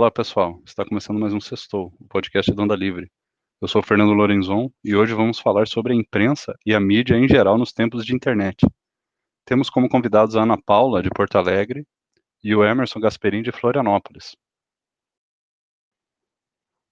Olá, 0.00 0.10
pessoal. 0.10 0.62
Está 0.64 0.82
começando 0.82 1.20
mais 1.20 1.34
um 1.34 1.40
Sextou, 1.42 1.92
o 2.00 2.08
podcast 2.08 2.50
da 2.54 2.62
Onda 2.62 2.74
Livre. 2.74 3.12
Eu 3.60 3.68
sou 3.68 3.82
Fernando 3.82 4.14
Lorenzon 4.14 4.70
e 4.82 4.96
hoje 4.96 5.12
vamos 5.12 5.38
falar 5.38 5.68
sobre 5.68 5.92
a 5.92 5.94
imprensa 5.94 6.56
e 6.64 6.74
a 6.74 6.80
mídia 6.80 7.16
em 7.16 7.28
geral 7.28 7.58
nos 7.58 7.70
tempos 7.70 8.06
de 8.06 8.14
internet. 8.14 8.66
Temos 9.44 9.68
como 9.68 9.90
convidados 9.90 10.36
a 10.36 10.42
Ana 10.42 10.56
Paula, 10.56 11.02
de 11.02 11.10
Porto 11.10 11.36
Alegre, 11.36 11.86
e 12.42 12.56
o 12.56 12.64
Emerson 12.64 12.98
Gasperin, 12.98 13.42
de 13.42 13.52
Florianópolis. 13.52 14.34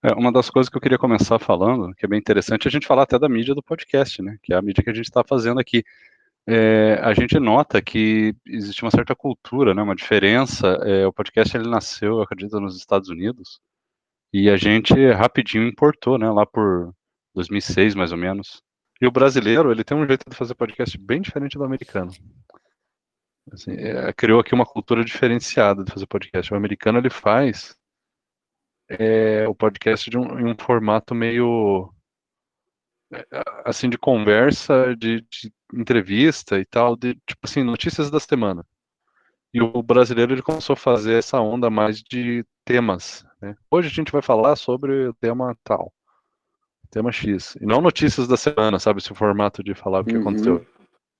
É, 0.04 0.12
uma 0.12 0.30
das 0.30 0.50
coisas 0.50 0.68
que 0.68 0.76
eu 0.76 0.80
queria 0.82 0.98
começar 0.98 1.38
falando, 1.38 1.94
que 1.94 2.04
é 2.04 2.08
bem 2.08 2.18
interessante, 2.18 2.66
é 2.66 2.68
a 2.68 2.72
gente 2.72 2.86
falar 2.86 3.04
até 3.04 3.18
da 3.18 3.26
mídia 3.26 3.54
do 3.54 3.62
podcast, 3.62 4.20
né? 4.20 4.36
Que 4.42 4.52
é 4.52 4.56
a 4.58 4.60
mídia 4.60 4.84
que 4.84 4.90
a 4.90 4.94
gente 4.94 5.06
está 5.06 5.24
fazendo 5.26 5.58
aqui. 5.58 5.82
É, 6.50 6.94
a 7.02 7.12
gente 7.12 7.38
nota 7.38 7.82
que 7.82 8.34
existe 8.46 8.82
uma 8.82 8.90
certa 8.90 9.14
cultura, 9.14 9.74
né? 9.74 9.82
Uma 9.82 9.94
diferença. 9.94 10.66
É, 10.82 11.06
o 11.06 11.12
podcast 11.12 11.54
ele 11.54 11.68
nasceu, 11.68 12.16
eu 12.16 12.22
acredito, 12.22 12.58
nos 12.58 12.74
Estados 12.74 13.10
Unidos 13.10 13.60
e 14.32 14.48
a 14.48 14.56
gente 14.56 14.94
rapidinho 15.12 15.68
importou, 15.68 16.16
né? 16.16 16.30
Lá 16.30 16.46
por 16.46 16.94
2006, 17.34 17.94
mais 17.94 18.12
ou 18.12 18.18
menos. 18.18 18.62
E 18.98 19.06
o 19.06 19.10
brasileiro, 19.10 19.70
ele 19.70 19.84
tem 19.84 19.94
um 19.94 20.06
jeito 20.06 20.24
de 20.28 20.34
fazer 20.34 20.54
podcast 20.54 20.96
bem 20.96 21.20
diferente 21.20 21.58
do 21.58 21.64
americano. 21.64 22.12
Assim, 23.52 23.72
é, 23.72 24.10
criou 24.14 24.40
aqui 24.40 24.54
uma 24.54 24.64
cultura 24.64 25.04
diferenciada 25.04 25.84
de 25.84 25.92
fazer 25.92 26.06
podcast. 26.06 26.52
O 26.52 26.56
americano 26.56 26.98
ele 26.98 27.10
faz 27.10 27.76
é, 28.88 29.46
o 29.46 29.54
podcast 29.54 30.08
de 30.08 30.16
um, 30.16 30.40
em 30.40 30.50
um 30.50 30.56
formato 30.58 31.14
meio 31.14 31.92
é, 33.12 33.24
assim 33.66 33.90
de 33.90 33.98
conversa, 33.98 34.96
de, 34.96 35.20
de, 35.30 35.52
entrevista 35.74 36.58
e 36.58 36.64
tal, 36.64 36.96
de 36.96 37.14
tipo 37.26 37.40
assim 37.44 37.62
notícias 37.62 38.10
da 38.10 38.20
semana. 38.20 38.64
E 39.52 39.62
o 39.62 39.82
brasileiro 39.82 40.32
ele 40.32 40.42
começou 40.42 40.74
a 40.74 40.76
fazer 40.76 41.14
essa 41.14 41.40
onda 41.40 41.70
mais 41.70 42.02
de 42.02 42.44
temas. 42.64 43.24
Né? 43.40 43.56
Hoje 43.70 43.88
a 43.88 43.90
gente 43.90 44.12
vai 44.12 44.20
falar 44.20 44.56
sobre 44.56 45.08
o 45.08 45.14
tema 45.14 45.56
tal, 45.64 45.92
tema 46.90 47.10
X, 47.10 47.56
e 47.60 47.64
não 47.64 47.80
notícias 47.80 48.28
da 48.28 48.36
semana, 48.36 48.78
sabe 48.78 49.00
esse 49.00 49.14
formato 49.14 49.62
de 49.62 49.74
falar 49.74 50.00
o 50.00 50.04
que 50.04 50.14
uhum. 50.14 50.20
aconteceu. 50.20 50.66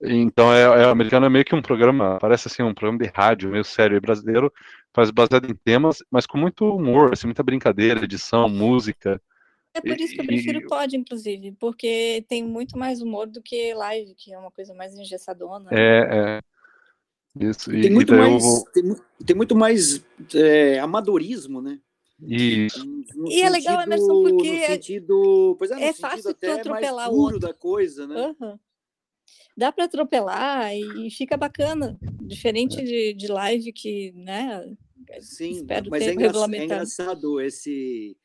Então, 0.01 0.53
é, 0.53 0.63
é, 0.63 0.85
americano 0.85 1.27
é 1.27 1.29
meio 1.29 1.45
que 1.45 1.55
um 1.55 1.63
programa, 1.63 2.19
parece 2.21 2.47
assim, 2.47 2.63
um 2.63 2.73
programa 2.73 3.03
de 3.03 3.11
rádio 3.13 3.51
meio 3.51 3.65
sério 3.65 3.97
e 3.97 4.01
brasileiro, 4.01 4.53
faz 4.95 5.11
baseado 5.11 5.51
em 5.51 5.55
temas, 5.55 5.99
mas 6.11 6.25
com 6.25 6.39
muito 6.39 6.65
humor, 6.67 7.13
assim, 7.13 7.27
muita 7.27 7.43
brincadeira, 7.43 8.05
edição, 8.05 8.49
música. 8.49 9.21
É 9.75 9.81
por 9.81 10.01
isso 10.01 10.15
que 10.15 10.21
eu 10.21 10.27
prefiro 10.27 10.61
e... 10.61 10.67
pod, 10.67 10.97
inclusive, 10.97 11.53
porque 11.53 12.25
tem 12.29 12.43
muito 12.43 12.79
mais 12.79 13.01
humor 13.01 13.27
do 13.27 13.43
que 13.43 13.75
live, 13.75 14.15
que 14.15 14.33
é 14.33 14.39
uma 14.39 14.51
coisa 14.51 14.75
mais 14.75 14.95
engessadona. 14.95 15.71
É, 15.73 16.41
é. 17.41 17.47
Isso. 17.47 17.71
Tem, 17.71 17.91
muito 17.91 18.15
mais, 18.15 18.43
vou... 18.43 18.65
tem, 18.73 18.97
tem, 19.25 19.37
muito 19.37 19.55
mais 19.55 20.05
é, 20.35 20.79
amadorismo, 20.81 21.61
né? 21.61 21.79
Isso. 22.21 22.85
No 23.15 23.31
e 23.31 23.43
é 23.43 23.49
legal, 23.49 23.81
Emerson, 23.81 24.23
porque 24.23 24.61
no 24.61 24.67
sentido, 24.67 25.57
pois 25.59 25.71
é, 25.71 25.77
no 25.77 25.83
é 25.83 25.93
fácil 25.93 26.35
tu 26.35 26.51
atropelar 26.51 27.11
o 27.11 27.17
outro. 27.17 27.39
da 27.39 27.55
coisa, 27.55 28.07
né? 28.07 28.35
Uhum 28.41 28.59
dá 29.59 29.73
para 29.73 29.87
atropelar 29.87 30.73
e 30.73 31.11
fica 31.11 31.37
bacana, 31.37 31.99
diferente 32.23 32.81
de, 32.81 33.13
de 33.13 33.27
live 33.27 33.73
que, 33.73 34.13
né? 34.13 34.65
Sim, 35.21 35.67
mas 35.91 36.07
é, 36.07 36.13
engra 36.13 36.31
é, 36.53 36.65
engraçado 36.65 37.41
esse 37.41 38.17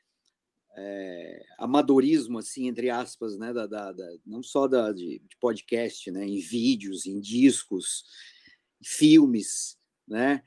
é, 0.75 1.45
amadorismo, 1.57 2.39
assim, 2.39 2.67
entre 2.67 2.89
aspas, 2.89 3.37
né? 3.37 3.53
Da, 3.53 3.67
da, 3.67 3.91
da 3.91 4.17
não 4.25 4.41
só 4.41 4.67
da, 4.67 4.91
de, 4.91 5.19
de, 5.19 5.37
podcast, 5.39 6.09
né? 6.11 6.25
Em 6.25 6.39
vídeos, 6.39 7.05
em 7.05 7.19
discos, 7.19 8.05
filmes, 8.83 9.77
né? 10.07 10.41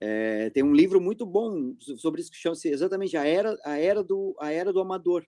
É, 0.00 0.50
tem 0.50 0.62
um 0.62 0.74
livro 0.74 1.00
muito 1.00 1.24
bom 1.24 1.76
sobre 1.98 2.20
isso 2.20 2.30
que 2.30 2.36
chama-se 2.36 2.68
exatamente 2.68 3.16
a 3.16 3.24
era, 3.24 3.56
a 3.64 3.78
era 3.78 4.02
do, 4.02 4.36
a 4.40 4.50
era 4.50 4.72
do 4.72 4.80
amador 4.80 5.24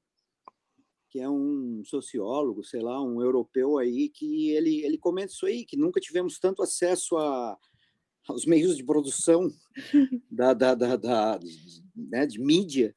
que 1.15 1.21
é 1.21 1.31
um 1.31 1.81
sociólogo, 1.85 2.65
sei 2.65 2.81
lá, 2.81 3.01
um 3.01 3.23
europeu 3.23 3.79
aí, 3.79 4.09
que 4.09 4.51
ele, 4.51 4.85
ele 4.85 4.99
comenta 4.99 5.33
isso 5.33 5.47
aí, 5.47 5.65
que 5.65 5.77
nunca 5.77 6.01
tivemos 6.01 6.41
tanto 6.41 6.61
acesso 6.61 7.17
a, 7.17 7.57
aos 8.27 8.45
meios 8.45 8.77
de 8.77 8.83
produção 8.83 9.49
da, 10.29 10.53
da, 10.53 10.75
da, 10.75 10.97
da 10.97 11.39
né, 11.95 12.27
de 12.27 12.41
mídia, 12.41 12.97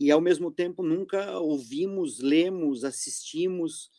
e 0.00 0.10
ao 0.10 0.20
mesmo 0.20 0.50
tempo 0.50 0.82
nunca 0.82 1.38
ouvimos, 1.38 2.18
lemos, 2.18 2.82
assistimos 2.82 3.90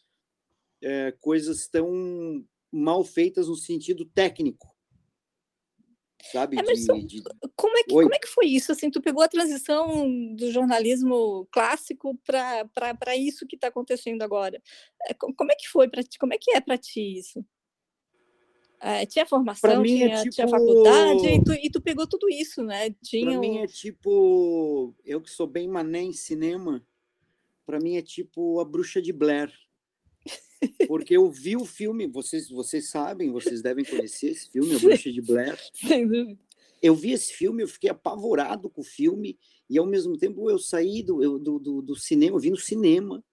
é, 0.82 1.12
coisas 1.22 1.68
tão 1.68 2.44
mal 2.72 3.04
feitas 3.04 3.48
no 3.48 3.56
sentido 3.56 4.04
técnico 4.04 4.68
sabe? 6.32 6.58
Emerson, 6.58 7.00
de, 7.00 7.22
de... 7.22 7.24
Como, 7.56 7.78
é 7.78 7.84
que, 7.84 7.90
como 7.90 8.14
é 8.14 8.20
que 8.20 8.28
foi 8.28 8.48
isso? 8.48 8.72
Assim, 8.72 8.90
tu 8.90 9.02
pegou 9.02 9.24
a 9.24 9.28
transição 9.28 10.36
do 10.36 10.52
jornalismo 10.52 11.48
clássico 11.52 12.18
para 12.26 13.16
isso 13.18 13.48
que 13.48 13.56
está 13.56 13.68
acontecendo 13.68 14.22
agora. 14.22 14.62
É, 15.08 15.14
como 15.14 15.52
é 15.52 15.56
que 15.56 15.68
foi 15.68 15.90
para 15.90 16.04
ti? 16.04 16.18
Como 16.18 16.34
é 16.34 16.38
que 16.40 16.52
é 16.52 16.62
para 16.62 16.78
ti 16.78 17.18
isso? 17.18 17.44
É, 18.84 19.06
tinha 19.06 19.28
formação, 19.28 19.84
tinha, 19.84 20.08
é 20.08 20.18
tipo... 20.24 20.30
tinha 20.32 20.48
faculdade, 20.48 21.28
e 21.28 21.44
tu, 21.44 21.54
e 21.54 21.70
tu, 21.70 21.80
pegou 21.80 22.08
tudo 22.08 22.28
isso, 22.28 22.64
né? 22.64 22.90
Tinha 23.04 23.30
para 23.30 23.40
mim 23.40 23.60
é 23.60 23.68
tipo, 23.68 24.96
eu 25.06 25.22
que 25.22 25.30
sou 25.30 25.46
bem 25.46 25.68
mané 25.68 26.02
em 26.02 26.12
cinema, 26.12 26.84
para 27.64 27.80
mim 27.80 27.96
é 27.96 28.02
tipo 28.02 28.60
a 28.60 28.66
bruxa 28.66 29.00
de 29.00 29.14
Blair. 29.14 29.54
Porque 30.88 31.16
eu 31.16 31.30
vi 31.30 31.56
o 31.56 31.66
filme, 31.66 32.08
vocês, 32.08 32.50
vocês 32.50 32.90
sabem, 32.90 33.32
vocês 33.32 33.62
devem 33.62 33.86
conhecer 33.86 34.32
esse 34.32 34.50
filme, 34.50 34.76
A 34.76 34.80
Bruxa 34.80 35.12
de 35.12 35.22
Blair. 35.22 35.60
Sem 35.74 36.08
dúvida. 36.08 36.40
Eu 36.82 36.96
vi 36.96 37.12
esse 37.12 37.34
filme, 37.34 37.62
eu 37.62 37.68
fiquei 37.68 37.90
apavorado 37.90 38.68
com 38.68 38.82
o 38.82 38.84
filme, 38.84 39.38
e 39.70 39.78
ao 39.78 39.86
mesmo 39.86 40.18
tempo 40.18 40.50
eu 40.50 40.58
saí 40.58 41.04
do, 41.04 41.24
eu, 41.24 41.38
do, 41.38 41.60
do, 41.60 41.82
do, 41.84 41.96
cinema, 41.96 42.36
eu 42.36 42.40
vi 42.40 42.50
no 42.50 42.58
cinema, 42.58 43.24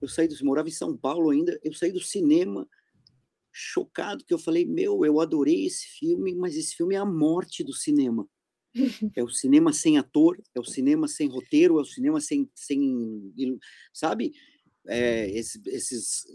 eu 0.00 0.08
saí 0.08 0.26
do, 0.26 0.44
morava 0.44 0.68
em 0.68 0.72
São 0.72 0.96
Paulo 0.96 1.28
ainda, 1.28 1.60
eu 1.62 1.74
saí 1.74 1.92
do 1.92 2.00
cinema 2.00 2.66
chocado, 3.56 4.24
que 4.24 4.34
eu 4.34 4.38
falei, 4.38 4.66
meu, 4.66 5.04
eu 5.04 5.20
adorei 5.20 5.64
esse 5.64 5.86
filme, 5.86 6.34
mas 6.34 6.56
esse 6.56 6.74
filme 6.74 6.96
é 6.96 6.98
a 6.98 7.04
morte 7.04 7.62
do 7.62 7.72
cinema. 7.72 8.28
É 9.16 9.22
o 9.22 9.28
cinema 9.28 9.72
sem 9.72 9.98
ator, 9.98 10.42
é 10.52 10.58
o 10.58 10.64
cinema 10.64 11.06
sem 11.06 11.28
roteiro, 11.28 11.78
é 11.78 11.82
o 11.82 11.84
cinema 11.84 12.20
sem, 12.20 12.50
sem 12.56 13.32
sabe? 13.92 14.32
É, 14.88 15.30
esses, 15.30 15.64
esses 15.66 16.26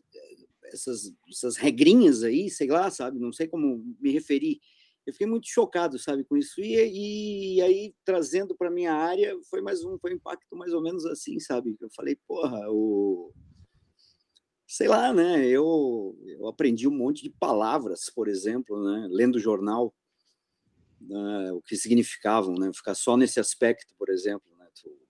essas, 0.74 1.14
essas 1.30 1.58
regrinhas 1.58 2.24
aí, 2.24 2.50
sei 2.50 2.68
lá, 2.68 2.90
sabe? 2.90 3.20
Não 3.20 3.34
sei 3.34 3.48
como 3.48 3.84
me 4.00 4.12
referir. 4.12 4.60
Eu 5.06 5.14
fiquei 5.14 5.28
muito 5.28 5.48
chocado, 5.48 5.98
sabe, 5.98 6.24
com 6.24 6.38
isso. 6.38 6.62
E, 6.62 7.56
e 7.56 7.62
aí, 7.62 7.94
trazendo 8.06 8.56
para 8.56 8.72
minha 8.72 8.94
área, 8.94 9.36
foi 9.50 9.62
mais 9.62 9.84
um, 9.84 9.98
foi 9.98 10.14
um 10.14 10.16
impacto 10.16 10.56
mais 10.56 10.72
ou 10.74 10.82
menos 10.82 11.06
assim, 11.06 11.40
sabe? 11.40 11.76
Eu 11.82 11.90
falei, 11.96 12.18
porra, 12.28 12.70
o 12.70 13.34
sei 14.70 14.88
lá, 14.88 15.12
né? 15.12 15.48
Eu, 15.48 16.16
eu 16.28 16.48
aprendi 16.48 16.88
um 16.88 16.96
monte 16.96 17.24
de 17.24 17.32
palavras, 17.32 18.08
por 18.08 18.28
exemplo, 18.28 18.80
né? 18.84 19.08
Lendo 19.10 19.40
jornal, 19.40 19.96
né? 21.02 21.52
o 21.54 21.62
que 21.62 21.76
significavam, 21.76 22.54
né? 22.54 22.72
Ficar 22.72 22.94
só 22.94 23.18
nesse 23.18 23.40
aspecto, 23.40 23.96
por 23.98 24.10
exemplo, 24.10 24.48
né? 24.60 24.68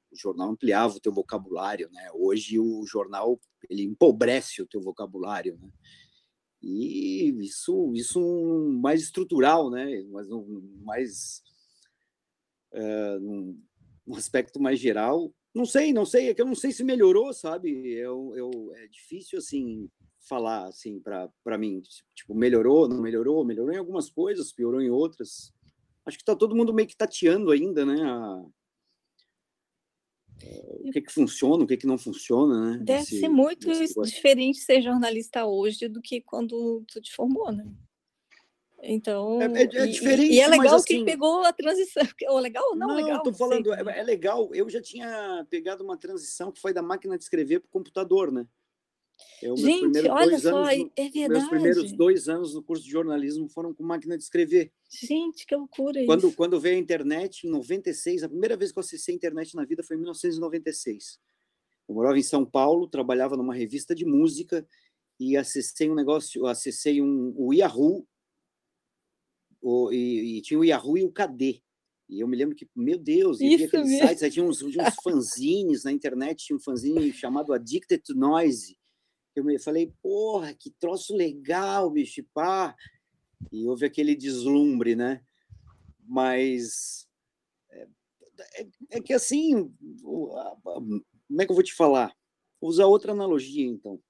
O 0.09 0.15
jornal 0.15 0.51
ampliava 0.51 0.95
o 0.95 0.99
teu 0.99 1.11
vocabulário, 1.11 1.89
né? 1.91 2.09
Hoje 2.13 2.57
o 2.57 2.85
jornal 2.85 3.37
ele 3.69 3.83
empobrece 3.83 4.61
o 4.61 4.65
teu 4.65 4.81
vocabulário, 4.81 5.57
né? 5.61 5.69
E 6.61 7.29
isso, 7.41 7.91
isso 7.93 8.21
mais 8.81 9.01
estrutural, 9.01 9.69
né? 9.69 10.03
Mas 10.09 10.31
um, 10.31 10.61
mais 10.83 11.43
um, 12.73 13.61
um 14.07 14.15
aspecto 14.15 14.57
mais 14.57 14.79
geral. 14.79 15.33
Não 15.53 15.65
sei, 15.65 15.91
não 15.91 16.05
sei, 16.05 16.29
é 16.29 16.33
que 16.33 16.41
eu 16.41 16.45
não 16.45 16.55
sei 16.55 16.71
se 16.71 16.83
melhorou, 16.83 17.33
sabe? 17.33 17.69
Eu, 17.91 18.33
eu 18.35 18.51
é 18.75 18.87
difícil 18.87 19.39
assim 19.39 19.89
falar 20.27 20.67
assim 20.67 21.01
para 21.01 21.57
mim, 21.57 21.81
tipo, 22.13 22.35
melhorou, 22.35 22.87
não 22.87 23.01
melhorou, 23.01 23.43
melhorou 23.43 23.73
em 23.73 23.77
algumas 23.77 24.09
coisas, 24.09 24.53
piorou 24.53 24.81
em 24.81 24.89
outras. 24.89 25.51
Acho 26.05 26.17
que 26.17 26.21
está 26.21 26.35
todo 26.35 26.55
mundo 26.55 26.73
meio 26.73 26.87
que 26.87 26.95
tateando 26.95 27.51
ainda, 27.51 27.85
né? 27.85 28.01
A, 28.03 28.45
o 30.41 30.91
que, 30.91 31.01
que 31.01 31.11
funciona, 31.11 31.63
o 31.63 31.67
que, 31.67 31.77
que 31.77 31.87
não 31.87 31.97
funciona, 31.97 32.77
né? 32.77 32.83
Deve 32.83 33.05
ser 33.05 33.29
muito 33.29 33.67
diferente 34.03 34.59
ser 34.59 34.81
jornalista 34.81 35.45
hoje 35.45 35.87
do 35.87 36.01
que 36.01 36.21
quando 36.21 36.83
tu 36.87 37.01
te 37.01 37.13
formou, 37.13 37.51
né? 37.51 37.65
Então, 38.81 39.41
é, 39.41 39.45
é, 39.45 39.63
é 39.63 39.87
diferente, 39.87 40.31
e, 40.31 40.35
e, 40.35 40.39
é 40.39 40.47
legal 40.47 40.75
assim, 40.75 40.85
quem 40.87 41.05
pegou 41.05 41.43
a 41.43 41.51
transição. 41.51 42.03
Ou 42.29 42.39
legal 42.39 42.63
ou 42.69 42.75
não, 42.75 42.87
não 42.87 42.95
legal? 42.95 43.21
Tô 43.23 43.33
falando, 43.33 43.73
é, 43.73 43.99
é, 43.99 44.03
legal. 44.03 44.49
Eu 44.53 44.69
já 44.69 44.81
tinha 44.81 45.45
pegado 45.49 45.83
uma 45.83 45.97
transição 45.97 46.51
que 46.51 46.61
foi 46.61 46.73
da 46.73 46.81
máquina 46.81 47.17
de 47.17 47.23
escrever 47.23 47.59
para 47.59 47.67
o 47.67 47.71
computador, 47.71 48.31
né? 48.31 48.47
Eu, 49.41 49.55
Gente, 49.57 50.07
olha 50.07 50.39
só, 50.39 50.63
anos, 50.63 50.91
é 50.95 51.09
verdade. 51.09 51.29
Meus 51.29 51.49
primeiros 51.49 51.91
dois 51.91 52.29
anos 52.29 52.53
no 52.53 52.63
curso 52.63 52.83
de 52.83 52.89
jornalismo 52.89 53.49
foram 53.49 53.73
com 53.73 53.83
máquina 53.83 54.17
de 54.17 54.23
escrever. 54.23 54.71
Gente, 54.89 55.45
que 55.45 55.55
loucura 55.55 56.05
quando, 56.05 56.27
isso. 56.27 56.35
Quando 56.35 56.59
veio 56.59 56.77
a 56.77 56.79
internet, 56.79 57.47
em 57.47 57.49
96, 57.49 58.23
a 58.23 58.29
primeira 58.29 58.55
vez 58.55 58.71
que 58.71 58.79
eu 58.79 58.81
acessei 58.81 59.13
a 59.13 59.17
internet 59.17 59.55
na 59.55 59.65
vida 59.65 59.83
foi 59.83 59.95
em 59.95 59.99
1996. 59.99 61.19
Eu 61.87 61.95
morava 61.95 62.17
em 62.17 62.23
São 62.23 62.45
Paulo, 62.45 62.87
trabalhava 62.87 63.35
numa 63.35 63.53
revista 63.53 63.95
de 63.95 64.05
música 64.05 64.65
e 65.19 65.35
acessei 65.35 65.89
um 65.89 65.95
negócio, 65.95 66.45
acessei 66.45 67.01
um, 67.01 67.33
o 67.35 67.53
Yahoo, 67.53 68.05
o, 69.61 69.91
e, 69.91 70.37
e, 70.37 70.41
tinha 70.41 70.59
o 70.59 70.65
Yahoo 70.65 70.97
e 70.97 71.03
o 71.03 71.11
KD. 71.11 71.61
E 72.09 72.21
eu 72.21 72.27
me 72.27 72.35
lembro 72.35 72.55
que, 72.55 72.67
meu 72.75 72.97
Deus, 72.97 73.39
e 73.39 73.53
aqueles 73.53 73.71
mesmo. 73.71 74.07
sites, 74.07 74.23
aí 74.23 74.31
tinha 74.31 74.43
uns, 74.43 74.61
uns 74.61 74.75
fanzines 75.03 75.83
na 75.83 75.91
internet, 75.91 76.45
tinha 76.45 76.57
um 76.57 76.61
fanzine 76.61 77.13
chamado 77.13 77.53
Addicted 77.53 78.01
to 78.01 78.15
Noise. 78.15 78.77
Eu 79.35 79.43
me 79.43 79.59
falei, 79.59 79.93
porra, 80.01 80.53
que 80.53 80.71
troço 80.71 81.15
legal, 81.15 81.89
bicho, 81.91 82.23
pá. 82.33 82.75
E 83.51 83.67
houve 83.67 83.85
aquele 83.85 84.15
deslumbre, 84.15 84.95
né? 84.95 85.23
Mas 86.03 87.07
é, 87.69 87.87
é, 88.55 88.67
é 88.91 89.01
que 89.01 89.13
assim, 89.13 89.71
como 90.01 91.41
é 91.41 91.45
que 91.45 91.51
eu 91.51 91.55
vou 91.55 91.63
te 91.63 91.73
falar? 91.73 92.11
Vou 92.59 92.69
usar 92.69 92.87
outra 92.87 93.11
analogia, 93.11 93.65
então. 93.65 94.01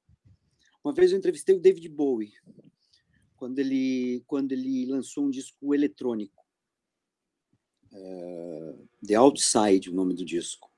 Uma 0.84 0.94
vez 0.94 1.12
eu 1.12 1.18
entrevistei 1.18 1.54
o 1.54 1.60
David 1.60 1.90
Bowie, 1.90 2.31
quando 3.39 3.57
ele, 3.57 4.21
quando 4.27 4.51
ele 4.51 4.86
lançou 4.86 5.24
um 5.24 5.30
disco 5.30 5.74
eletrônico. 5.74 6.44
É, 7.91 8.75
The 9.07 9.15
Outside, 9.15 9.89
o 9.89 9.94
nome 9.94 10.13
do 10.13 10.25
disco. 10.25 10.69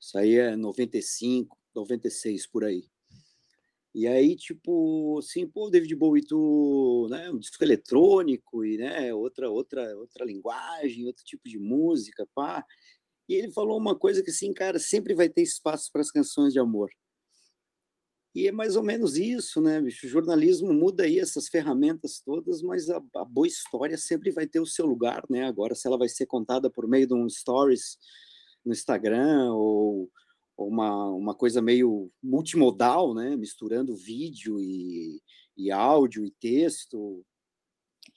Isso 0.00 0.18
aí 0.18 0.34
é 0.34 0.56
95, 0.56 1.56
96, 1.72 2.48
por 2.48 2.64
aí. 2.64 2.84
E 3.94 4.08
aí, 4.08 4.34
tipo, 4.34 5.20
assim, 5.20 5.46
pô, 5.46 5.70
David 5.70 5.94
Bowie, 5.94 6.26
tu, 6.26 7.06
né, 7.08 7.30
um 7.30 7.38
disco 7.38 7.62
eletrônico 7.62 8.64
e, 8.64 8.76
né, 8.76 9.14
outra, 9.14 9.48
outra, 9.48 9.96
outra 9.96 10.24
linguagem, 10.24 11.06
outro 11.06 11.24
tipo 11.24 11.48
de 11.48 11.60
música, 11.60 12.28
pá. 12.34 12.66
E 13.28 13.34
ele 13.34 13.52
falou 13.52 13.78
uma 13.78 13.96
coisa 13.96 14.20
que, 14.20 14.30
assim, 14.30 14.52
cara, 14.52 14.80
sempre 14.80 15.14
vai 15.14 15.28
ter 15.28 15.42
espaço 15.42 15.92
para 15.92 16.00
as 16.00 16.10
canções 16.10 16.52
de 16.52 16.58
amor. 16.58 16.90
E 18.34 18.48
é 18.48 18.52
mais 18.52 18.74
ou 18.74 18.82
menos 18.82 19.16
isso, 19.16 19.60
né, 19.60 19.80
bicho? 19.80 20.06
O 20.06 20.10
jornalismo 20.10 20.72
muda 20.72 21.04
aí 21.04 21.20
essas 21.20 21.46
ferramentas 21.46 22.20
todas, 22.20 22.62
mas 22.62 22.90
a, 22.90 23.00
a, 23.14 23.24
boa 23.24 23.46
história 23.46 23.96
sempre 23.96 24.32
vai 24.32 24.44
ter 24.44 24.58
o 24.58 24.66
seu 24.66 24.86
lugar, 24.86 25.22
né? 25.30 25.44
Agora, 25.44 25.76
se 25.76 25.86
ela 25.86 25.96
vai 25.96 26.08
ser 26.08 26.26
contada 26.26 26.68
por 26.68 26.88
meio 26.88 27.06
de 27.06 27.14
um 27.14 27.28
stories 27.28 27.96
no 28.64 28.72
Instagram 28.72 29.52
ou, 29.52 30.10
ou 30.56 30.68
uma, 30.68 31.10
uma 31.10 31.34
coisa 31.34 31.62
meio 31.62 32.10
multimodal, 32.20 33.14
né? 33.14 33.36
Misturando 33.36 33.94
vídeo 33.94 34.60
e, 34.60 35.22
e 35.56 35.70
áudio 35.70 36.24
e 36.24 36.32
texto. 36.32 37.24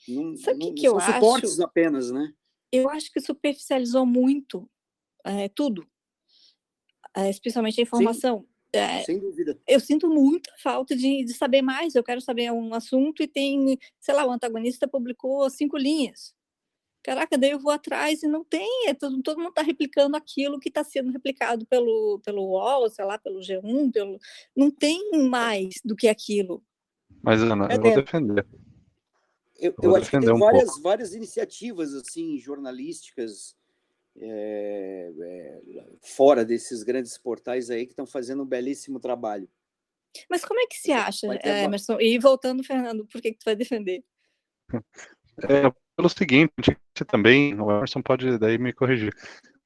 Não, 0.07 0.35
Sabe 0.35 0.65
o 0.65 0.73
que, 0.73 0.81
que 0.81 0.87
eu 0.87 0.97
acho? 0.97 1.13
suportes 1.13 1.59
apenas, 1.59 2.09
né? 2.09 2.33
Eu 2.71 2.89
acho 2.89 3.13
que 3.13 3.21
superficializou 3.21 4.03
muito 4.03 4.67
é, 5.23 5.47
tudo, 5.47 5.87
é, 7.15 7.29
especialmente 7.29 7.79
a 7.79 7.83
informação. 7.83 8.39
Sim 8.39 8.56
é, 8.73 9.03
Sem 9.03 9.19
dúvida. 9.19 9.57
Eu 9.67 9.79
sinto 9.79 10.09
muita 10.09 10.51
falta 10.61 10.95
de, 10.95 11.23
de 11.23 11.33
saber 11.33 11.61
mais. 11.61 11.95
Eu 11.95 12.03
quero 12.03 12.21
saber 12.21 12.51
um 12.51 12.73
assunto 12.73 13.23
e 13.23 13.27
tem, 13.27 13.77
sei 13.99 14.13
lá, 14.13 14.25
o 14.25 14.31
antagonista 14.31 14.87
publicou 14.87 15.49
cinco 15.49 15.77
linhas. 15.77 16.35
Caraca, 17.03 17.37
daí 17.37 17.51
eu 17.51 17.59
vou 17.59 17.71
atrás 17.71 18.21
e 18.21 18.27
não 18.27 18.43
tem, 18.43 18.89
é, 18.89 18.93
todo, 18.93 19.21
todo 19.23 19.37
mundo 19.37 19.49
está 19.49 19.61
replicando 19.61 20.17
aquilo 20.17 20.59
que 20.59 20.67
está 20.67 20.83
sendo 20.83 21.09
replicado 21.09 21.65
pelo, 21.65 22.19
pelo 22.25 22.43
UOL, 22.43 22.89
sei 22.89 23.05
lá, 23.05 23.17
pelo 23.17 23.39
G1, 23.39 23.93
pelo... 23.93 24.19
não 24.53 24.69
tem 24.69 25.11
mais 25.29 25.75
do 25.85 25.95
que 25.95 26.09
aquilo. 26.09 26.61
Mas, 27.23 27.41
Ana, 27.41 27.69
é, 27.71 27.77
eu 27.77 27.81
vou 27.81 27.95
defender. 27.95 28.45
Eu, 29.57 29.73
eu, 29.81 29.91
eu 29.91 29.95
acho 29.95 30.11
que 30.11 30.19
tem 30.19 30.33
um 30.33 30.37
várias, 30.37 30.81
várias 30.81 31.13
iniciativas 31.13 31.93
assim 31.93 32.37
jornalísticas 32.37 33.55
é, 34.19 35.11
é, 35.19 35.61
fora 36.01 36.43
desses 36.43 36.83
grandes 36.83 37.17
portais 37.17 37.69
aí 37.69 37.85
que 37.85 37.91
estão 37.91 38.05
fazendo 38.05 38.43
um 38.43 38.45
belíssimo 38.45 38.99
trabalho. 38.99 39.49
Mas 40.29 40.43
como 40.43 40.59
é 40.59 40.65
que 40.65 40.77
se 40.77 40.91
acha, 40.91 41.27
é, 41.43 41.63
Emerson? 41.63 41.99
E 41.99 42.17
voltando, 42.17 42.63
Fernando, 42.63 43.05
por 43.05 43.21
que, 43.21 43.31
que 43.31 43.39
tu 43.39 43.45
vai 43.45 43.55
defender? 43.55 44.03
É, 45.43 45.71
pelo 45.95 46.09
seguinte, 46.09 46.51
também, 47.07 47.53
o 47.61 47.69
Emerson 47.69 48.01
pode 48.01 48.39
daí 48.39 48.57
me 48.57 48.73
corrigir, 48.73 49.13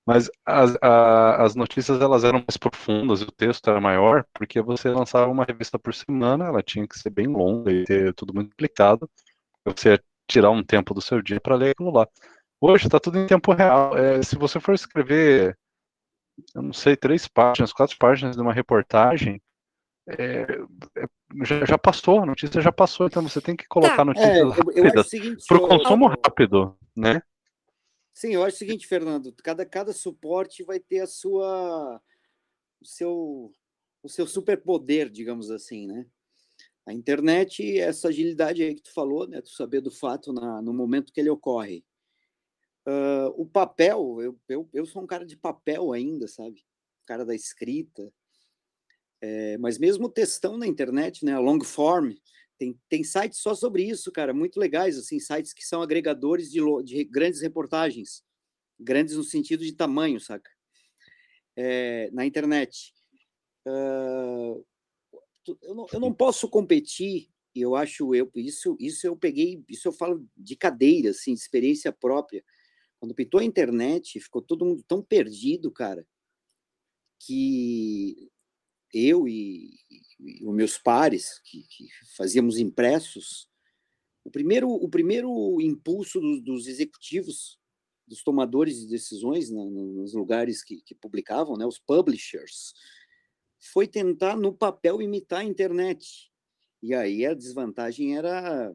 mas 0.05 0.29
as, 0.45 0.75
a, 0.81 1.43
as 1.45 1.55
notícias 1.55 2.01
elas 2.01 2.25
eram 2.25 2.39
mais 2.39 2.57
profundas, 2.57 3.21
o 3.21 3.31
texto 3.31 3.69
era 3.69 3.79
maior, 3.79 4.25
porque 4.33 4.61
você 4.61 4.89
lançava 4.89 5.31
uma 5.31 5.45
revista 5.45 5.79
por 5.79 5.93
semana, 5.93 6.47
ela 6.47 6.61
tinha 6.61 6.85
que 6.85 6.99
ser 6.99 7.09
bem 7.09 7.27
longa 7.27 7.71
e 7.71 7.85
ter 7.85 8.13
tudo 8.15 8.33
muito 8.33 8.49
explicado, 8.49 9.09
você 9.63 9.91
ia 9.91 10.03
tirar 10.27 10.51
um 10.51 10.61
tempo 10.61 10.93
do 10.93 11.01
seu 11.01 11.21
dia 11.21 11.39
para 11.39 11.55
ler 11.55 11.71
aquilo 11.71 11.91
lá. 11.91 12.05
Hoje 12.63 12.85
está 12.85 12.99
tudo 12.99 13.17
em 13.17 13.25
tempo 13.25 13.51
real. 13.53 13.97
É, 13.97 14.21
se 14.21 14.35
você 14.35 14.59
for 14.59 14.75
escrever, 14.75 15.57
eu 16.53 16.61
não 16.61 16.71
sei, 16.71 16.95
três 16.95 17.27
páginas, 17.27 17.73
quatro 17.73 17.97
páginas 17.97 18.35
de 18.35 18.41
uma 18.41 18.53
reportagem, 18.53 19.41
é, 20.07 20.43
é, 20.95 21.07
já, 21.43 21.65
já, 21.65 21.77
passou, 21.77 22.21
a 22.21 22.25
notícia 22.25 22.61
já 22.61 22.71
passou, 22.71 23.07
então 23.07 23.23
você 23.27 23.41
tem 23.41 23.55
que 23.55 23.67
colocar 23.67 23.97
tá, 23.97 24.05
notícias 24.05 24.37
é, 24.37 24.43
rápidas 24.43 25.09
para 25.47 25.57
o 25.57 25.67
consumo 25.67 26.07
rápido, 26.07 26.77
né? 26.95 27.23
Sim, 28.13 28.35
eu 28.35 28.43
acho 28.43 28.57
o 28.57 28.59
seguinte, 28.59 28.85
Fernando, 28.85 29.33
cada, 29.43 29.65
cada 29.65 29.91
suporte 29.91 30.63
vai 30.63 30.79
ter 30.79 30.99
a 30.99 31.07
sua, 31.07 31.99
o 32.79 32.85
seu, 32.85 33.51
o 34.03 34.09
seu 34.09 34.27
superpoder, 34.27 35.09
digamos 35.09 35.49
assim, 35.49 35.87
né? 35.87 36.05
A 36.85 36.93
internet, 36.93 37.79
essa 37.79 38.09
agilidade 38.09 38.61
aí 38.61 38.75
que 38.75 38.83
tu 38.83 38.93
falou, 38.93 39.27
né? 39.27 39.41
Tu 39.41 39.49
saber 39.49 39.81
do 39.81 39.89
fato 39.89 40.31
na, 40.31 40.61
no 40.61 40.73
momento 40.73 41.11
que 41.11 41.19
ele 41.19 41.29
ocorre. 41.29 41.83
Uh, 42.87 43.29
o 43.37 43.45
papel, 43.45 44.17
eu, 44.21 44.39
eu, 44.49 44.69
eu 44.73 44.85
sou 44.85 45.03
um 45.03 45.07
cara 45.07 45.25
de 45.25 45.37
papel 45.37 45.93
ainda, 45.93 46.27
sabe? 46.27 46.65
Cara 47.05 47.23
da 47.23 47.35
escrita. 47.35 48.11
É, 49.21 49.55
mas 49.59 49.77
mesmo 49.77 50.09
textão 50.09 50.57
na 50.57 50.65
internet, 50.65 51.23
né? 51.23 51.37
Long 51.37 51.63
form, 51.63 52.13
tem, 52.57 52.79
tem 52.89 53.03
sites 53.03 53.39
só 53.39 53.53
sobre 53.53 53.83
isso, 53.83 54.11
cara, 54.11 54.33
muito 54.33 54.59
legais, 54.59 54.97
assim, 54.97 55.19
sites 55.19 55.53
que 55.53 55.63
são 55.63 55.81
agregadores 55.81 56.51
de, 56.51 56.59
de 56.83 57.03
grandes 57.03 57.41
reportagens, 57.41 58.23
grandes 58.79 59.15
no 59.15 59.23
sentido 59.23 59.63
de 59.63 59.73
tamanho, 59.73 60.19
saca? 60.19 60.49
É, 61.55 62.09
na 62.11 62.25
internet. 62.25 62.95
Uh, 63.67 64.65
eu, 65.61 65.75
não, 65.75 65.85
eu 65.93 65.99
não 65.99 66.11
posso 66.11 66.49
competir, 66.49 67.29
e 67.53 67.61
eu 67.61 67.75
acho 67.75 68.15
eu 68.15 68.31
isso 68.33 68.75
isso 68.79 69.05
eu 69.05 69.15
peguei, 69.15 69.63
isso 69.69 69.87
eu 69.87 69.91
falo 69.91 70.25
de 70.35 70.55
cadeira, 70.55 71.11
assim, 71.11 71.35
de 71.35 71.39
experiência 71.39 71.91
própria 71.91 72.43
quando 73.01 73.15
pintou 73.15 73.39
a 73.39 73.43
internet, 73.43 74.19
ficou 74.19 74.43
todo 74.43 74.63
mundo 74.63 74.83
tão 74.87 75.01
perdido, 75.01 75.71
cara, 75.71 76.07
que 77.19 78.29
eu 78.93 79.27
e, 79.27 79.71
e 80.19 80.45
os 80.45 80.53
meus 80.53 80.77
pares, 80.77 81.39
que, 81.43 81.63
que, 81.63 81.87
fazíamos 82.15 82.59
impressos, 82.59 83.49
o 84.23 84.29
primeiro, 84.29 84.69
o 84.69 84.87
primeiro 84.87 85.59
impulso 85.59 86.19
dos, 86.19 86.43
dos 86.43 86.67
executivos, 86.67 87.59
dos 88.07 88.21
tomadores 88.21 88.81
de 88.81 88.87
decisões 88.87 89.49
né, 89.49 89.65
nos 89.65 90.13
lugares 90.13 90.63
que, 90.63 90.79
que 90.83 90.93
publicavam, 90.93 91.57
né, 91.57 91.65
os 91.65 91.79
publishers, 91.79 92.71
foi 93.73 93.87
tentar 93.87 94.37
no 94.37 94.53
papel 94.53 95.01
imitar 95.01 95.39
a 95.39 95.45
internet. 95.45 96.31
E 96.83 96.93
aí 96.93 97.25
a 97.25 97.33
desvantagem 97.33 98.15
era, 98.15 98.71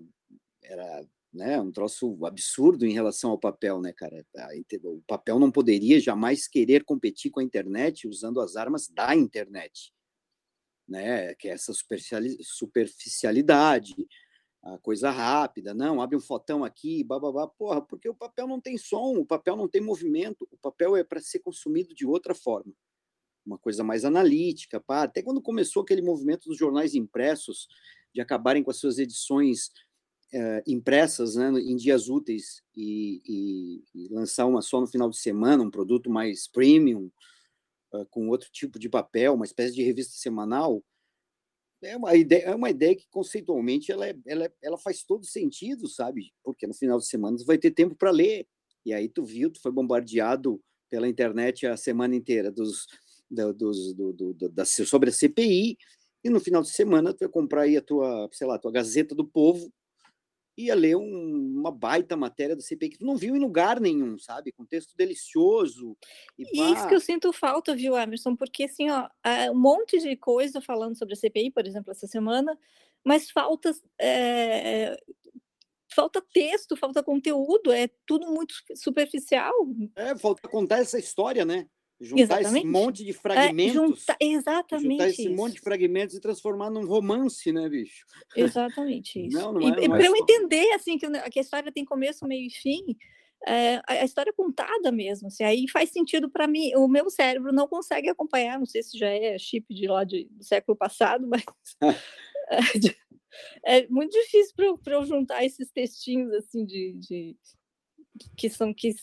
era 0.64 1.06
né? 1.37 1.61
Um 1.61 1.71
troço 1.71 2.19
absurdo 2.25 2.85
em 2.87 2.93
relação 2.93 3.31
ao 3.31 3.38
papel, 3.38 3.81
né, 3.81 3.93
cara? 3.93 4.25
O 4.83 5.02
papel 5.07 5.38
não 5.38 5.52
poderia 5.52 6.00
jamais 6.00 6.49
querer 6.49 6.85
competir 6.85 7.31
com 7.31 7.40
a 7.40 7.45
internet 7.45 8.09
usando 8.09 8.40
as 8.40 8.57
armas 8.57 8.88
da 8.88 9.14
internet, 9.14 9.93
né? 10.88 11.35
Que 11.35 11.49
é 11.49 11.52
essa 11.52 11.73
superficialidade, 12.43 13.95
a 14.62 14.78
coisa 14.78 15.11
rápida, 15.11 15.73
não, 15.73 16.00
abre 16.02 16.16
um 16.16 16.21
fotão 16.21 16.64
aqui, 16.64 17.05
bababá, 17.05 17.47
porra, 17.47 17.81
porque 17.81 18.09
o 18.09 18.14
papel 18.14 18.49
não 18.49 18.61
tem 18.61 18.76
som, 18.76 19.19
o 19.19 19.25
papel 19.25 19.55
não 19.55 19.69
tem 19.69 19.81
movimento, 19.81 20.49
o 20.50 20.57
papel 20.57 20.97
é 20.97 21.05
para 21.05 21.21
ser 21.21 21.38
consumido 21.38 21.95
de 21.95 22.05
outra 22.05 22.35
forma. 22.35 22.73
Uma 23.45 23.59
coisa 23.59 23.85
mais 23.85 24.05
analítica, 24.05 24.81
pá. 24.81 25.05
Até 25.05 25.23
quando 25.23 25.40
começou 25.40 25.83
aquele 25.83 26.02
movimento 26.02 26.49
dos 26.49 26.59
jornais 26.59 26.97
impressos 26.97 27.69
de 28.12 28.21
acabarem 28.21 28.64
com 28.64 28.73
as 28.73 28.78
suas 28.78 28.99
edições 28.99 29.71
uh, 30.35 30.62
impressas 30.66 31.37
né, 31.37 31.49
em 31.61 31.76
dias 31.76 32.09
úteis 32.09 32.62
e, 32.75 33.23
e, 33.25 33.85
e, 33.95 34.09
lançar 34.09 34.47
uma 34.47 34.62
só 34.62 34.80
no 34.80 34.87
final 34.87 35.11
de 35.11 35.18
semana, 35.18 35.62
um 35.62 35.71
produto 35.71 36.11
mais 36.11 36.49
premium, 36.49 37.11
uh, 37.95 38.06
com 38.11 38.28
outro 38.28 38.49
tipo 38.50 38.78
de 38.78 38.88
papel, 38.88 39.35
uma 39.35 39.45
espécie 39.45 39.75
de 39.75 39.83
revista 39.83 40.14
semanal, 40.16 40.83
é 41.83 41.97
uma 41.97 42.14
ideia, 42.14 42.42
é 42.45 42.54
uma 42.54 42.71
ideia 42.71 42.97
que 42.97 43.06
conceitualmente 43.11 43.92
ela, 43.92 44.06
é, 44.06 44.16
ela, 44.26 44.45
é, 44.45 44.52
ela 44.62 44.78
faz 44.78 45.02
todo 45.02 45.25
sentido, 45.26 45.88
sabe? 45.88 46.33
Porque 46.42 46.66
no 46.66 46.75
final 46.75 46.99
de 46.99 47.06
semana 47.06 47.37
você 47.37 47.45
vai 47.45 47.59
ter 47.59 47.71
tempo 47.71 47.95
para 47.95 48.11
ler. 48.11 48.47
E 48.85 48.95
aí 48.95 49.09
tu 49.09 49.25
viu, 49.25 49.50
tu 49.50 49.61
foi 49.61 49.71
bombardeado 49.71 50.61
pela 50.88 51.09
internet 51.09 51.66
a 51.66 51.76
semana 51.76 52.14
inteira 52.14 52.50
dos, 52.50 52.87
dos, 53.30 53.95
do, 53.95 54.12
do, 54.12 54.35
do, 54.35 54.49
da, 54.49 54.64
sobre 54.64 55.11
a 55.11 55.12
CPI, 55.12 55.76
e 56.25 56.30
no 56.30 56.40
final 56.40 56.62
de 56.62 56.71
semana 56.71 57.12
tu 57.12 57.21
vai 57.21 57.28
comprar 57.28 57.62
aí 57.62 57.76
a 57.76 57.83
tua, 57.83 58.28
sei 58.33 58.47
lá, 58.47 58.59
tua 58.59 58.73
Gazeta 58.73 59.14
do 59.14 59.26
Povo, 59.26 59.73
ia 60.56 60.75
ler 60.75 60.96
um, 60.96 61.54
uma 61.58 61.70
baita 61.70 62.16
matéria 62.16 62.56
do 62.56 62.62
CPI 62.62 62.90
que 62.90 62.98
tu 62.98 63.04
não 63.06 63.16
viu 63.16 63.36
em 63.36 63.38
lugar 63.38 63.80
nenhum, 63.80 64.18
sabe? 64.18 64.52
Com 64.52 64.64
texto 64.64 64.96
delicioso. 64.96 65.96
E 66.38 66.44
Isso 66.72 66.88
que 66.88 66.94
eu 66.94 67.00
sinto 67.00 67.32
falta, 67.32 67.75
viu, 67.75 67.96
Emerson? 67.96 68.34
Porque, 68.34 68.64
assim, 68.64 68.88
ó, 68.90 69.08
um 69.52 69.58
monte 69.58 69.98
de 69.98 70.16
coisa 70.16 70.60
falando 70.60 70.96
sobre 70.96 71.14
a 71.14 71.16
CPI, 71.16 71.50
por 71.50 71.66
exemplo, 71.66 71.90
essa 71.90 72.06
semana, 72.06 72.58
mas 73.04 73.30
falta, 73.30 73.72
é, 74.00 74.96
falta 75.94 76.22
texto, 76.32 76.76
falta 76.76 77.02
conteúdo, 77.02 77.70
é 77.70 77.88
tudo 78.06 78.26
muito 78.26 78.54
superficial. 78.75 79.54
É, 79.94 80.16
falta 80.16 80.48
contar 80.48 80.78
essa 80.78 80.98
história, 80.98 81.44
né? 81.44 81.68
Juntar 81.98 82.22
exatamente. 82.22 82.58
esse 82.58 82.66
monte 82.66 83.04
de 83.04 83.12
fragmentos. 83.14 83.74
É, 83.74 83.74
junta, 83.74 84.16
exatamente. 84.20 84.90
Juntar 84.90 85.08
esse 85.08 85.22
isso. 85.22 85.34
monte 85.34 85.54
de 85.54 85.60
fragmentos 85.60 86.14
e 86.14 86.20
transformar 86.20 86.68
num 86.68 86.86
romance, 86.86 87.50
né, 87.50 87.68
bicho? 87.68 88.04
Exatamente 88.36 89.18
isso. 89.26 89.38
Não, 89.38 89.52
não 89.52 89.60
é, 89.62 89.84
e, 89.84 89.88
para 89.88 90.04
eu 90.04 90.14
entender, 90.14 90.72
assim, 90.72 90.98
que, 90.98 91.08
que 91.30 91.38
a 91.38 91.42
história 91.42 91.72
tem 91.72 91.84
começo, 91.86 92.26
meio 92.26 92.46
e 92.46 92.50
fim, 92.50 92.96
é, 93.46 93.80
a 93.86 94.04
história 94.04 94.30
é 94.30 94.32
contada 94.32 94.90
mesmo. 94.92 95.28
Assim, 95.28 95.44
aí 95.44 95.68
faz 95.68 95.90
sentido 95.90 96.28
para 96.28 96.46
mim. 96.46 96.74
O 96.76 96.88
meu 96.88 97.08
cérebro 97.08 97.52
não 97.52 97.68
consegue 97.68 98.08
acompanhar. 98.08 98.58
Não 98.58 98.66
sei 98.66 98.82
se 98.82 98.98
já 98.98 99.08
é 99.08 99.38
chip 99.38 99.72
de 99.72 99.86
lá 99.86 100.04
de, 100.04 100.24
do 100.30 100.44
século 100.44 100.76
passado, 100.76 101.26
mas 101.28 101.44
é, 103.64 103.78
é, 103.78 103.88
muito 103.88 104.12
difícil 104.12 104.54
para 104.82 104.94
eu 104.94 105.04
juntar 105.04 105.44
esses 105.44 105.70
textinhos 105.70 106.32
assim 106.32 106.64
de, 106.64 106.94
de 106.94 107.36
que 108.37 108.49
são 108.49 108.73
que, 108.73 108.94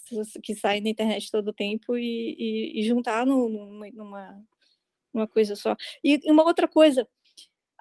que 0.42 0.56
saem 0.56 0.82
na 0.82 0.90
internet 0.90 1.32
todo 1.32 1.50
o 1.50 1.54
tempo 1.54 1.98
e, 1.98 2.36
e, 2.38 2.80
e 2.80 2.84
juntar 2.84 3.26
no, 3.26 3.50
numa, 3.92 4.46
numa 5.14 5.28
coisa 5.28 5.56
só. 5.56 5.76
E 6.04 6.20
uma 6.26 6.44
outra 6.44 6.68
coisa, 6.68 7.08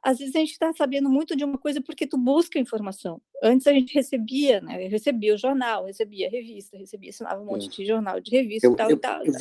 às 0.03 0.19
vezes 0.19 0.35
a 0.35 0.41
gente 0.41 0.51
está 0.51 0.73
sabendo 0.73 1.09
muito 1.09 1.37
de 1.37 1.45
uma 1.45 1.57
coisa 1.57 1.81
porque 1.81 2.07
tu 2.07 2.19
busca 2.19 2.59
informação. 2.59 3.23
Antes 3.43 3.67
a 3.67 3.73
gente 3.73 3.95
recebia, 3.95 4.61
né? 4.61 4.85
Eu 4.85 4.91
recebia 4.91 5.35
o 5.35 5.39
jornal, 5.39 5.87
recebia 5.87 6.27
a 6.27 6.31
revista, 6.31 6.77
recebia, 6.77 7.11
assinava 7.11 7.41
um 7.41 7.47
monte 7.47 7.69
de 7.69 7.87
jornal, 7.87 8.21
de 8.21 8.31
revista 8.31 8.67
eu, 8.67 8.75
tal 8.75 8.91
eu, 8.91 8.97
e 8.97 9.01
tal. 9.01 9.25
Eu, 9.25 9.33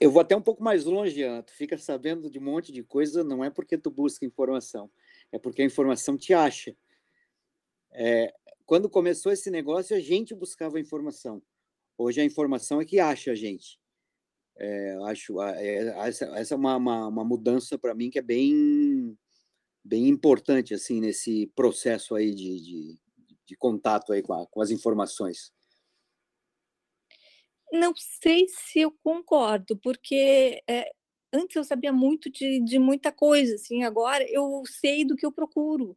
eu, 0.00 0.10
vou 0.10 0.20
até 0.20 0.36
um 0.36 0.42
pouco 0.42 0.62
mais 0.62 0.84
longe, 0.84 1.22
Ana. 1.22 1.42
Tu 1.42 1.52
fica 1.52 1.78
sabendo 1.78 2.28
de 2.28 2.38
um 2.38 2.42
monte 2.42 2.72
de 2.72 2.82
coisa, 2.82 3.22
não 3.22 3.44
é 3.44 3.48
porque 3.48 3.78
tu 3.78 3.90
busca 3.90 4.26
informação, 4.26 4.90
é 5.30 5.38
porque 5.38 5.62
a 5.62 5.64
informação 5.64 6.16
te 6.16 6.34
acha. 6.34 6.76
É, 7.92 8.34
quando 8.66 8.90
começou 8.90 9.32
esse 9.32 9.48
negócio, 9.48 9.96
a 9.96 10.00
gente 10.00 10.34
buscava 10.34 10.80
informação. 10.80 11.40
Hoje 11.96 12.20
a 12.20 12.24
informação 12.24 12.80
é 12.80 12.84
que 12.84 12.98
acha 12.98 13.30
a 13.30 13.34
gente. 13.34 13.78
É, 14.58 14.96
acho 15.04 15.40
é, 15.40 15.86
essa, 16.08 16.24
essa 16.36 16.54
é 16.54 16.56
uma, 16.56 16.76
uma, 16.76 17.08
uma 17.08 17.24
mudança 17.24 17.78
para 17.78 17.94
mim 17.94 18.10
que 18.10 18.18
é 18.18 18.22
bem 18.22 19.16
bem 19.84 20.08
importante 20.08 20.74
assim 20.74 21.00
nesse 21.00 21.46
processo 21.54 22.14
aí 22.16 22.34
de, 22.34 22.60
de, 22.60 22.98
de 23.46 23.56
contato 23.56 24.12
aí 24.12 24.20
com, 24.20 24.32
a, 24.32 24.46
com 24.46 24.60
as 24.60 24.70
informações. 24.70 25.52
Não 27.70 27.92
sei 27.94 28.46
se 28.48 28.80
eu 28.80 28.90
concordo, 29.02 29.76
porque 29.76 30.60
é, 30.68 30.90
antes 31.32 31.54
eu 31.54 31.62
sabia 31.62 31.92
muito 31.92 32.30
de, 32.30 32.60
de 32.64 32.78
muita 32.78 33.12
coisa, 33.12 33.54
assim, 33.54 33.84
agora 33.84 34.24
eu 34.28 34.62
sei 34.66 35.04
do 35.04 35.14
que 35.14 35.26
eu 35.26 35.30
procuro 35.30 35.94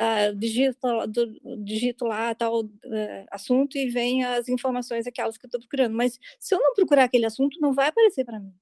uh, 0.00 0.34
digito, 0.36 0.78
digito 1.58 2.04
lá 2.04 2.34
tal 2.34 2.62
uh, 2.62 2.70
assunto 3.30 3.76
e 3.76 3.88
vem 3.88 4.24
as 4.24 4.48
informações 4.48 5.06
aquelas 5.06 5.36
que 5.36 5.46
eu 5.46 5.48
estou 5.48 5.60
procurando. 5.60 5.94
Mas 5.94 6.18
se 6.38 6.54
eu 6.54 6.60
não 6.60 6.74
procurar 6.74 7.04
aquele 7.04 7.26
assunto, 7.26 7.60
não 7.60 7.72
vai 7.72 7.88
aparecer 7.88 8.24
para 8.24 8.40
mim. 8.40 8.54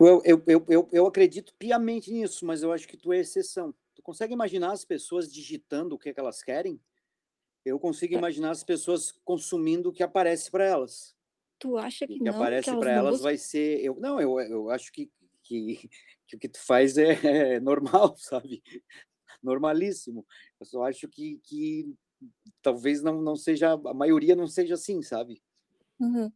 Eu, 0.00 0.22
eu, 0.24 0.42
eu, 0.46 0.66
eu, 0.68 0.88
eu 0.92 1.06
acredito 1.06 1.54
piamente 1.58 2.12
nisso, 2.12 2.44
mas 2.44 2.62
eu 2.62 2.72
acho 2.72 2.86
que 2.88 2.96
tu 2.96 3.12
é 3.12 3.18
exceção. 3.18 3.74
Tu 3.94 4.02
consegue 4.02 4.32
imaginar 4.32 4.72
as 4.72 4.84
pessoas 4.84 5.32
digitando 5.32 5.94
o 5.94 5.98
que, 5.98 6.08
é 6.08 6.14
que 6.14 6.20
elas 6.20 6.42
querem? 6.42 6.80
Eu 7.64 7.78
consigo 7.78 8.14
é. 8.14 8.18
imaginar 8.18 8.50
as 8.50 8.64
pessoas 8.64 9.12
consumindo 9.24 9.88
o 9.88 9.92
que 9.92 10.02
aparece 10.02 10.50
para 10.50 10.64
elas. 10.64 11.14
Tu 11.58 11.78
acha 11.78 12.06
que, 12.06 12.14
o 12.14 12.18
que 12.18 12.24
não, 12.24 12.34
aparece 12.34 12.76
para 12.76 12.92
elas 12.92 13.12
buscam... 13.12 13.24
vai 13.24 13.38
ser. 13.38 13.80
Eu, 13.82 13.96
não, 13.98 14.20
eu, 14.20 14.38
eu 14.40 14.70
acho 14.70 14.92
que, 14.92 15.10
que, 15.42 15.88
que 16.26 16.36
o 16.36 16.38
que 16.38 16.48
tu 16.48 16.60
faz 16.60 16.98
é, 16.98 17.54
é 17.54 17.60
normal, 17.60 18.16
sabe? 18.18 18.62
Normalíssimo. 19.44 20.26
Eu 20.58 20.66
só 20.66 20.84
acho 20.84 21.06
que, 21.08 21.38
que 21.44 21.94
talvez 22.62 23.02
não, 23.02 23.20
não 23.20 23.36
seja, 23.36 23.72
a 23.72 23.94
maioria 23.94 24.34
não 24.34 24.46
seja 24.46 24.74
assim, 24.74 25.02
sabe? 25.02 25.42
Uhum. 26.00 26.32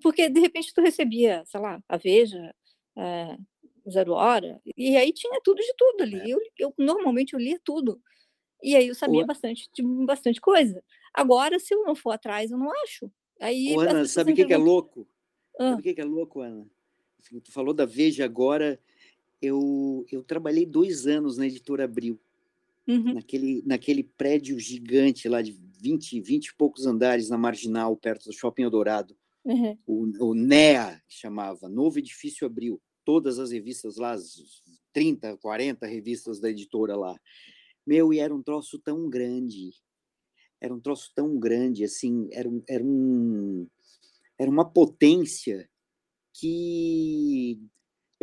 Porque 0.00 0.28
de 0.28 0.40
repente 0.40 0.72
tu 0.72 0.80
recebia, 0.80 1.44
sei 1.46 1.60
lá, 1.60 1.82
a 1.88 1.96
Veja, 1.96 2.54
é, 2.96 3.36
Zero 3.90 4.12
Hora, 4.12 4.60
e 4.76 4.96
aí 4.96 5.12
tinha 5.12 5.40
tudo 5.42 5.58
de 5.58 5.74
tudo 5.76 6.02
ali. 6.02 6.20
É. 6.20 6.28
Eu, 6.28 6.40
eu 6.58 6.74
normalmente 6.78 7.34
eu 7.34 7.40
lia 7.40 7.60
tudo. 7.62 8.00
E 8.62 8.74
aí 8.74 8.88
eu 8.88 8.94
sabia 8.94 9.26
bastante 9.26 9.68
de 9.74 9.82
bastante 10.06 10.40
coisa. 10.40 10.82
Agora, 11.12 11.58
se 11.58 11.74
eu 11.74 11.84
não 11.84 11.94
for 11.94 12.12
atrás, 12.12 12.50
eu 12.50 12.56
não 12.56 12.70
acho. 12.82 13.10
Aí, 13.40 13.74
Ô, 13.76 13.80
Ana, 13.80 14.06
sabe 14.06 14.32
o 14.32 14.34
que, 14.34 14.44
que, 14.44 14.54
é 14.54 14.56
louco? 14.56 15.06
Ah. 15.58 15.70
Sabe 15.70 15.80
o 15.80 15.82
que, 15.82 15.94
que 15.94 16.00
é 16.00 16.04
louco, 16.04 16.40
Ana? 16.40 16.66
Tu 17.42 17.52
falou 17.52 17.74
da 17.74 17.84
Veja 17.84 18.24
agora, 18.24 18.80
eu, 19.44 20.06
eu 20.10 20.22
trabalhei 20.22 20.66
dois 20.66 21.06
anos 21.06 21.36
na 21.36 21.46
editora 21.46 21.84
Abril, 21.84 22.20
uhum. 22.86 23.14
naquele, 23.14 23.62
naquele 23.66 24.02
prédio 24.02 24.58
gigante 24.58 25.28
lá 25.28 25.42
de 25.42 25.58
20, 25.80 26.20
20 26.20 26.46
e 26.46 26.54
poucos 26.54 26.86
andares 26.86 27.28
na 27.28 27.36
Marginal, 27.36 27.96
perto 27.96 28.26
do 28.26 28.32
Shopping 28.32 28.62
Eldorado. 28.62 29.16
Uhum. 29.44 29.76
O, 29.86 30.30
o 30.30 30.34
NEA 30.34 31.02
chamava, 31.08 31.68
Novo 31.68 31.98
Edifício 31.98 32.46
Abril. 32.46 32.80
Todas 33.04 33.38
as 33.38 33.50
revistas 33.50 33.96
lá, 33.96 34.12
as 34.12 34.62
30, 34.94 35.36
40 35.36 35.86
revistas 35.86 36.40
da 36.40 36.48
editora 36.48 36.96
lá. 36.96 37.20
Meu, 37.86 38.14
e 38.14 38.18
era 38.18 38.34
um 38.34 38.42
troço 38.42 38.78
tão 38.78 39.10
grande. 39.10 39.72
Era 40.58 40.72
um 40.72 40.80
troço 40.80 41.12
tão 41.14 41.38
grande, 41.38 41.84
assim, 41.84 42.28
era, 42.32 42.48
um, 42.48 42.62
era, 42.66 42.82
um, 42.82 43.66
era 44.38 44.50
uma 44.50 44.64
potência 44.64 45.68
que 46.32 47.60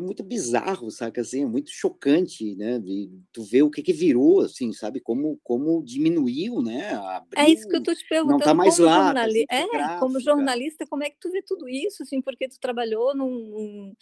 é 0.02 0.06
muito 0.06 0.24
bizarro, 0.24 0.90
saca? 0.90 1.22
Assim, 1.22 1.44
é 1.44 1.46
muito 1.46 1.70
chocante, 1.70 2.56
né? 2.56 2.80
De, 2.80 3.10
tu 3.32 3.44
vê 3.44 3.62
o 3.62 3.70
que 3.70 3.84
que 3.84 3.94
virou, 3.94 4.42
assim, 4.42 4.74
sabe? 4.74 5.00
Como, 5.00 5.40
como 5.44 5.84
diminuiu, 5.84 6.62
né? 6.62 6.94
Abriu, 6.94 7.44
é 7.44 7.50
isso 7.50 7.68
que 7.68 7.76
eu 7.76 7.84
tô 7.84 7.94
te 7.94 8.08
perguntando. 8.08 8.40
Não 8.40 8.46
tá 8.46 8.54
mais 8.54 8.78
lá. 8.78 9.06
Jornali... 9.06 9.46
Tá 9.46 9.56
é, 9.56 10.00
como 10.00 10.20
jornalista, 10.20 10.86
como 10.88 11.04
é 11.04 11.10
que 11.10 11.20
tu 11.20 11.32
vê 11.32 11.42
tudo 11.42 11.70
isso, 11.70 12.04
assim? 12.04 12.22
Porque 12.22 12.50
tu 12.50 12.60
trabalhou 12.60 13.16
num, 13.16 13.94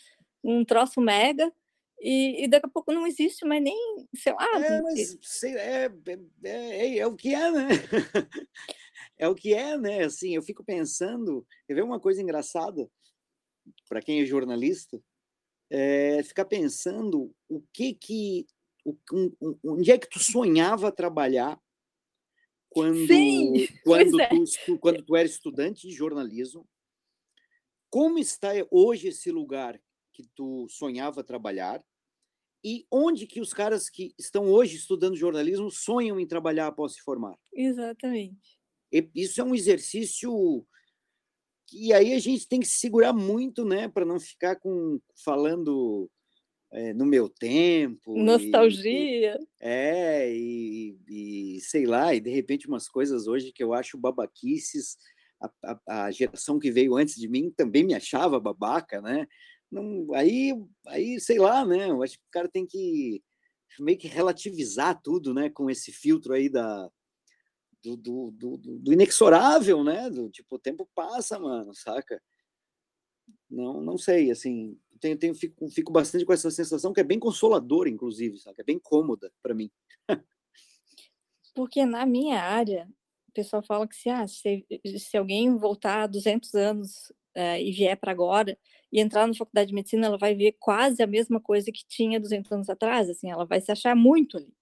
num 0.44 0.64
troço 0.64 1.02
mega 1.02 1.52
e, 2.02 2.46
e, 2.46 2.48
daqui 2.48 2.66
a 2.66 2.70
pouco 2.70 2.94
não 2.94 3.06
existe 3.06 3.46
mais 3.46 3.62
nem, 3.62 4.08
sei 4.16 4.34
lá. 4.34 4.48
É, 4.64 4.82
mas 4.82 5.18
sei, 5.22 5.54
é, 5.56 5.92
é, 6.44 6.50
é, 6.50 6.98
é, 7.00 7.08
o 7.08 7.16
que 7.16 7.36
é, 7.36 7.52
né? 7.52 7.68
é 9.18 9.28
o 9.28 9.36
que 9.36 9.54
é, 9.54 9.78
né? 9.78 10.06
Assim, 10.06 10.34
eu 10.34 10.42
fico 10.42 10.64
pensando, 10.64 11.46
quer 11.68 11.74
ver 11.74 11.84
uma 11.84 12.00
coisa 12.00 12.22
engraçada? 12.22 12.90
Para 13.88 14.02
quem 14.02 14.22
é 14.22 14.26
jornalista, 14.26 15.00
é, 15.70 16.24
ficar 16.24 16.46
pensando 16.46 17.34
o 17.48 17.62
que 17.74 17.94
que 17.94 18.48
o, 18.84 18.96
um, 19.14 19.58
onde 19.64 19.92
é 19.92 19.98
que 19.98 20.10
tu 20.10 20.20
sonhava 20.20 20.92
trabalhar 20.92 21.60
quando 22.70 23.08
Sim, 23.08 23.68
quando 23.84 24.20
é. 24.20 24.30
tu, 24.66 24.80
quando 24.80 25.04
tu 25.04 25.16
era 25.16 25.28
estudante 25.28 25.88
de 25.88 25.94
jornalismo. 25.94 26.68
Como 27.90 28.20
está 28.20 28.50
hoje 28.70 29.08
esse 29.08 29.32
lugar 29.32 29.82
que 30.14 30.24
tu 30.36 30.68
sonhava 30.70 31.24
trabalhar? 31.24 31.84
E 32.64 32.86
onde 32.92 33.26
que 33.26 33.40
os 33.40 33.54
caras 33.54 33.90
que 33.90 34.14
estão 34.18 34.52
hoje 34.52 34.76
estudando 34.76 35.16
jornalismo 35.16 35.72
sonham 35.72 36.20
em 36.20 36.28
trabalhar 36.28 36.68
após 36.68 36.94
se 36.94 37.02
formar? 37.02 37.36
Exatamente. 37.54 38.60
E 38.92 39.10
isso 39.16 39.40
é 39.40 39.44
um 39.44 39.56
exercício 39.56 40.66
e 41.74 41.94
aí 41.94 42.14
a 42.14 42.20
gente 42.20 42.48
tem 42.48 42.60
que 42.60 42.68
se 42.68 42.80
segurar 42.80 43.14
muito, 43.14 43.66
né, 43.66 43.88
para 43.88 44.06
não 44.06 44.20
ficar 44.20 44.56
com 44.56 45.00
falando 45.24 46.10
é, 46.72 46.94
no 46.94 47.06
meu 47.06 47.30
tempo. 47.30 48.18
Nostalgia. 48.18 49.38
E, 49.40 49.48
é, 49.60 50.32
e, 50.32 50.98
e, 51.08 51.62
sei 51.62 51.86
lá, 51.86 52.14
e 52.14 52.20
de 52.20 52.30
repente 52.30 52.68
umas 52.68 52.88
coisas 52.88 53.28
hoje 53.28 53.52
que 53.52 53.64
eu 53.64 53.74
acho 53.74 53.98
babaquices. 53.98 54.98
A, 55.42 55.52
a, 55.64 56.06
a, 56.06 56.12
geração 56.12 56.60
que 56.60 56.70
veio 56.70 56.98
antes 56.98 57.16
de 57.16 57.28
mim 57.28 57.50
também 57.56 57.84
me 57.84 57.94
achava 57.94 58.40
babaca, 58.40 59.02
né? 59.02 59.26
Não, 59.72 60.14
aí, 60.14 60.54
aí, 60.88 61.20
sei 61.20 61.40
lá, 61.40 61.66
né? 61.66 61.90
Eu 61.90 62.04
acho 62.04 62.18
que 62.18 62.26
o 62.26 62.32
cara 62.32 62.50
tem 62.50 62.66
que 62.66 63.24
meio 63.80 63.98
que 63.98 64.08
relativizar 64.08 65.00
tudo, 65.02 65.34
né? 65.34 65.50
Com 65.50 65.70
esse 65.70 65.94
filtro 65.94 66.34
aí 66.34 66.50
da, 66.50 66.90
do, 67.84 67.96
do, 67.96 68.32
do, 68.32 68.58
do, 68.58 68.94
inexorável, 68.94 69.84
né? 69.84 70.10
Do 70.10 70.30
tipo, 70.30 70.56
o 70.56 70.60
tempo 70.60 70.88
passa, 70.94 71.40
mano, 71.40 71.74
saca? 71.74 72.22
Não, 73.50 73.82
não 73.82 73.98
sei, 73.98 74.32
assim, 74.32 74.78
tenho, 75.00 75.18
tenho 75.18 75.36
fico, 75.36 75.70
fico 75.70 75.92
bastante 75.92 76.26
com 76.26 76.34
essa 76.34 76.52
sensação 76.52 76.94
que 76.94 77.00
é 77.00 77.04
bem 77.04 77.20
consoladora, 77.20 77.90
inclusive, 77.90 78.38
saca? 78.38 78.62
É 78.62 78.66
bem 78.66 78.80
cômoda 78.80 79.32
para 79.42 79.54
mim. 79.54 79.72
Porque 81.56 81.86
na 81.86 82.06
minha 82.06 82.42
área, 82.42 82.88
o 83.28 83.32
pessoal 83.32 83.62
fala 83.62 83.88
que 83.88 83.96
se, 83.96 84.10
ah, 84.10 84.28
se, 84.28 84.66
se 84.98 85.18
alguém 85.18 85.58
voltar 85.58 86.08
200 86.08 86.54
anos 86.56 87.10
uh, 87.36 87.60
e 87.60 87.72
vier 87.72 87.98
para 87.98 88.12
agora 88.12 88.58
e 88.92 89.00
entrar 89.00 89.28
na 89.28 89.34
faculdade 89.34 89.70
de 89.70 89.76
medicina, 89.76 90.08
ela 90.08 90.18
vai 90.18 90.36
ver 90.36 90.56
quase 90.60 91.02
a 91.02 91.08
mesma 91.08 91.40
coisa 91.40 91.72
que 91.72 91.86
tinha 91.88 92.20
200 92.20 92.52
anos 92.52 92.70
atrás, 92.70 93.10
assim, 93.10 93.30
ela 93.30 93.46
vai 93.46 93.62
se 93.62 93.72
achar 93.72 93.96
muito 93.96 94.38
ali. 94.38 94.54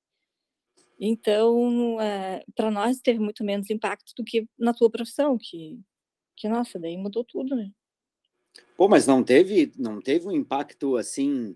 Então, 1.00 2.01
é, 2.01 2.44
para 2.56 2.72
nós 2.72 3.00
teve 3.00 3.20
muito 3.20 3.44
menos 3.44 3.70
impacto 3.70 4.13
do 4.16 4.24
que 4.24 4.48
na 4.58 4.74
tua 4.74 4.89
profissão, 4.89 5.38
que, 5.38 5.80
que 6.36 6.50
nossa, 6.50 6.80
daí 6.80 6.98
mudou 6.98 7.24
tudo, 7.24 7.56
né? 7.56 7.72
Pô, 8.75 8.88
mas 8.88 9.06
não 9.06 9.24
teve, 9.24 9.72
não 9.77 10.01
teve 10.01 10.27
um 10.27 10.32
impacto 10.32 10.98
assim, 10.98 11.56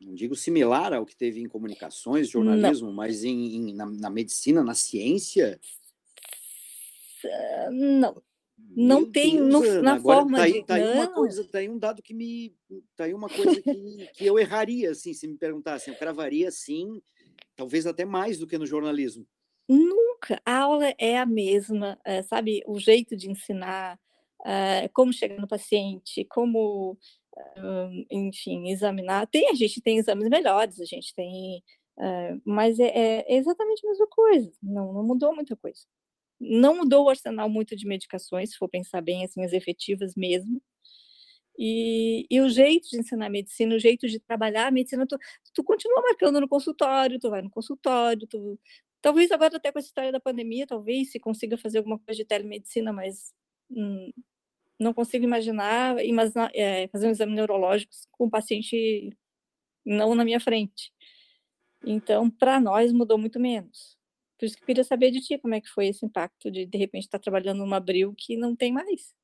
não 0.00 0.14
digo 0.14 0.36
similar 0.36 0.92
ao 0.92 1.04
que 1.04 1.16
teve 1.16 1.40
em 1.40 1.48
comunicações, 1.48 2.28
jornalismo, 2.28 2.88
não. 2.88 2.94
mas 2.94 3.24
em, 3.24 3.56
em 3.56 3.74
na, 3.74 3.86
na, 3.86 4.10
medicina, 4.10 4.62
na 4.62 4.74
ciência? 4.74 5.60
não. 7.70 8.22
Não 8.70 9.00
Meu 9.02 9.10
tem 9.10 9.36
Deus, 9.36 9.52
no, 9.52 9.82
na 9.82 9.94
Agora, 9.94 10.20
forma 10.20 10.38
tá 10.38 10.44
aí, 10.44 10.52
de. 10.52 10.62
Tá 10.64 10.74
aí 10.74 10.92
uma 10.92 11.08
coisa, 11.08 11.44
tá 11.44 11.58
aí 11.58 11.68
um 11.68 11.78
dado 11.78 12.02
que 12.02 12.12
me. 12.12 12.54
Tá 12.96 13.04
aí 13.04 13.14
uma 13.14 13.28
coisa 13.28 13.60
que, 13.62 14.08
que 14.14 14.26
eu 14.26 14.38
erraria, 14.38 14.90
assim, 14.90 15.14
se 15.14 15.26
me 15.26 15.36
perguntassem. 15.36 15.92
Eu 15.92 15.98
cravaria 15.98 16.50
sim, 16.50 17.00
talvez 17.58 17.86
até 17.86 18.04
mais 18.04 18.38
do 18.38 18.46
que 18.46 18.56
no 18.56 18.64
jornalismo. 18.64 19.26
Nunca. 19.68 20.40
A 20.46 20.60
aula 20.60 20.94
é 20.96 21.18
a 21.18 21.26
mesma, 21.26 21.98
é, 22.04 22.22
sabe? 22.22 22.62
O 22.66 22.78
jeito 22.78 23.16
de 23.16 23.28
ensinar, 23.28 23.98
é, 24.46 24.88
como 24.88 25.12
chegar 25.12 25.38
no 25.40 25.48
paciente, 25.48 26.24
como, 26.30 26.96
enfim, 28.10 28.70
examinar. 28.70 29.26
Tem, 29.26 29.50
a 29.50 29.54
gente 29.54 29.82
tem 29.82 29.98
exames 29.98 30.28
melhores, 30.28 30.80
a 30.80 30.84
gente 30.84 31.12
tem. 31.14 31.62
Mas 32.46 32.78
é, 32.78 33.24
é 33.26 33.36
exatamente 33.36 33.84
a 33.84 33.90
mesma 33.90 34.06
coisa. 34.06 34.52
Não, 34.62 34.92
não 34.92 35.04
mudou 35.04 35.34
muita 35.34 35.56
coisa 35.56 35.82
não 36.40 36.76
mudou 36.76 37.06
o 37.06 37.08
arsenal 37.08 37.48
muito 37.48 37.74
de 37.74 37.86
medicações, 37.86 38.50
se 38.50 38.56
for 38.56 38.68
pensar 38.68 39.00
bem, 39.00 39.24
assim, 39.24 39.44
as 39.44 39.52
efetivas 39.52 40.14
mesmo. 40.14 40.62
E, 41.58 42.26
e, 42.30 42.40
o 42.40 42.48
jeito 42.48 42.88
de 42.88 42.98
ensinar 43.00 43.28
medicina, 43.28 43.74
o 43.74 43.78
jeito 43.80 44.06
de 44.08 44.20
trabalhar 44.20 44.68
a 44.68 44.70
medicina, 44.70 45.06
tu, 45.06 45.18
tu 45.52 45.64
continua 45.64 46.00
marcando 46.02 46.40
no 46.40 46.48
consultório, 46.48 47.18
tu 47.18 47.30
vai 47.30 47.42
no 47.42 47.50
consultório, 47.50 48.26
tu, 48.28 48.58
talvez 49.02 49.30
agora 49.32 49.56
até 49.56 49.72
com 49.72 49.78
essa 49.78 49.88
história 49.88 50.12
da 50.12 50.20
pandemia, 50.20 50.66
talvez 50.66 51.10
se 51.10 51.18
consiga 51.20 51.58
fazer 51.58 51.78
alguma 51.78 51.98
coisa 51.98 52.18
de 52.18 52.24
telemedicina, 52.24 52.92
mas 52.92 53.34
hum, 53.70 54.12
não 54.78 54.94
consigo 54.94 55.24
imaginar, 55.24 56.04
imaginar 56.04 56.50
é, 56.54 56.88
fazer 56.88 57.08
um 57.08 57.10
exame 57.10 57.34
neurológico 57.34 57.92
com 58.12 58.26
o 58.26 58.30
paciente 58.30 59.10
não 59.84 60.14
na 60.14 60.24
minha 60.24 60.40
frente. 60.40 60.92
Então, 61.84 62.30
para 62.30 62.60
nós 62.60 62.92
mudou 62.92 63.18
muito 63.18 63.40
menos. 63.40 63.96
Por 64.38 64.46
isso 64.46 64.56
que 64.56 64.62
eu 64.62 64.66
queria 64.66 64.84
saber 64.84 65.10
de 65.10 65.20
ti 65.20 65.38
como 65.38 65.54
é 65.54 65.60
que 65.60 65.68
foi 65.68 65.88
esse 65.88 66.04
impacto 66.06 66.50
de 66.50 66.66
de 66.66 66.78
repente 66.78 67.04
estar 67.04 67.18
trabalhando 67.18 67.58
numa 67.58 67.76
abril 67.78 68.14
que 68.16 68.36
não 68.36 68.54
tem 68.56 68.72
mais. 68.72 69.14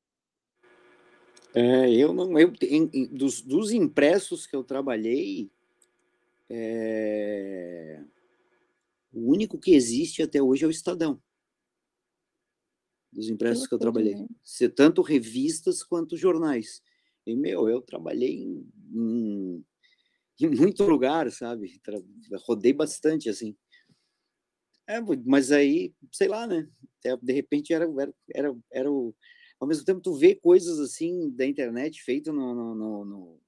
É, 1.55 1.91
eu 1.93 2.13
não, 2.13 2.39
eu 2.39 2.53
em, 2.63 2.91
em, 2.93 3.07
dos, 3.07 3.41
dos 3.41 3.71
impressos 3.71 4.47
que 4.47 4.57
eu 4.57 4.65
trabalhei, 4.65 5.51
é, 6.51 8.03
o 9.13 9.31
único 9.31 9.59
que 9.59 9.75
existe 9.75 10.23
até 10.23 10.43
hoje 10.43 10.65
é 10.65 10.67
o 10.67 10.71
Estadão. 10.71 11.23
Dos 13.13 13.29
impressos 13.29 13.69
que 13.69 13.75
eu 13.75 13.79
trabalhei. 13.79 14.17
Né? 14.17 14.27
Ser 14.43 14.71
tanto 14.71 15.01
revistas 15.01 15.85
quanto 15.85 16.17
jornais. 16.17 16.83
E, 17.25 17.37
meu, 17.37 17.69
eu 17.69 17.81
trabalhei 17.81 18.43
em, 18.43 18.69
em, 18.93 19.65
em 20.41 20.49
muito 20.49 20.83
lugar, 20.83 21.31
sabe? 21.31 21.81
Rodei 22.47 22.73
bastante, 22.73 23.29
assim. 23.29 23.57
É, 24.87 25.01
mas 25.25 25.53
aí, 25.53 25.95
sei 26.13 26.29
lá, 26.29 26.47
né? 26.47 26.69
De 27.23 27.33
repente 27.33 27.73
era, 27.73 27.85
era, 27.85 28.15
era, 28.35 28.57
era 28.71 28.93
o. 28.93 29.15
Ao 29.61 29.67
mesmo 29.67 29.85
tempo, 29.85 30.01
tu 30.01 30.15
vê 30.15 30.35
coisas 30.35 30.79
assim 30.79 31.31
da 31.31 31.47
internet 31.47 32.03
feitas 32.03 32.35
no, 32.35 32.55
no, 32.55 32.75
no, 32.75 33.05
no, 33.05 33.41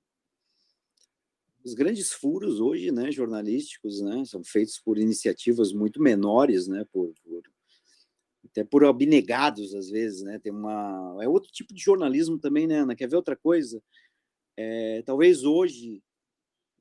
Os 1.64 1.74
grandes 1.74 2.12
furos 2.12 2.60
hoje, 2.60 2.90
né, 2.90 3.10
jornalísticos, 3.10 4.00
né, 4.00 4.24
são 4.24 4.42
feitos 4.42 4.78
por 4.78 4.98
iniciativas 4.98 5.72
muito 5.72 6.00
menores, 6.00 6.68
né, 6.68 6.86
por, 6.92 7.12
por 7.22 7.42
até 8.44 8.64
por 8.64 8.84
abnegados 8.84 9.74
às 9.74 9.90
vezes, 9.90 10.22
né? 10.22 10.38
Tem 10.38 10.52
uma 10.52 11.18
é 11.20 11.28
outro 11.28 11.50
tipo 11.50 11.74
de 11.74 11.82
jornalismo 11.82 12.38
também, 12.38 12.66
né, 12.66 12.78
Ana? 12.78 12.94
Quer 12.94 13.08
ver 13.08 13.16
outra 13.16 13.36
coisa? 13.36 13.82
É, 14.56 15.02
talvez 15.02 15.44
hoje 15.44 16.02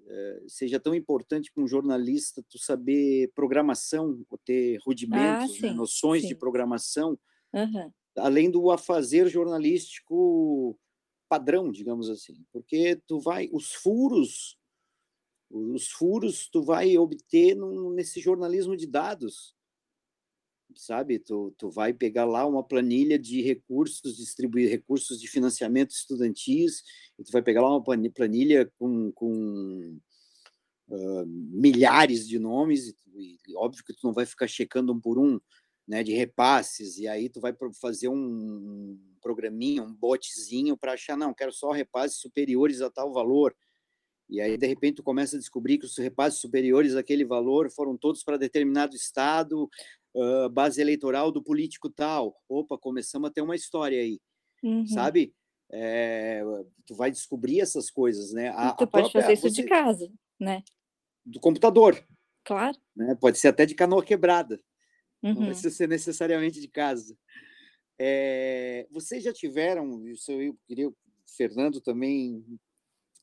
eh, 0.08 0.44
seja 0.48 0.80
tão 0.80 0.94
importante 0.94 1.52
para 1.52 1.64
um 1.64 1.68
jornalista 1.68 2.44
tu 2.48 2.60
saber 2.60 3.32
programação, 3.34 4.24
ou 4.30 4.38
ter 4.38 4.78
rudimentos, 4.86 5.52
ah, 5.52 5.54
sim, 5.54 5.62
né, 5.62 5.74
noções 5.74 6.22
sim. 6.22 6.28
de 6.28 6.36
programação, 6.36 7.18
uhum. 7.52 7.92
Além 8.18 8.50
do 8.50 8.72
afazer 8.72 9.28
jornalístico 9.30 10.78
padrão, 11.28 11.72
digamos 11.72 12.10
assim, 12.10 12.46
porque 12.52 13.02
tu 13.08 13.20
vai 13.20 13.50
os 13.52 13.74
furos, 13.74 14.58
os 15.50 15.90
furos 15.90 16.48
tu 16.50 16.62
vai 16.62 16.98
obter 16.98 17.56
num, 17.56 17.92
nesse 17.92 18.20
jornalismo 18.20 18.76
de 18.76 18.88
dados, 18.88 19.56
sabe? 20.76 21.20
Tu, 21.20 21.54
tu 21.58 21.70
vai 21.70 21.94
pegar 21.94 22.26
lá 22.26 22.46
uma 22.46 22.64
planilha 22.64 23.18
de 23.18 23.42
recursos, 23.42 24.18
distribuir 24.18 24.70
recursos 24.70 25.20
de 25.20 25.28
financiamento 25.28 25.92
estudantis, 25.92 26.84
e 27.18 27.24
tu 27.24 27.32
vai 27.32 27.42
pegar 27.42 27.62
lá 27.62 27.70
uma 27.70 27.84
planilha 27.84 28.72
com, 28.78 29.12
com 29.12 29.98
uh, 30.88 31.26
milhares 31.26 32.28
de 32.28 32.40
nomes, 32.40 32.96
e, 33.14 33.38
e, 33.48 33.56
óbvio 33.56 33.84
que 33.84 33.94
tu 33.94 34.06
não 34.06 34.14
vai 34.14 34.26
ficar 34.26 34.48
checando 34.48 34.94
um 34.94 35.00
por 35.00 35.18
um, 35.18 35.40
né, 35.88 36.04
de 36.04 36.14
repasses, 36.14 36.98
e 36.98 37.08
aí 37.08 37.30
tu 37.30 37.40
vai 37.40 37.54
fazer 37.80 38.08
um 38.08 39.00
programinha, 39.22 39.84
um 39.84 39.94
botzinho 39.94 40.78
para 40.78 40.94
achar, 40.94 41.18
não, 41.18 41.34
quero 41.34 41.52
só 41.52 41.72
repasses 41.72 42.18
superiores 42.20 42.82
a 42.82 42.90
tal 42.90 43.14
valor, 43.14 43.56
e 44.30 44.42
aí, 44.42 44.58
de 44.58 44.66
repente, 44.66 44.96
tu 44.96 45.04
começa 45.04 45.36
a 45.36 45.40
descobrir 45.40 45.78
que 45.78 45.86
os 45.86 45.98
repasses 45.98 46.40
superiores 46.40 46.96
àquele 46.96 47.24
valor 47.24 47.70
foram 47.70 47.96
todos 47.96 48.24
para 48.24 48.38
determinado 48.38 48.96
estado, 48.96 49.70
uh, 50.16 50.50
base 50.50 50.82
eleitoral 50.82 51.32
do 51.32 51.44
político 51.44 51.90
tal. 51.90 52.36
Opa, 52.50 52.78
começamos 52.78 53.30
a 53.30 53.34
ter 53.34 53.42
uma 53.42 53.56
história 53.56 54.00
aí, 54.00 54.20
uhum. 54.64 54.86
sabe? 54.88 55.34
É, 55.72 56.42
tu 56.86 56.96
vai 56.96 57.12
descobrir 57.12 57.60
essas 57.60 57.90
coisas, 57.90 58.32
né? 58.32 58.50
A, 58.50 58.72
tu 58.72 58.88
pode 58.88 59.12
própria, 59.12 59.22
fazer 59.22 59.34
isso 59.34 59.50
você, 59.50 59.62
de 59.62 59.68
casa, 59.68 60.12
né? 60.40 60.64
Do 61.26 61.40
computador. 61.40 62.04
Claro. 62.44 62.78
Né? 62.96 63.16
Pode 63.20 63.38
ser 63.38 63.50
até 63.50 63.66
de 63.66 63.76
canoa 63.76 64.04
quebrada. 64.04 64.60
Uhum. 65.26 65.34
Não 65.34 65.46
precisa 65.48 65.72
ser 65.72 65.90
necessariamente 65.90 66.62
de 66.62 66.68
casa. 66.68 67.18
É, 67.98 68.88
vocês 68.92 69.24
já 69.24 69.34
tiveram, 69.34 70.06
isso 70.08 70.32
eu 70.32 70.56
queria, 70.68 70.88
o 70.88 70.96
Fernando 71.26 71.82
também 71.82 72.46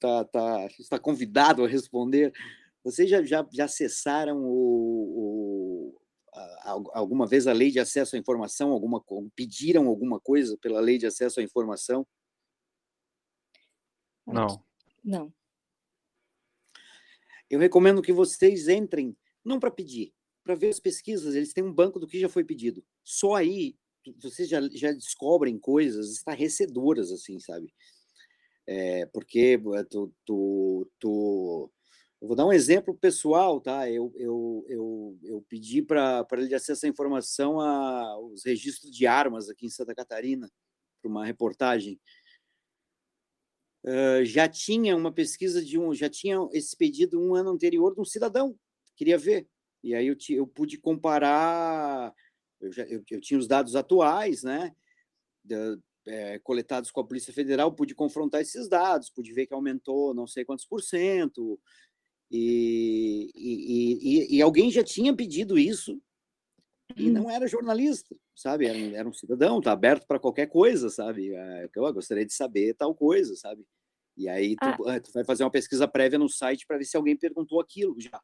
tá, 0.01 0.25
tá, 0.25 0.67
está 0.81 0.99
convidado 0.99 1.65
a 1.65 1.69
responder. 1.69 2.33
Vocês 2.83 3.09
já, 3.09 3.23
já, 3.23 3.47
já 3.53 3.67
acessaram 3.67 4.43
o, 4.45 5.97
alguma 6.93 7.25
vez 7.25 7.47
a 7.47 7.53
lei 7.53 7.71
de 7.71 7.79
acesso 7.79 8.17
à 8.17 8.19
informação, 8.19 8.73
alguma 8.73 9.01
pediram 9.37 9.87
alguma 9.87 10.19
coisa 10.19 10.59
pela 10.59 10.81
lei 10.81 10.99
de 10.99 11.07
acesso 11.07 11.39
à 11.39 11.43
informação? 11.43 12.05
Não. 14.27 14.65
Não. 15.05 15.33
Eu 17.49 17.61
recomendo 17.61 18.03
que 18.03 18.13
vocês 18.13 18.67
entrem, 18.67 19.17
não 19.45 19.61
para 19.61 19.71
pedir, 19.71 20.13
para 20.45 20.55
ver 20.55 20.69
as 20.69 20.81
pesquisas, 20.81 21.35
eles 21.35 21.53
têm 21.53 21.65
um 21.65 21.73
banco 21.73 21.99
do 21.99 22.07
que 22.07 22.19
já 22.19 22.29
foi 22.29 22.45
pedido. 22.45 22.85
Só 23.05 23.35
aí 23.35 23.77
vocês 24.21 24.49
já, 24.49 24.61
já 24.73 24.91
descobrem 24.93 25.59
coisas 25.59 26.13
estarrecedoras, 26.13 27.13
assim, 27.13 27.39
sabe? 27.39 27.73
É, 28.67 29.07
porque 29.07 29.61
eh, 29.75 29.85
tu, 29.85 30.13
tu, 30.25 30.91
tu 30.99 31.71
eu 32.21 32.29
vou 32.29 32.37
dar 32.37 32.47
um 32.47 32.53
exemplo 32.53 32.97
pessoal, 32.97 33.61
tá? 33.61 33.91
Eu, 33.91 34.13
eu, 34.17 34.65
eu, 34.69 35.19
eu 35.25 35.45
pedi 35.49 35.83
para 35.83 36.25
ele 36.35 36.55
acesso 36.55 36.87
à 36.87 36.89
informação 36.89 37.61
aos 37.61 38.45
registros 38.45 38.93
de 38.93 39.09
armas 39.09 39.49
aqui 39.49 39.67
em 39.67 39.71
Santa 39.71 39.93
Catarina, 39.93 40.49
para 41.01 41.11
uma 41.11 41.27
reportagem. 41.27 42.01
Uh, 43.85 44.25
já 44.25 44.49
tinha 44.49 44.97
uma 44.97 45.11
pesquisa 45.11 45.65
de 45.65 45.77
um, 45.77 45.93
já 45.93 46.09
tinha 46.09 46.37
esse 46.53 46.77
pedido 46.77 47.21
um 47.21 47.35
ano 47.35 47.51
anterior 47.51 47.93
de 47.93 48.01
um 48.01 48.05
cidadão, 48.05 48.57
queria 48.95 49.19
ver. 49.19 49.49
E 49.83 49.95
aí 49.95 50.07
eu, 50.07 50.17
eu 50.31 50.47
pude 50.47 50.79
comparar, 50.79 52.15
eu, 52.61 52.73
já, 52.73 52.85
eu, 52.85 53.03
eu 53.11 53.21
tinha 53.21 53.39
os 53.39 53.47
dados 53.47 53.75
atuais, 53.75 54.43
né? 54.43 54.73
é, 56.07 56.39
coletados 56.41 56.91
com 56.91 57.01
a 57.01 57.07
Polícia 57.07 57.33
Federal, 57.33 57.73
pude 57.73 57.95
confrontar 57.95 58.41
esses 58.41 58.69
dados, 58.69 59.11
pude 59.11 59.33
ver 59.33 59.47
que 59.47 59.55
aumentou 59.55 60.15
não 60.15 60.27
sei 60.27 60.45
quantos 60.45 60.65
por 60.65 60.83
cento, 60.83 61.61
e, 62.31 63.31
e, 63.35 64.35
e, 64.35 64.37
e 64.37 64.43
alguém 64.43 64.71
já 64.71 64.83
tinha 64.83 65.15
pedido 65.15 65.59
isso 65.59 66.01
e 66.97 67.11
não 67.11 67.31
era 67.31 67.47
jornalista, 67.47 68.17
sabe? 68.35 68.67
Era, 68.67 68.79
era 68.79 69.09
um 69.09 69.13
cidadão, 69.13 69.61
tá 69.61 69.73
aberto 69.73 70.07
para 70.07 70.19
qualquer 70.19 70.47
coisa, 70.47 70.89
sabe? 70.89 71.35
É, 71.35 71.69
eu 71.75 71.93
gostaria 71.93 72.25
de 72.25 72.33
saber 72.33 72.75
tal 72.75 72.95
coisa, 72.95 73.35
sabe? 73.37 73.65
E 74.17 74.29
aí 74.29 74.57
tu, 74.57 74.89
ah. 74.89 75.01
tu 75.01 75.11
vai 75.13 75.25
fazer 75.25 75.45
uma 75.45 75.51
pesquisa 75.51 75.89
prévia 75.89 76.19
no 76.19 76.29
site 76.29 76.67
para 76.67 76.77
ver 76.79 76.85
se 76.85 76.97
alguém 76.97 77.17
perguntou 77.17 77.61
aquilo 77.61 77.99
já. 77.99 78.21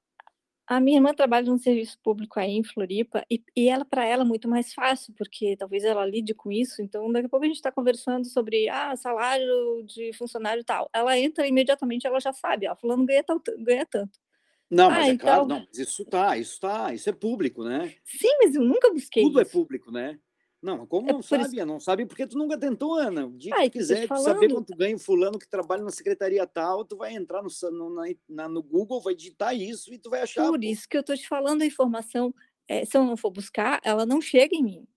A 0.68 0.81
minha 0.81 0.98
irmã 0.98 1.14
trabalha 1.14 1.46
num 1.46 1.57
serviço 1.57 1.98
público 2.02 2.38
aí 2.38 2.50
em 2.50 2.62
Floripa 2.62 3.24
e, 3.31 3.42
e 3.57 3.70
ela 3.70 3.87
para 3.87 4.04
ela 4.04 4.22
é 4.22 4.26
muito 4.26 4.46
mais 4.46 4.74
fácil 4.74 5.14
porque 5.16 5.57
talvez 5.57 5.83
ela 5.83 6.04
lide 6.04 6.35
com 6.35 6.52
isso. 6.52 6.83
Então 6.83 7.11
daqui 7.11 7.24
a 7.24 7.28
pouco 7.31 7.46
a 7.46 7.48
gente 7.48 7.57
está 7.57 7.72
conversando 7.72 8.26
sobre 8.26 8.68
ah 8.68 8.94
salário 8.94 9.83
de 9.87 10.12
funcionário 10.12 10.61
e 10.61 10.64
tal. 10.64 10.90
Ela 10.92 11.18
entra 11.18 11.48
imediatamente, 11.48 12.07
ela 12.07 12.20
já 12.20 12.35
sabe, 12.35 12.68
ó, 12.68 12.76
fulano 12.76 13.07
ganha, 13.07 13.24
tal, 13.24 13.40
ganha 13.61 13.87
tanto. 13.87 14.18
Não, 14.70 14.90
mas 14.90 15.07
ah, 15.07 15.09
é 15.09 15.12
então... 15.12 15.26
claro, 15.26 15.46
não, 15.46 15.66
mas 15.66 15.78
isso 15.78 16.04
tá, 16.04 16.37
isso 16.37 16.61
tá, 16.61 16.92
isso 16.92 17.09
é 17.09 17.12
público, 17.14 17.64
né? 17.64 17.94
Sim, 18.04 18.28
mas 18.42 18.54
eu 18.54 18.62
nunca 18.62 18.92
busquei. 18.92 19.22
Tudo 19.22 19.40
é 19.40 19.42
isso. 19.44 19.50
é 19.50 19.52
público, 19.52 19.90
né? 19.90 20.18
Não, 20.61 20.85
como 20.87 21.09
é 21.09 21.12
não 21.12 21.23
sabe? 21.23 21.57
Isso... 21.57 21.66
Não 21.66 21.79
sabe 21.79 22.05
porque 22.05 22.27
tu 22.27 22.37
nunca 22.37 22.59
tentou, 22.59 22.94
Ana. 22.94 23.27
O 23.27 23.33
dia 23.33 23.55
que 23.55 23.71
quiser 23.71 24.09
saber 24.09 24.53
quanto 24.53 24.75
ganha 24.77 24.97
o 24.97 24.99
fulano 24.99 25.38
que 25.38 25.49
trabalha 25.49 25.85
na 25.85 25.90
secretaria 25.90 26.47
tal, 26.47 26.85
tu 26.85 26.97
vai 26.97 27.14
entrar 27.14 27.42
no, 27.42 27.49
no, 27.71 28.05
na, 28.29 28.49
no 28.49 28.62
Google, 28.62 29.01
vai 29.01 29.14
digitar 29.14 29.55
isso 29.55 29.92
e 29.94 29.99
tu 29.99 30.11
vai 30.11 30.23
achar. 30.23 30.49
Por 30.49 30.62
isso 30.64 30.88
que 30.88 30.99
eu 30.99 31.03
tô 31.03 31.14
te 31.14 31.29
falando 31.29 31.62
a 31.62 31.66
informação, 31.66 32.35
é, 32.66 32.85
se 32.85 32.97
eu 32.97 33.05
não 33.05 33.16
for 33.16 33.31
buscar, 33.31 33.81
ela 33.85 34.05
não 34.05 34.21
chega 34.21 34.57
em 34.57 34.62
mim. 34.62 34.88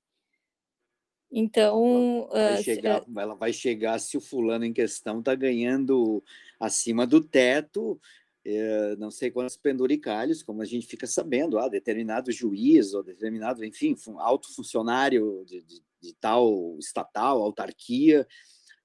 Então. 1.31 2.27
Vai 2.31 2.59
uh, 2.59 2.63
chegar, 2.63 3.05
ela 3.15 3.35
vai 3.35 3.53
chegar 3.53 3.99
se 3.99 4.17
o 4.17 4.21
fulano 4.21 4.65
em 4.65 4.73
questão 4.73 5.19
está 5.19 5.35
ganhando 5.35 6.23
acima 6.59 7.07
do 7.07 7.21
teto, 7.21 7.99
eh, 8.45 8.95
não 8.97 9.11
sei 9.11 9.29
quantos 9.31 9.57
penduricalhos, 9.57 10.41
como 10.43 10.61
a 10.61 10.65
gente 10.65 10.87
fica 10.87 11.05
sabendo, 11.05 11.59
ah, 11.59 11.67
determinado 11.67 12.31
juiz 12.31 12.93
ou 12.93 13.03
determinado, 13.03 13.63
enfim, 13.63 13.95
alto 14.17 14.53
funcionário 14.55 15.43
de, 15.45 15.61
de, 15.61 15.81
de 16.01 16.13
tal 16.19 16.77
estatal, 16.79 17.41
autarquia, 17.41 18.27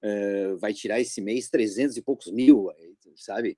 eh, 0.01 0.55
vai 0.55 0.73
tirar 0.73 0.99
esse 0.99 1.21
mês 1.21 1.49
300 1.49 1.97
e 1.97 2.01
poucos 2.01 2.31
mil, 2.31 2.69
sabe? 3.15 3.57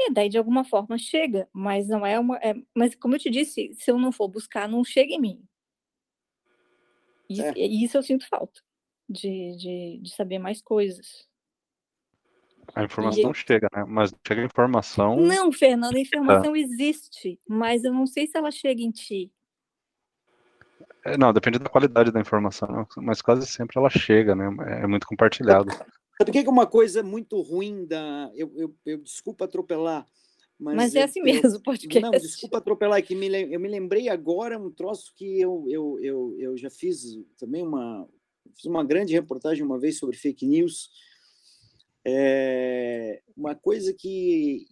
E 0.00 0.12
daí, 0.12 0.28
de 0.28 0.38
alguma 0.38 0.64
forma, 0.64 0.96
chega, 0.96 1.48
mas 1.52 1.88
não 1.88 2.06
é 2.06 2.18
uma. 2.18 2.36
É, 2.38 2.54
mas, 2.74 2.94
como 2.94 3.16
eu 3.16 3.18
te 3.18 3.30
disse, 3.30 3.74
se 3.74 3.90
eu 3.90 3.98
não 3.98 4.12
for 4.12 4.28
buscar, 4.28 4.68
não 4.68 4.84
chega 4.84 5.12
em 5.12 5.20
mim. 5.20 5.48
E, 7.28 7.42
é. 7.42 7.52
isso 7.58 7.96
eu 7.96 8.02
sinto 8.02 8.26
falta, 8.28 8.62
de, 9.08 9.56
de, 9.56 9.98
de 10.00 10.10
saber 10.14 10.38
mais 10.38 10.62
coisas. 10.62 11.27
A 12.74 12.84
informação 12.84 13.30
e... 13.30 13.34
chega, 13.34 13.68
né? 13.74 13.84
Mas 13.86 14.12
chega 14.26 14.42
a 14.42 14.44
informação. 14.44 15.16
Não, 15.16 15.50
Fernanda, 15.50 15.96
a 15.96 16.00
informação 16.00 16.54
é. 16.54 16.60
existe, 16.60 17.38
mas 17.48 17.84
eu 17.84 17.92
não 17.92 18.06
sei 18.06 18.26
se 18.26 18.36
ela 18.36 18.50
chega 18.50 18.82
em 18.82 18.90
ti. 18.90 19.32
É, 21.04 21.16
não, 21.16 21.32
depende 21.32 21.58
da 21.58 21.68
qualidade 21.68 22.10
da 22.10 22.20
informação, 22.20 22.68
né? 22.68 22.86
mas 22.98 23.22
quase 23.22 23.46
sempre 23.46 23.78
ela 23.78 23.88
chega, 23.88 24.34
né? 24.34 24.48
É 24.82 24.86
muito 24.86 25.06
compartilhado. 25.06 25.70
Sabe 25.70 26.30
o 26.30 26.32
que 26.32 26.38
é 26.38 26.50
uma 26.50 26.66
coisa 26.66 27.02
muito 27.02 27.40
ruim 27.40 27.86
da. 27.86 28.30
Eu, 28.34 28.52
eu, 28.56 28.74
eu 28.84 28.98
desculpa 28.98 29.44
atropelar. 29.44 30.04
Mas, 30.58 30.74
mas 30.74 30.94
é 30.96 31.04
assim 31.04 31.20
eu, 31.20 31.24
mesmo, 31.24 31.62
podcast. 31.62 32.00
Não, 32.00 32.10
desculpa 32.10 32.58
atropelar, 32.58 32.98
é 32.98 33.02
que 33.02 33.14
me, 33.14 33.28
eu 33.28 33.60
me 33.60 33.68
lembrei 33.68 34.08
agora 34.08 34.58
um 34.58 34.70
troço 34.70 35.12
que 35.14 35.40
eu, 35.40 35.64
eu, 35.68 35.98
eu, 36.00 36.36
eu 36.38 36.56
já 36.56 36.68
fiz 36.68 37.18
também 37.38 37.62
uma. 37.62 38.06
Fiz 38.56 38.64
uma 38.64 38.82
grande 38.82 39.12
reportagem 39.12 39.64
uma 39.64 39.78
vez 39.78 39.98
sobre 39.98 40.16
fake 40.16 40.44
news. 40.44 40.90
É, 42.10 43.22
uma 43.36 43.54
coisa 43.54 43.92
que 43.92 44.66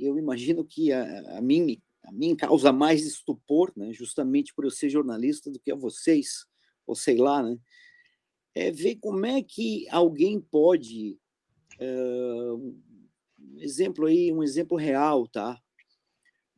eu 0.00 0.18
imagino 0.18 0.64
que 0.64 0.92
a, 0.92 1.38
a, 1.38 1.40
mim, 1.40 1.80
a 2.02 2.10
mim 2.10 2.34
causa 2.34 2.72
mais 2.72 3.06
estupor, 3.06 3.72
né, 3.76 3.92
justamente 3.92 4.52
por 4.52 4.64
eu 4.64 4.70
ser 4.70 4.90
jornalista, 4.90 5.50
do 5.50 5.60
que 5.60 5.70
a 5.70 5.76
vocês, 5.76 6.46
ou 6.86 6.94
sei 6.94 7.16
lá, 7.16 7.42
né? 7.42 7.56
é 8.56 8.72
ver 8.72 8.96
como 8.96 9.26
é 9.26 9.42
que 9.42 9.86
alguém 9.90 10.40
pode. 10.40 11.18
Uh, 11.78 12.74
um 13.38 13.60
exemplo 13.60 14.06
aí, 14.06 14.32
um 14.32 14.42
exemplo 14.42 14.78
real, 14.78 15.28
tá? 15.28 15.60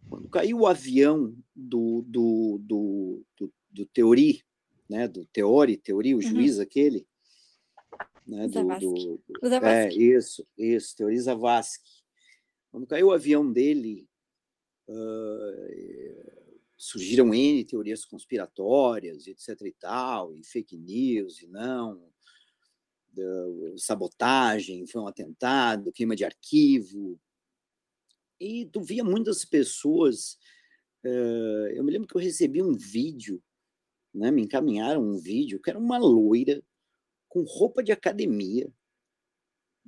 Quando 0.09 0.29
caiu 0.29 0.61
o 0.61 0.67
avião 0.67 1.37
do, 1.55 2.05
do, 2.07 2.61
do, 2.63 3.25
do, 3.37 3.53
do 3.69 3.87
Teori, 3.87 4.45
né? 4.89 5.09
Do 5.09 5.27
Teori, 5.27 5.77
Teori, 5.77 6.15
o 6.15 6.19
uhum. 6.19 6.23
juiz 6.23 6.61
aquele. 6.61 7.05
Né, 8.29 8.47
do, 8.47 9.19
do, 9.41 9.55
é, 9.65 9.89
isso, 9.89 10.47
isso, 10.57 10.95
Teori 10.95 11.19
Zavascki. 11.19 12.05
Quando 12.71 12.87
caiu 12.87 13.07
o 13.07 13.13
avião 13.13 13.51
dele, 13.51 14.07
uh, 14.87 16.51
surgiram 16.77 17.33
N 17.33 17.65
teorias 17.65 18.05
conspiratórias, 18.05 19.27
etc 19.27 19.59
e 19.63 19.73
tal, 19.73 20.37
e 20.37 20.45
fake 20.45 20.77
news, 20.77 21.41
e 21.41 21.47
não, 21.47 22.07
sabotagem, 23.79 24.87
foi 24.87 25.01
um 25.01 25.07
atentado, 25.07 25.91
queima 25.91 26.15
de 26.15 26.27
arquivo. 26.27 27.19
E 28.39 28.67
tu 28.67 28.83
via 28.83 29.03
muitas 29.03 29.43
pessoas. 29.43 30.39
Uh, 31.03 31.69
eu 31.73 31.83
me 31.83 31.91
lembro 31.91 32.07
que 32.07 32.15
eu 32.15 32.21
recebi 32.21 32.63
um 32.63 32.77
vídeo, 32.77 33.43
né, 34.15 34.31
me 34.31 34.43
encaminharam 34.43 35.03
um 35.03 35.17
vídeo, 35.17 35.59
que 35.63 35.71
era 35.71 35.79
uma 35.79 35.97
loira 35.97 36.63
com 37.29 37.43
roupa 37.43 37.83
de 37.83 37.93
academia, 37.93 38.71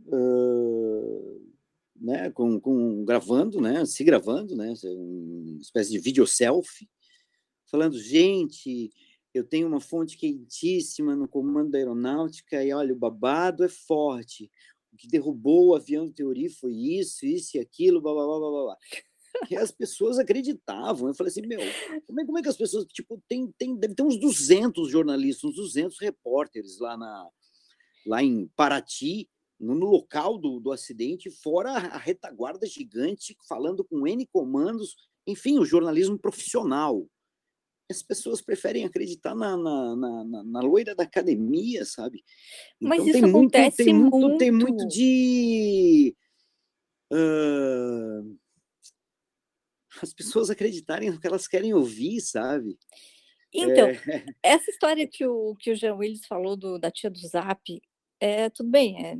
uh, 0.06 1.50
né, 1.96 2.30
com, 2.30 2.60
com 2.60 3.04
gravando, 3.04 3.60
né, 3.60 3.84
se 3.84 4.02
gravando, 4.04 4.56
né, 4.56 4.74
uma 4.84 5.60
espécie 5.60 5.90
de 5.90 5.98
vídeo 5.98 6.26
selfie, 6.26 6.88
falando, 7.66 7.98
gente, 7.98 8.90
eu 9.32 9.44
tenho 9.44 9.68
uma 9.68 9.80
fonte 9.80 10.16
quentíssima 10.16 11.14
no 11.14 11.28
comando 11.28 11.70
da 11.70 11.78
aeronáutica 11.78 12.64
e 12.64 12.72
olha, 12.72 12.92
o 12.92 12.98
babado 12.98 13.64
é 13.64 13.68
forte. 13.68 14.50
O 14.92 14.96
que 14.96 15.06
derrubou 15.06 15.68
o 15.68 15.74
avião 15.76 16.04
de 16.04 16.12
teoria 16.12 16.50
foi 16.50 16.72
isso, 16.72 17.24
isso 17.24 17.56
e 17.56 17.60
aquilo, 17.60 18.00
blá, 18.00 18.12
blá, 18.12 18.26
blá, 18.26 18.38
blá, 18.38 18.50
blá. 18.64 18.76
E 19.50 19.56
as 19.56 19.70
pessoas 19.70 20.18
acreditavam. 20.18 21.08
Eu 21.08 21.14
falei 21.14 21.30
assim, 21.30 21.46
meu, 21.46 21.60
como 22.06 22.20
é, 22.20 22.26
como 22.26 22.38
é 22.38 22.42
que 22.42 22.48
as 22.48 22.56
pessoas, 22.56 22.84
tipo, 22.86 23.22
tem, 23.28 23.52
tem, 23.58 23.76
deve 23.76 23.94
ter 23.94 24.02
uns 24.02 24.18
200 24.18 24.90
jornalistas, 24.90 25.50
uns 25.50 25.56
200 25.56 25.98
repórteres 26.00 26.78
lá, 26.78 26.96
na, 26.96 27.28
lá 28.06 28.22
em 28.22 28.48
Paraty, 28.56 29.28
no, 29.58 29.74
no 29.74 29.86
local 29.86 30.38
do, 30.38 30.58
do 30.58 30.72
acidente, 30.72 31.30
fora 31.30 31.72
a 31.72 31.98
retaguarda 31.98 32.66
gigante, 32.66 33.36
falando 33.48 33.84
com 33.84 34.06
N 34.06 34.26
comandos, 34.26 34.96
enfim, 35.26 35.58
o 35.58 35.64
jornalismo 35.64 36.18
profissional. 36.18 37.06
As 37.90 38.02
pessoas 38.02 38.40
preferem 38.40 38.84
acreditar 38.84 39.34
na, 39.34 39.56
na, 39.56 39.96
na, 39.96 40.44
na 40.44 40.60
loira 40.60 40.94
da 40.94 41.02
academia, 41.02 41.84
sabe? 41.84 42.22
Então, 42.76 42.88
Mas 42.88 43.02
isso 43.02 43.12
tem 43.12 43.24
acontece 43.24 43.92
muito, 43.92 43.92
tem 43.92 43.94
muito, 43.94 44.16
muito. 44.16 44.38
Tem 44.38 44.52
muito 44.52 44.88
de... 44.88 46.16
Uh, 47.12 48.39
as 50.04 50.12
pessoas 50.12 50.50
acreditarem 50.50 51.10
no 51.10 51.20
que 51.20 51.26
elas 51.26 51.46
querem 51.46 51.74
ouvir, 51.74 52.20
sabe? 52.20 52.78
Então, 53.52 53.88
é... 53.88 53.96
essa 54.42 54.70
história 54.70 55.06
que 55.06 55.26
o, 55.26 55.56
que 55.56 55.70
o 55.70 55.76
Jean 55.76 55.94
Willis 55.94 56.26
falou 56.26 56.56
do, 56.56 56.78
da 56.78 56.90
tia 56.90 57.10
do 57.10 57.18
Zap, 57.18 57.82
é, 58.20 58.48
tudo 58.50 58.70
bem, 58.70 59.04
é, 59.04 59.16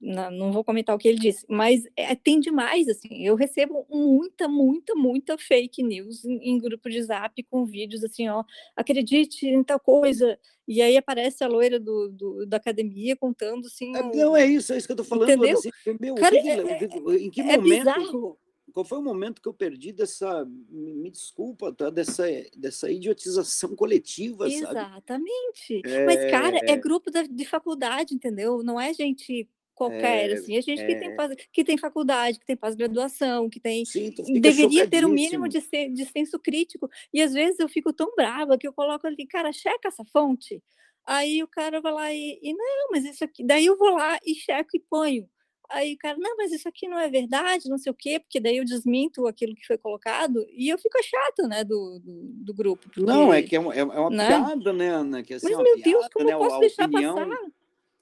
não, 0.00 0.30
não 0.30 0.52
vou 0.52 0.64
comentar 0.64 0.96
o 0.96 0.98
que 0.98 1.06
ele 1.06 1.18
disse, 1.18 1.44
mas 1.46 1.82
é, 1.94 2.14
tem 2.14 2.40
demais, 2.40 2.88
assim, 2.88 3.26
eu 3.26 3.34
recebo 3.34 3.86
muita, 3.90 4.48
muita, 4.48 4.94
muita 4.94 5.36
fake 5.36 5.82
news 5.82 6.24
em, 6.24 6.38
em, 6.52 6.58
grupo 6.58 6.88
de 6.88 7.02
zap 7.02 7.42
com 7.44 7.66
vídeos 7.66 8.02
assim, 8.02 8.28
ó, 8.28 8.42
acredite 8.74 9.46
em 9.46 9.62
tal 9.62 9.78
coisa, 9.78 10.38
e 10.66 10.80
aí 10.80 10.96
aparece 10.96 11.44
a 11.44 11.48
loira 11.48 11.78
do, 11.78 12.08
do 12.08 12.46
da 12.46 12.56
academia 12.56 13.14
contando 13.14 13.66
assim... 13.66 13.94
É, 13.94 14.02
não, 14.02 14.34
é 14.34 14.46
isso, 14.46 14.72
é 14.72 14.78
isso 14.78 14.86
que 14.86 14.92
eu 14.92 14.96
tô 14.96 15.04
falando. 15.04 15.44
Assim, 15.44 15.70
meu, 16.00 16.14
Cara, 16.14 16.30
que, 16.40 16.48
é, 16.48 16.58
é, 16.58 17.16
em 17.16 17.30
que 17.30 17.40
é 17.40 17.56
momento... 17.56 17.62
Bizarro. 17.62 18.38
Qual 18.72 18.84
foi 18.84 18.98
o 18.98 19.02
momento 19.02 19.40
que 19.40 19.48
eu 19.48 19.54
perdi 19.54 19.92
dessa, 19.92 20.44
me 20.70 21.10
desculpa, 21.10 21.72
tá? 21.72 21.90
dessa, 21.90 22.24
dessa 22.56 22.90
idiotização 22.90 23.74
coletiva, 23.74 24.48
Exatamente. 24.48 25.82
Sabe? 25.84 26.04
Mas, 26.06 26.30
cara, 26.30 26.58
é 26.62 26.76
grupo 26.76 27.10
de 27.10 27.44
faculdade, 27.44 28.14
entendeu? 28.14 28.62
Não 28.62 28.80
é 28.80 28.92
gente 28.92 29.48
qualquer, 29.78 30.30
é, 30.30 30.32
assim, 30.34 30.58
a 30.58 30.60
gente 30.60 30.82
é. 30.82 30.86
que, 30.86 30.96
tem, 30.96 31.16
que 31.52 31.64
tem 31.64 31.78
faculdade, 31.78 32.40
que 32.40 32.46
tem 32.46 32.56
pós-graduação, 32.56 33.48
que 33.48 33.60
tem. 33.60 33.84
Sim, 33.84 34.12
deveria 34.40 34.88
ter 34.88 35.04
o 35.04 35.08
um 35.08 35.12
mínimo 35.12 35.48
de, 35.48 35.60
de 35.60 36.04
senso 36.06 36.36
crítico. 36.40 36.90
E 37.14 37.22
às 37.22 37.32
vezes 37.32 37.60
eu 37.60 37.68
fico 37.68 37.92
tão 37.92 38.12
brava 38.16 38.58
que 38.58 38.66
eu 38.66 38.72
coloco 38.72 39.06
ali, 39.06 39.24
cara, 39.24 39.52
checa 39.52 39.86
essa 39.86 40.04
fonte. 40.04 40.60
Aí 41.06 41.42
o 41.42 41.48
cara 41.48 41.80
vai 41.80 41.92
lá 41.92 42.12
e, 42.12 42.38
e 42.42 42.52
não, 42.52 42.88
mas 42.90 43.04
isso 43.04 43.24
aqui. 43.24 43.44
Daí 43.44 43.66
eu 43.66 43.78
vou 43.78 43.90
lá 43.90 44.18
e 44.26 44.34
checo 44.34 44.70
e 44.74 44.80
ponho. 44.80 45.28
Aí 45.70 45.94
o 45.94 45.98
cara, 45.98 46.16
não, 46.18 46.36
mas 46.36 46.50
isso 46.50 46.68
aqui 46.68 46.88
não 46.88 46.98
é 46.98 47.10
verdade, 47.10 47.68
não 47.68 47.76
sei 47.76 47.92
o 47.92 47.94
quê, 47.94 48.18
porque 48.18 48.40
daí 48.40 48.56
eu 48.56 48.64
desminto 48.64 49.26
aquilo 49.26 49.54
que 49.54 49.66
foi 49.66 49.76
colocado 49.76 50.46
e 50.50 50.68
eu 50.68 50.78
fico 50.78 50.98
chata, 51.02 51.46
né, 51.46 51.62
do, 51.62 51.98
do, 51.98 52.22
do 52.44 52.54
grupo. 52.54 52.84
Porque, 52.84 53.02
não, 53.02 53.32
é 53.32 53.42
que 53.42 53.54
é 53.54 53.60
uma, 53.60 53.74
é 53.74 53.84
uma 53.84 54.10
né? 54.10 54.26
piada, 54.28 54.72
né, 54.72 54.88
Ana? 54.88 55.22
Que, 55.22 55.34
assim, 55.34 55.46
mas, 55.46 55.58
é 55.58 55.62
meu 55.62 55.74
piada, 55.74 55.90
Deus, 55.90 56.08
como 56.12 56.26
né, 56.26 56.32
eu 56.32 56.38
posso 56.38 56.60
deixar 56.60 56.86
opinião... 56.86 57.14
passar? 57.14 57.58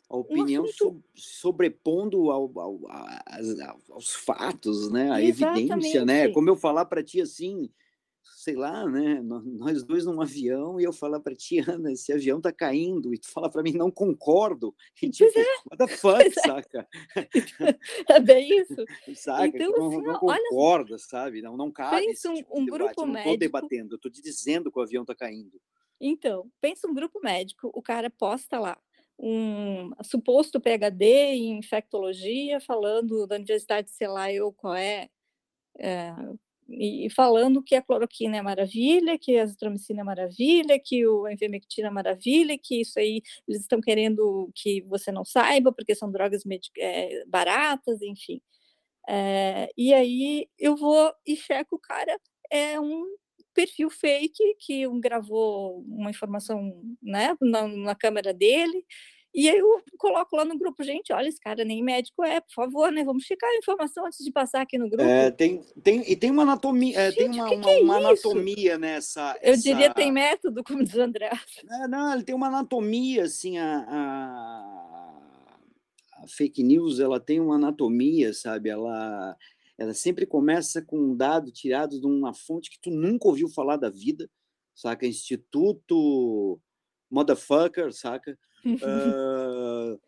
a 0.08 0.16
opinião 0.16 0.64
assunto... 0.64 1.02
sobrepondo 1.14 2.30
ao, 2.30 2.50
ao, 2.56 2.80
aos 3.90 4.14
fatos, 4.14 4.90
né? 4.90 5.10
A 5.10 5.20
Exatamente. 5.20 5.72
evidência, 5.72 6.04
né? 6.04 6.28
Como 6.28 6.48
eu 6.48 6.56
falar 6.56 6.84
para 6.84 7.02
ti 7.02 7.20
assim, 7.20 7.68
sei 8.34 8.54
lá, 8.54 8.88
né? 8.88 9.20
Nós 9.22 9.82
dois 9.82 10.04
num 10.04 10.20
avião 10.20 10.80
e 10.80 10.84
eu 10.84 10.92
falar 10.92 11.20
para 11.20 11.34
ti, 11.34 11.58
Ana, 11.68 11.92
esse 11.92 12.12
avião 12.12 12.40
tá 12.40 12.52
caindo, 12.52 13.12
e 13.12 13.18
tu 13.18 13.30
fala 13.30 13.50
para 13.50 13.62
mim, 13.62 13.72
não 13.72 13.90
concordo. 13.90 14.74
E 15.02 15.10
tipo, 15.10 15.38
é. 15.38 15.44
what 15.70 15.76
the 15.78 15.88
fuck, 15.88 16.22
é. 16.26 16.30
saca? 16.30 16.88
É 18.08 18.20
bem 18.20 18.60
isso. 18.60 18.84
saca? 19.14 19.46
Então, 19.46 19.72
tipo, 19.72 19.86
assim, 19.86 19.96
não, 19.96 20.12
não 20.12 20.18
concorda, 20.18 20.98
sabe? 20.98 21.42
Não, 21.42 21.56
não 21.56 21.70
cabe. 21.70 22.06
Pensa 22.06 22.30
um, 22.30 22.34
tipo 22.34 22.60
um 22.60 22.66
grupo 22.66 23.02
eu 23.02 23.06
médico. 23.06 23.28
Não 23.28 23.34
tô 23.34 23.36
debatendo, 23.36 23.94
eu 23.94 23.98
tô 23.98 24.10
te 24.10 24.22
dizendo 24.22 24.70
que 24.70 24.78
o 24.78 24.82
avião 24.82 25.04
tá 25.04 25.14
caindo. 25.14 25.60
Então, 26.00 26.50
pensa 26.60 26.86
um 26.86 26.94
grupo 26.94 27.20
médico, 27.20 27.70
o 27.74 27.82
cara 27.82 28.10
posta 28.10 28.58
lá, 28.58 28.78
um 29.18 29.90
suposto 30.02 30.60
PhD 30.60 31.04
em 31.04 31.58
infectologia, 31.58 32.60
falando 32.60 33.26
da 33.26 33.36
Universidade 33.36 33.88
de 33.88 33.94
sei 33.94 34.08
lá 34.08 34.32
eu 34.32 34.52
qual 34.52 34.74
é, 34.74 35.08
é 35.78 36.12
e 36.68 37.08
falando 37.10 37.62
que 37.62 37.74
a 37.74 37.82
cloroquina 37.82 38.36
é 38.36 38.42
maravilha, 38.42 39.18
que 39.18 39.38
a 39.38 39.42
azitromicina 39.44 40.00
é 40.00 40.04
maravilha, 40.04 40.80
que 40.82 41.06
o 41.06 41.28
envermectina 41.28 41.88
é 41.88 41.90
maravilha, 41.90 42.58
que 42.58 42.80
isso 42.80 42.98
aí 42.98 43.22
eles 43.46 43.62
estão 43.62 43.80
querendo 43.80 44.50
que 44.54 44.82
você 44.82 45.12
não 45.12 45.24
saiba, 45.24 45.72
porque 45.72 45.94
são 45.94 46.10
drogas 46.10 46.42
é, 46.78 47.24
baratas, 47.26 48.02
enfim. 48.02 48.40
É, 49.08 49.68
e 49.76 49.94
aí 49.94 50.48
eu 50.58 50.76
vou 50.76 51.12
e 51.26 51.36
checo 51.36 51.76
o 51.76 51.80
cara, 51.80 52.18
é 52.50 52.80
um 52.80 53.04
perfil 53.54 53.88
fake 53.90 54.56
que 54.60 54.86
um 54.86 55.00
gravou 55.00 55.82
uma 55.88 56.10
informação 56.10 56.60
né, 57.02 57.36
na, 57.40 57.66
na 57.68 57.94
câmera 57.94 58.34
dele 58.34 58.84
e 59.36 59.50
aí 59.50 59.58
eu 59.58 59.82
coloco 59.98 60.34
lá 60.34 60.46
no 60.46 60.58
grupo, 60.58 60.82
gente, 60.82 61.12
olha, 61.12 61.28
esse 61.28 61.38
cara 61.38 61.62
nem 61.62 61.82
médico 61.82 62.24
é, 62.24 62.40
por 62.40 62.54
favor, 62.54 62.90
né? 62.90 63.04
Vamos 63.04 63.24
checar 63.24 63.50
a 63.50 63.56
informação 63.56 64.06
antes 64.06 64.24
de 64.24 64.32
passar 64.32 64.62
aqui 64.62 64.78
no 64.78 64.88
grupo. 64.88 65.04
É, 65.04 65.30
tem, 65.30 65.60
tem, 65.82 66.10
e 66.10 66.16
tem 66.16 66.30
uma 66.30 66.44
anatomia, 66.44 66.98
é, 66.98 67.12
tem 67.12 67.28
uma, 67.28 67.46
que 67.46 67.54
uma, 67.54 67.70
é 67.70 67.80
uma 67.82 67.96
anatomia 67.98 68.78
nessa. 68.78 69.38
Eu 69.42 69.52
essa... 69.52 69.62
diria 69.62 69.92
tem 69.92 70.10
método, 70.10 70.64
como 70.64 70.82
diz 70.82 70.94
o 70.94 71.02
André. 71.02 71.30
É, 71.70 71.86
não, 71.86 72.14
ele 72.14 72.22
tem 72.22 72.34
uma 72.34 72.46
anatomia, 72.46 73.24
assim, 73.24 73.58
a, 73.58 73.78
a, 73.86 75.22
a, 76.22 76.28
fake 76.28 76.62
news, 76.62 76.98
ela 76.98 77.20
tem 77.20 77.38
uma 77.38 77.56
anatomia, 77.56 78.32
sabe? 78.32 78.70
Ela, 78.70 79.36
ela 79.76 79.92
sempre 79.92 80.24
começa 80.24 80.80
com 80.80 80.98
um 80.98 81.14
dado 81.14 81.52
tirado 81.52 82.00
de 82.00 82.06
uma 82.06 82.32
fonte 82.32 82.70
que 82.70 82.80
tu 82.80 82.88
nunca 82.88 83.28
ouviu 83.28 83.50
falar 83.50 83.76
da 83.76 83.90
vida, 83.90 84.30
saca? 84.74 85.06
Instituto 85.06 86.58
motherfucker, 87.10 87.92
saca? 87.92 88.38
Uh, 88.74 90.00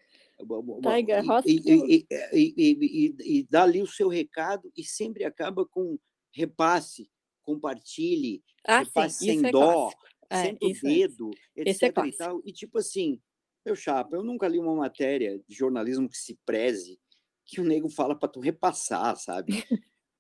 Tiger 0.83 1.25
e, 1.47 2.07
e, 2.33 2.47
e, 2.53 3.38
e, 3.38 3.42
dá 3.51 3.64
ali 3.64 3.83
o 3.83 3.87
seu 3.87 4.09
recado 4.09 4.71
e 4.77 4.85
sempre 4.85 5.25
acaba 5.25 5.66
com 5.66 5.99
repasse, 6.33 7.11
compartilhe, 7.42 8.42
ah, 8.64 8.81
repasse 8.81 9.18
sim, 9.18 9.40
sem 9.40 9.47
é 9.47 9.51
dó, 9.51 9.90
é, 10.31 10.51
o 10.62 10.73
dedo, 10.83 11.31
é, 11.57 11.71
etc. 11.71 11.83
É 11.83 12.07
e, 12.07 12.12
tal. 12.12 12.40
e 12.44 12.53
tipo 12.53 12.79
assim, 12.79 13.21
meu 13.64 13.75
chapa, 13.75 14.14
eu 14.16 14.23
nunca 14.23 14.47
li 14.47 14.59
uma 14.59 14.75
matéria 14.75 15.40
de 15.47 15.55
jornalismo 15.55 16.09
que 16.09 16.16
se 16.16 16.38
preze 16.47 17.01
que 17.44 17.61
o 17.61 17.64
nego 17.64 17.88
fala 17.88 18.14
para 18.14 18.29
tu 18.29 18.40
repassar, 18.40 19.16
sabe? 19.16 19.64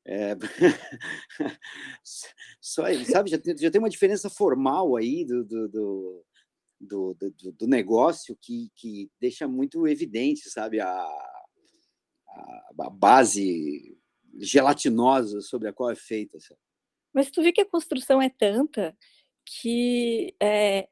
É... 0.04 0.34
Só, 2.60 2.84
sabe, 3.04 3.30
já 3.30 3.38
tem, 3.38 3.56
já 3.58 3.70
tem 3.70 3.78
uma 3.78 3.90
diferença 3.90 4.30
formal 4.30 4.96
aí 4.96 5.24
do, 5.24 5.44
do, 5.44 5.68
do 5.68 6.24
do, 6.80 7.14
do, 7.14 7.52
do 7.52 7.66
negócio 7.66 8.36
que, 8.40 8.70
que 8.74 9.10
deixa 9.20 9.48
muito 9.48 9.86
evidente, 9.86 10.50
sabe, 10.50 10.80
a, 10.80 10.88
a, 10.88 12.90
base 12.90 13.96
gelatinosa 14.38 15.40
sobre 15.40 15.68
a 15.68 15.72
qual 15.72 15.90
é 15.90 15.96
feita. 15.96 16.38
Sabe? 16.40 16.60
Mas 17.12 17.30
tu 17.30 17.42
vê 17.42 17.52
que 17.52 17.60
a 17.60 17.68
construção 17.68 18.22
é 18.22 18.28
tanta 18.28 18.96
que 19.44 20.34
é, 20.40 20.88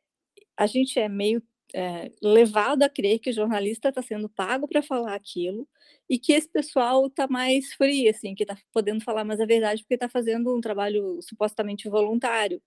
a 0.56 0.66
gente 0.66 0.98
é 0.98 1.08
meio 1.08 1.42
é, 1.74 2.10
levado 2.22 2.82
a 2.82 2.88
crer 2.88 3.18
que 3.18 3.30
o 3.30 3.32
jornalista 3.32 3.88
está 3.88 4.02
sendo 4.02 4.28
pago 4.28 4.66
para 4.66 4.82
falar 4.82 5.14
aquilo 5.14 5.68
e 6.08 6.18
que 6.18 6.32
esse 6.32 6.48
pessoal 6.48 7.06
está 7.06 7.28
mais 7.28 7.72
frio, 7.74 8.10
assim, 8.10 8.34
que 8.34 8.44
está 8.44 8.56
podendo 8.72 9.04
falar 9.04 9.24
mais 9.24 9.40
a 9.40 9.46
verdade 9.46 9.82
porque 9.82 9.94
está 9.94 10.08
fazendo 10.08 10.56
um 10.56 10.60
trabalho 10.60 11.20
supostamente 11.22 11.88
voluntário. 11.88 12.62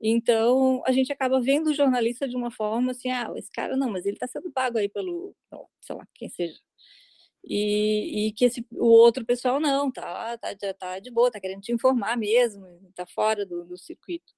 Então, 0.00 0.82
a 0.86 0.92
gente 0.92 1.12
acaba 1.12 1.40
vendo 1.40 1.68
o 1.68 1.74
jornalista 1.74 2.28
de 2.28 2.36
uma 2.36 2.50
forma 2.50 2.90
assim, 2.90 3.10
ah, 3.10 3.32
esse 3.36 3.50
cara 3.50 3.76
não, 3.76 3.90
mas 3.90 4.04
ele 4.04 4.16
está 4.16 4.26
sendo 4.26 4.50
pago 4.50 4.78
aí 4.78 4.88
pelo, 4.88 5.34
sei 5.80 5.96
lá, 5.96 6.06
quem 6.14 6.28
seja. 6.28 6.58
E, 7.46 8.26
e 8.26 8.32
que 8.32 8.46
esse, 8.46 8.66
o 8.72 8.86
outro 8.86 9.24
pessoal 9.24 9.60
não, 9.60 9.90
tá, 9.90 10.38
tá, 10.38 10.54
tá 10.74 10.98
de 10.98 11.10
boa, 11.10 11.30
tá 11.30 11.40
querendo 11.40 11.60
te 11.60 11.72
informar 11.72 12.16
mesmo, 12.16 12.66
tá 12.94 13.06
fora 13.06 13.44
do, 13.44 13.64
do 13.64 13.76
circuito. 13.76 14.32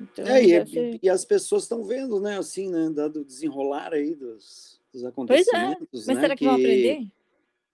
Então, 0.00 0.26
é, 0.26 0.42
e, 0.42 0.66
ser... 0.66 0.98
e, 1.02 1.08
as 1.08 1.24
pessoas 1.24 1.64
estão 1.64 1.84
vendo, 1.84 2.20
né, 2.20 2.38
assim, 2.38 2.70
né, 2.70 2.90
dado 2.90 3.24
desenrolar 3.24 3.92
aí 3.92 4.14
dos, 4.14 4.80
dos 4.92 5.04
acontecimentos, 5.04 5.88
pois 5.90 6.02
é. 6.02 6.06
Mas 6.06 6.16
né, 6.16 6.20
será 6.22 6.34
que, 6.34 6.38
que 6.38 6.44
vão 6.44 6.54
aprender? 6.54 7.06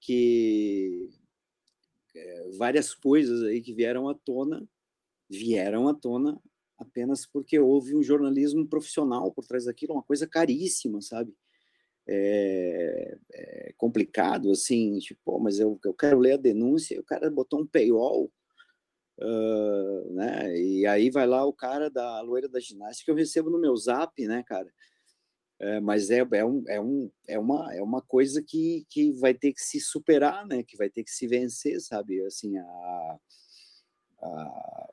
Que 0.00 1.10
é, 2.14 2.50
várias 2.56 2.94
coisas 2.94 3.42
aí 3.42 3.60
que 3.60 3.72
vieram 3.72 4.08
à 4.08 4.14
tona, 4.14 4.66
vieram 5.28 5.88
à 5.88 5.94
tona 5.94 6.40
apenas 6.78 7.26
porque 7.26 7.58
houve 7.58 7.94
um 7.96 8.02
jornalismo 8.02 8.66
profissional 8.66 9.32
por 9.32 9.44
trás 9.46 9.64
daquilo, 9.64 9.94
uma 9.94 10.02
coisa 10.02 10.26
caríssima, 10.26 11.00
sabe? 11.00 11.34
É, 12.08 13.18
é 13.32 13.74
complicado, 13.76 14.50
assim, 14.50 14.98
tipo, 14.98 15.38
mas 15.40 15.58
eu, 15.58 15.78
eu 15.84 15.94
quero 15.94 16.18
ler 16.18 16.34
a 16.34 16.36
denúncia, 16.36 16.94
e 16.94 17.00
o 17.00 17.04
cara 17.04 17.30
botou 17.30 17.60
um 17.60 17.66
paywall, 17.66 18.30
uh, 19.18 20.12
né? 20.14 20.56
E 20.58 20.86
aí 20.86 21.10
vai 21.10 21.26
lá 21.26 21.44
o 21.44 21.52
cara 21.52 21.90
da 21.90 22.20
loira 22.20 22.48
da 22.48 22.60
ginástica, 22.60 23.10
eu 23.10 23.16
recebo 23.16 23.50
no 23.50 23.60
meu 23.60 23.76
zap, 23.76 24.24
né, 24.26 24.42
cara? 24.46 24.72
É, 25.58 25.80
mas 25.80 26.10
é, 26.10 26.18
é, 26.32 26.44
um, 26.44 26.64
é, 26.68 26.80
um, 26.80 27.10
é, 27.26 27.38
uma, 27.38 27.74
é 27.74 27.82
uma 27.82 28.02
coisa 28.02 28.42
que, 28.46 28.86
que 28.90 29.12
vai 29.12 29.32
ter 29.32 29.54
que 29.54 29.60
se 29.60 29.80
superar, 29.80 30.46
né? 30.46 30.62
Que 30.62 30.76
vai 30.76 30.90
ter 30.90 31.02
que 31.02 31.10
se 31.10 31.26
vencer, 31.26 31.80
sabe? 31.80 32.22
Assim, 32.24 32.58
a, 32.58 33.18
a, 34.22 34.88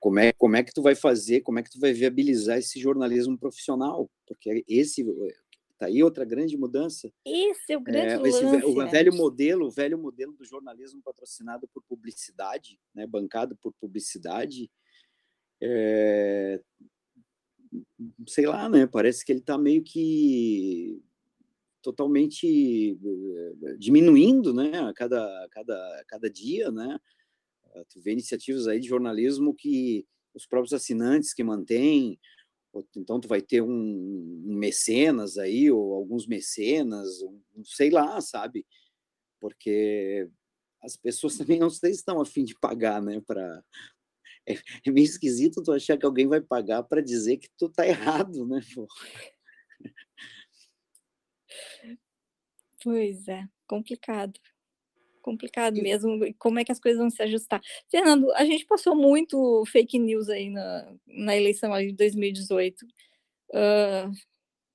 como 0.00 0.18
é, 0.18 0.32
como 0.32 0.56
é 0.56 0.62
que 0.62 0.72
tu 0.72 0.82
vai 0.82 0.94
fazer, 0.94 1.42
como 1.42 1.58
é 1.58 1.62
que 1.62 1.70
tu 1.70 1.78
vai 1.78 1.92
viabilizar 1.92 2.58
esse 2.58 2.80
jornalismo 2.80 3.38
profissional? 3.38 4.10
Porque 4.26 4.64
esse 4.66 5.04
tá 5.78 5.86
aí 5.86 6.02
outra 6.02 6.24
grande 6.24 6.56
mudança. 6.56 7.12
Esse 7.24 7.72
é 7.72 7.76
o 7.76 7.80
grande 7.80 8.14
é, 8.14 8.28
esse, 8.28 8.44
lance, 8.44 8.66
o 8.66 8.74
né? 8.74 8.90
velho 8.90 9.14
modelo, 9.14 9.66
o 9.66 9.70
velho 9.70 9.98
modelo 9.98 10.32
do 10.32 10.44
jornalismo 10.44 11.00
patrocinado 11.02 11.68
por 11.68 11.82
publicidade, 11.84 12.80
né, 12.92 13.06
bancado 13.06 13.56
por 13.56 13.72
publicidade, 13.80 14.68
é, 15.60 16.60
sei 18.26 18.46
lá, 18.46 18.68
né? 18.68 18.86
Parece 18.86 19.24
que 19.24 19.32
ele 19.32 19.40
está 19.40 19.56
meio 19.58 19.82
que 19.82 21.02
totalmente 21.82 22.92
eh, 22.92 23.76
diminuindo, 23.78 24.52
né? 24.52 24.78
A 24.80 24.92
cada, 24.92 25.48
cada, 25.50 26.04
cada 26.06 26.30
dia, 26.30 26.70
né? 26.70 26.98
Ah, 27.74 27.84
tu 27.88 28.00
vê 28.00 28.12
iniciativas 28.12 28.66
aí 28.66 28.80
de 28.80 28.88
jornalismo 28.88 29.54
que 29.54 30.06
os 30.34 30.46
próprios 30.46 30.72
assinantes 30.72 31.34
que 31.34 31.42
mantêm, 31.42 32.18
então 32.96 33.20
tu 33.20 33.28
vai 33.28 33.40
ter 33.40 33.62
um, 33.62 33.68
um 33.68 34.54
mecenas 34.54 35.38
aí, 35.38 35.70
ou 35.70 35.94
alguns 35.94 36.26
mecenas, 36.26 37.22
um, 37.22 37.40
sei 37.64 37.90
lá, 37.90 38.20
sabe? 38.20 38.66
Porque 39.40 40.28
as 40.82 40.96
pessoas 40.96 41.36
também 41.38 41.58
não 41.58 41.70
sei 41.70 41.92
se 41.92 41.98
estão 41.98 42.20
a 42.20 42.26
fim 42.26 42.44
de 42.44 42.54
pagar, 42.58 43.02
né, 43.02 43.20
para 43.26 43.64
é, 44.46 44.54
é, 44.86 44.90
meio 44.90 45.04
esquisito 45.04 45.62
tu 45.62 45.72
achar 45.72 45.96
que 45.96 46.06
alguém 46.06 46.26
vai 46.26 46.40
pagar 46.40 46.82
para 46.82 47.02
dizer 47.02 47.38
que 47.38 47.48
tu 47.58 47.68
tá 47.68 47.86
errado, 47.86 48.46
né? 48.46 48.60
Pô? 48.74 48.86
Pois 52.82 53.26
é, 53.26 53.44
complicado 53.66 54.38
complicado 55.28 55.82
mesmo, 55.82 56.18
como 56.38 56.58
é 56.58 56.64
que 56.64 56.72
as 56.72 56.80
coisas 56.80 56.98
vão 56.98 57.10
se 57.10 57.22
ajustar. 57.22 57.60
Fernando, 57.90 58.32
a 58.32 58.44
gente 58.46 58.64
passou 58.64 58.96
muito 58.96 59.62
fake 59.66 59.98
news 59.98 60.30
aí 60.30 60.48
na, 60.48 60.90
na 61.06 61.36
eleição 61.36 61.74
aí 61.74 61.88
de 61.88 61.96
2018. 61.96 62.86
Uh, 63.50 64.10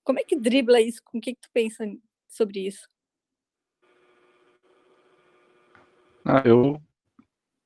como 0.04 0.20
é 0.20 0.24
que 0.24 0.36
dribla 0.36 0.80
isso? 0.80 1.02
Com 1.04 1.18
o 1.18 1.22
que, 1.22 1.34
que 1.34 1.42
tu 1.42 1.50
pensa 1.52 1.86
sobre 2.28 2.68
isso? 2.68 2.88
Ah, 6.24 6.44
eu, 6.46 6.80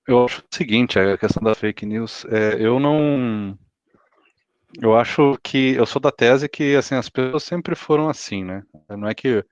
eu 0.08 0.24
acho 0.24 0.42
o 0.42 0.56
seguinte, 0.56 0.98
a 0.98 1.18
questão 1.18 1.44
da 1.44 1.54
fake 1.54 1.86
news, 1.86 2.26
é, 2.26 2.56
eu 2.66 2.80
não... 2.80 3.58
Eu 4.82 4.96
acho 4.96 5.38
que 5.44 5.74
eu 5.74 5.86
sou 5.86 6.02
da 6.02 6.12
tese 6.12 6.48
que 6.48 6.76
assim 6.76 6.96
as 6.96 7.10
pessoas 7.10 7.44
sempre 7.44 7.76
foram 7.76 8.10
assim, 8.10 8.44
né? 8.44 8.64
Não 8.90 9.08
é 9.08 9.16
que 9.16 9.44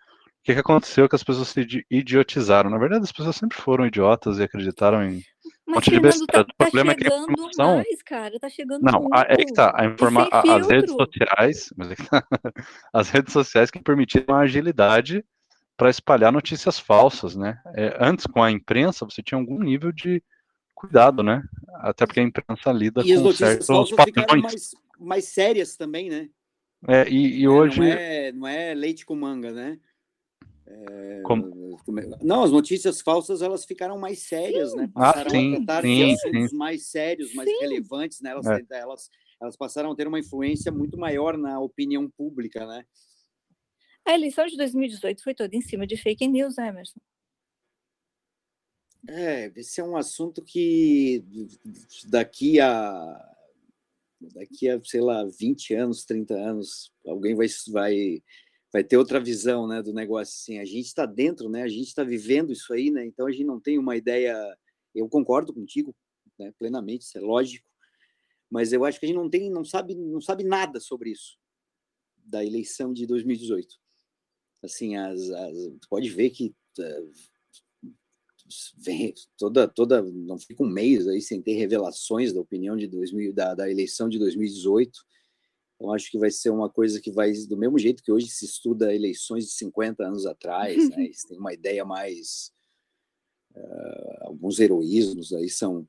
que, 0.45 0.53
que 0.53 0.59
aconteceu 0.59 1.09
que 1.09 1.15
as 1.15 1.23
pessoas 1.23 1.47
se 1.47 1.85
idiotizaram? 1.89 2.69
Na 2.69 2.77
verdade, 2.77 3.03
as 3.03 3.11
pessoas 3.11 3.35
sempre 3.35 3.57
foram 3.57 3.87
idiotas 3.87 4.37
e 4.37 4.43
acreditaram 4.43 5.03
em 5.03 5.23
mas 5.65 5.75
monte 5.77 5.89
de 5.89 5.99
besteira. 5.99 6.27
Tá, 6.31 6.41
o 6.41 6.55
problema 6.55 6.93
tá 6.93 7.01
é 7.01 7.03
que 7.03 7.11
a 7.11 7.17
informação. 7.17 7.75
Mais, 7.77 8.01
cara, 8.03 8.39
tá 8.39 8.47
chegando 8.47 8.83
não, 8.83 9.01
muito. 9.01 9.15
é 9.15 9.37
que 9.37 9.51
tá. 9.51 9.73
A 9.75 9.85
informa... 9.87 10.29
As 10.31 10.67
redes 10.67 10.91
sociais. 10.91 11.73
Mas 11.75 11.91
é 11.91 11.95
que 11.95 12.07
tá, 12.07 12.23
as 12.93 13.09
redes 13.09 13.33
sociais 13.33 13.71
que 13.71 13.81
permitiram 13.81 14.35
a 14.35 14.41
agilidade 14.41 15.25
para 15.75 15.89
espalhar 15.89 16.31
notícias 16.31 16.77
falsas, 16.77 17.35
né? 17.35 17.59
É, 17.73 17.97
antes, 17.99 18.27
com 18.27 18.43
a 18.43 18.51
imprensa, 18.51 19.03
você 19.03 19.23
tinha 19.23 19.39
algum 19.39 19.57
nível 19.57 19.91
de 19.91 20.21
cuidado, 20.75 21.23
né? 21.23 21.41
Até 21.77 22.05
porque 22.05 22.19
a 22.19 22.23
imprensa 22.23 22.71
lida 22.71 23.01
e 23.03 23.19
com 23.19 23.31
certos 23.31 23.67
padrões. 23.91 24.43
Mais, 24.43 24.71
mais 24.99 25.25
sérias 25.25 25.75
também, 25.75 26.07
né? 26.07 26.29
É, 26.87 27.09
e, 27.09 27.39
e 27.39 27.47
hoje. 27.47 27.79
Não 27.79 27.87
é, 27.87 28.31
não 28.31 28.47
é 28.47 28.75
leite 28.75 29.03
com 29.07 29.15
manga, 29.15 29.51
né? 29.51 29.79
É, 30.67 31.21
não, 32.21 32.43
as 32.43 32.51
notícias 32.51 33.01
falsas 33.01 33.41
elas 33.41 33.65
ficaram 33.65 33.99
mais 33.99 34.19
sérias, 34.19 34.71
sim. 34.71 34.77
né? 34.77 34.91
Ah, 34.95 35.13
passaram 35.13 35.29
ah, 35.29 35.31
sim, 35.31 35.65
a 35.67 35.81
sim, 35.81 36.13
assuntos 36.13 36.49
sim. 36.49 36.55
mais 36.57 36.87
sérios, 36.87 37.33
mais 37.35 37.49
sim. 37.49 37.57
relevantes, 37.59 38.21
né? 38.21 38.31
Elas, 38.31 38.45
é. 38.47 38.65
elas, 38.71 39.09
elas 39.41 39.55
passaram 39.55 39.91
a 39.91 39.95
ter 39.95 40.07
uma 40.07 40.19
influência 40.19 40.71
muito 40.71 40.97
maior 40.97 41.37
na 41.37 41.59
opinião 41.59 42.09
pública, 42.09 42.65
né? 42.65 42.83
A 44.07 44.13
eleição 44.13 44.45
de 44.45 44.57
2018 44.57 45.23
foi 45.23 45.33
toda 45.33 45.55
em 45.55 45.61
cima 45.61 45.85
de 45.85 45.97
fake 45.97 46.27
news, 46.27 46.57
né, 46.57 46.69
Emerson? 46.69 46.99
É, 49.07 49.51
esse 49.55 49.79
é 49.79 49.83
um 49.83 49.95
assunto 49.95 50.43
que 50.43 51.23
daqui 52.07 52.59
a 52.59 53.31
daqui 54.33 54.69
a, 54.69 54.81
sei 54.83 55.01
lá, 55.01 55.23
20 55.23 55.73
anos, 55.75 56.05
30 56.05 56.33
anos, 56.33 56.91
alguém 57.05 57.35
vai, 57.35 57.47
vai 57.71 58.23
vai 58.75 58.83
ter 58.83 58.97
outra 58.97 59.21
visão 59.21 59.65
né, 59.65 59.81
do 59.81 59.93
negócio. 59.93 60.33
Assim, 60.33 60.59
a 60.59 60.65
gente 60.65 60.87
está 60.87 61.05
dentro, 61.05 61.47
né, 61.47 61.63
a 61.63 61.67
gente 61.69 61.87
está 61.87 62.03
vivendo 62.03 62.51
isso 62.51 62.73
aí, 62.73 62.91
né, 62.91 63.05
então 63.05 63.25
a 63.25 63.31
gente 63.31 63.45
não 63.45 63.57
tem 63.57 63.79
uma 63.79 63.95
ideia. 63.95 64.35
Eu 64.93 65.07
concordo 65.07 65.53
contigo 65.53 65.95
né, 66.37 66.53
plenamente, 66.59 67.05
isso 67.05 67.17
é 67.17 67.21
lógico, 67.21 67.69
Mas 68.49 68.73
eu 68.73 68.83
acho 68.83 68.99
que 68.99 69.05
a 69.05 69.07
gente 69.07 69.15
não 69.15 69.29
tem, 69.29 69.49
não 69.49 69.63
sabe, 69.63 69.95
não 69.95 70.19
sabe 70.19 70.43
nada 70.43 70.81
sobre 70.81 71.11
isso 71.11 71.37
da 72.17 72.43
eleição 72.43 72.91
de 72.91 73.05
2018. 73.05 73.77
Assim, 74.61 74.97
as, 74.97 75.29
as 75.29 75.55
pode 75.89 76.09
ver 76.09 76.31
que 76.31 76.53
uh, 76.79 77.11
vem 78.77 79.13
toda, 79.37 79.69
toda, 79.69 80.01
não 80.01 80.37
fica 80.37 80.61
um 80.61 80.69
mês 80.69 81.07
aí 81.07 81.21
sem 81.21 81.41
ter 81.41 81.53
revelações 81.53 82.33
da 82.33 82.41
opinião 82.41 82.75
de 82.75 82.87
2000, 82.87 83.33
da, 83.33 83.55
da 83.55 83.71
eleição 83.71 84.09
de 84.09 84.19
2018. 84.19 84.99
Então, 85.75 85.93
acho 85.93 86.09
que 86.09 86.17
vai 86.17 86.31
ser 86.31 86.49
uma 86.49 86.69
coisa 86.69 87.01
que 87.01 87.11
vai, 87.11 87.31
do 87.49 87.57
mesmo 87.57 87.77
jeito 87.77 88.01
que 88.01 88.11
hoje 88.11 88.27
se 88.27 88.45
estuda 88.45 88.95
eleições 88.95 89.45
de 89.45 89.51
50 89.51 90.05
anos 90.05 90.25
atrás, 90.25 90.89
né? 90.89 90.95
Eles 91.05 91.23
têm 91.23 91.37
uma 91.37 91.53
ideia 91.53 91.83
mais. 91.83 92.53
Uh, 93.53 94.27
alguns 94.27 94.59
heroísmos 94.59 95.31
aí 95.31 95.49
são, 95.49 95.87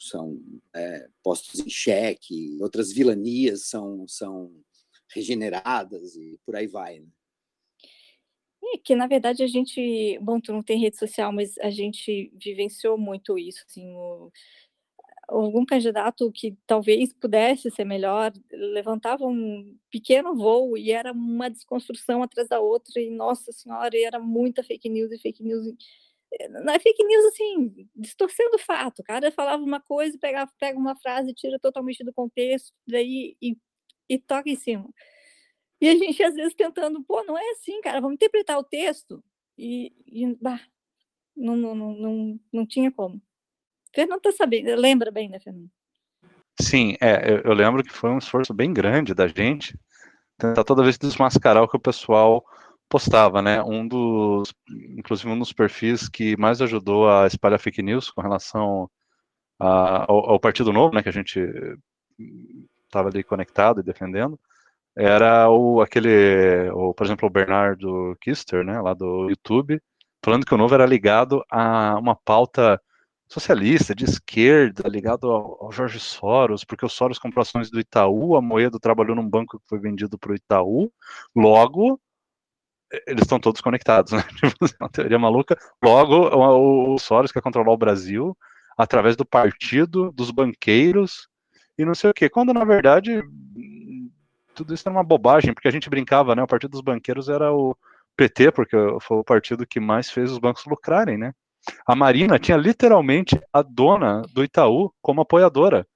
são 0.00 0.40
é, 0.74 1.08
postos 1.22 1.60
em 1.60 1.70
xeque, 1.70 2.58
outras 2.60 2.92
vilanias 2.92 3.68
são, 3.68 4.04
são 4.08 4.52
regeneradas 5.14 6.16
e 6.16 6.40
por 6.44 6.56
aí 6.56 6.66
vai. 6.66 6.98
Né? 6.98 7.06
É 8.74 8.78
que, 8.78 8.94
na 8.94 9.06
verdade, 9.06 9.42
a 9.42 9.46
gente. 9.46 10.18
Bom, 10.20 10.40
tu 10.40 10.52
não 10.52 10.62
tem 10.62 10.80
rede 10.80 10.98
social, 10.98 11.32
mas 11.32 11.56
a 11.58 11.70
gente 11.70 12.32
vivenciou 12.34 12.98
muito 12.98 13.38
isso. 13.38 13.64
Assim, 13.66 13.94
o, 13.94 14.30
algum 15.28 15.64
candidato 15.66 16.32
que 16.32 16.56
talvez 16.66 17.12
pudesse 17.12 17.70
ser 17.70 17.84
melhor 17.84 18.32
levantava 18.50 19.26
um 19.26 19.76
pequeno 19.90 20.34
voo 20.34 20.76
e 20.78 20.90
era 20.92 21.12
uma 21.12 21.50
desconstrução 21.50 22.22
atrás 22.22 22.48
da 22.48 22.60
outra, 22.60 23.00
e 23.00 23.10
nossa 23.10 23.52
senhora, 23.52 23.90
era 23.98 24.18
muita 24.20 24.62
fake 24.64 24.88
news 24.88 25.12
e 25.12 25.18
fake 25.18 25.42
news. 25.42 25.66
Eh, 26.32 26.48
não 26.48 26.72
é 26.74 26.78
fake 26.78 27.04
news 27.04 27.24
assim, 27.26 27.88
distorcendo 27.96 28.56
o 28.56 28.58
fato. 28.58 29.00
O 29.00 29.04
cara 29.04 29.30
falava 29.32 29.62
uma 29.62 29.80
coisa, 29.80 30.18
pega, 30.18 30.46
pega 30.58 30.78
uma 30.78 30.96
frase, 30.96 31.34
tira 31.34 31.58
totalmente 31.60 32.04
do 32.04 32.12
contexto, 32.12 32.72
daí 32.86 33.36
e, 33.42 33.56
e 34.08 34.18
toca 34.18 34.50
em 34.50 34.56
cima. 34.56 34.88
E 35.80 35.88
a 35.88 35.94
gente, 35.96 36.22
às 36.22 36.34
vezes, 36.34 36.54
tentando, 36.54 37.02
pô, 37.04 37.22
não 37.24 37.38
é 37.38 37.50
assim, 37.52 37.80
cara, 37.82 38.00
vamos 38.00 38.14
interpretar 38.16 38.58
o 38.58 38.64
texto. 38.64 39.22
E, 39.56 39.92
e 40.06 40.34
bah, 40.36 40.60
não, 41.36 41.56
não, 41.56 41.74
não, 41.74 41.94
não, 41.94 42.40
não 42.52 42.66
tinha 42.66 42.90
como. 42.92 43.22
Fernando 43.94 44.20
tá 44.20 44.32
sabendo, 44.32 44.74
lembra 44.76 45.10
bem, 45.10 45.28
né, 45.28 45.38
Fernando? 45.40 45.68
Sim, 46.60 46.96
é, 47.00 47.32
eu, 47.32 47.38
eu, 47.44 47.52
lembro 47.52 47.82
que 47.84 47.92
foi 47.92 48.10
um 48.10 48.18
esforço 48.18 48.52
bem 48.52 48.72
grande 48.72 49.14
da 49.14 49.28
gente 49.28 49.78
tentar 50.36 50.64
toda 50.64 50.82
vez 50.82 50.98
desmascarar 50.98 51.62
o 51.62 51.68
que 51.68 51.76
o 51.76 51.80
pessoal 51.80 52.44
postava, 52.88 53.42
né? 53.42 53.62
Um 53.62 53.86
dos, 53.86 54.52
inclusive 54.96 55.28
um 55.28 55.38
dos 55.38 55.52
perfis 55.52 56.08
que 56.08 56.36
mais 56.36 56.60
ajudou 56.62 57.08
a 57.08 57.26
espalhar 57.26 57.60
fake 57.60 57.82
news 57.82 58.10
com 58.10 58.22
relação 58.22 58.90
a, 59.60 60.10
ao, 60.10 60.30
ao, 60.30 60.40
Partido 60.40 60.72
Novo, 60.72 60.94
né? 60.94 61.02
Que 61.02 61.08
a 61.08 61.12
gente 61.12 61.40
estava 62.84 63.08
ali 63.08 63.22
conectado 63.22 63.80
e 63.80 63.84
defendendo, 63.84 64.38
era 64.96 65.48
o 65.50 65.80
aquele, 65.80 66.70
o, 66.72 66.94
por 66.94 67.04
exemplo, 67.06 67.28
o 67.28 67.30
Bernardo 67.30 68.16
Kister, 68.20 68.64
né? 68.64 68.80
Lá 68.80 68.94
do 68.94 69.28
YouTube, 69.28 69.80
falando 70.24 70.46
que 70.46 70.54
o 70.54 70.58
Novo 70.58 70.74
era 70.74 70.86
ligado 70.86 71.44
a 71.50 71.96
uma 71.98 72.16
pauta 72.16 72.80
socialista, 73.28 73.94
de 73.94 74.04
esquerda, 74.04 74.88
ligado 74.88 75.30
ao, 75.30 75.64
ao, 75.64 75.72
Jorge 75.72 76.00
Soros, 76.00 76.64
porque 76.64 76.84
o 76.84 76.88
Soros 76.88 77.18
comprou 77.18 77.42
ações 77.42 77.70
do 77.70 77.78
Itaú, 77.78 78.36
a 78.36 78.42
Moedo 78.42 78.80
trabalhou 78.80 79.14
num 79.14 79.28
banco 79.28 79.58
que 79.58 79.68
foi 79.68 79.78
vendido 79.78 80.18
para 80.18 80.32
o 80.32 80.34
Itaú, 80.34 80.90
logo 81.34 82.00
eles 83.06 83.22
estão 83.22 83.38
todos 83.38 83.60
conectados, 83.60 84.12
né? 84.12 84.22
Tipo, 84.40 84.64
é 84.64 84.76
uma 84.80 84.88
teoria 84.88 85.18
maluca. 85.18 85.58
Logo, 85.82 86.28
o, 86.28 86.94
o 86.94 86.98
Soros 86.98 87.30
quer 87.30 87.42
controlar 87.42 87.72
o 87.72 87.76
Brasil 87.76 88.36
através 88.78 89.16
do 89.16 89.26
partido, 89.26 90.10
dos 90.12 90.30
banqueiros 90.30 91.28
e 91.76 91.84
não 91.84 91.94
sei 91.94 92.10
o 92.10 92.14
quê. 92.14 92.28
Quando 92.30 92.54
na 92.54 92.64
verdade 92.64 93.22
tudo 94.54 94.74
isso 94.74 94.88
era 94.88 94.96
uma 94.96 95.04
bobagem, 95.04 95.54
porque 95.54 95.68
a 95.68 95.70
gente 95.70 95.88
brincava, 95.88 96.34
né? 96.34 96.42
O 96.42 96.46
partido 96.46 96.70
dos 96.70 96.80
banqueiros 96.80 97.28
era 97.28 97.52
o 97.52 97.76
PT, 98.16 98.50
porque 98.52 98.76
foi 99.00 99.18
o 99.18 99.24
partido 99.24 99.66
que 99.66 99.78
mais 99.78 100.10
fez 100.10 100.32
os 100.32 100.38
bancos 100.38 100.64
lucrarem, 100.66 101.16
né? 101.16 101.32
A 101.86 101.94
Marina 101.94 102.38
tinha 102.38 102.56
literalmente 102.56 103.40
a 103.52 103.62
dona 103.62 104.22
do 104.32 104.44
Itaú 104.44 104.92
como 105.00 105.20
apoiadora. 105.20 105.86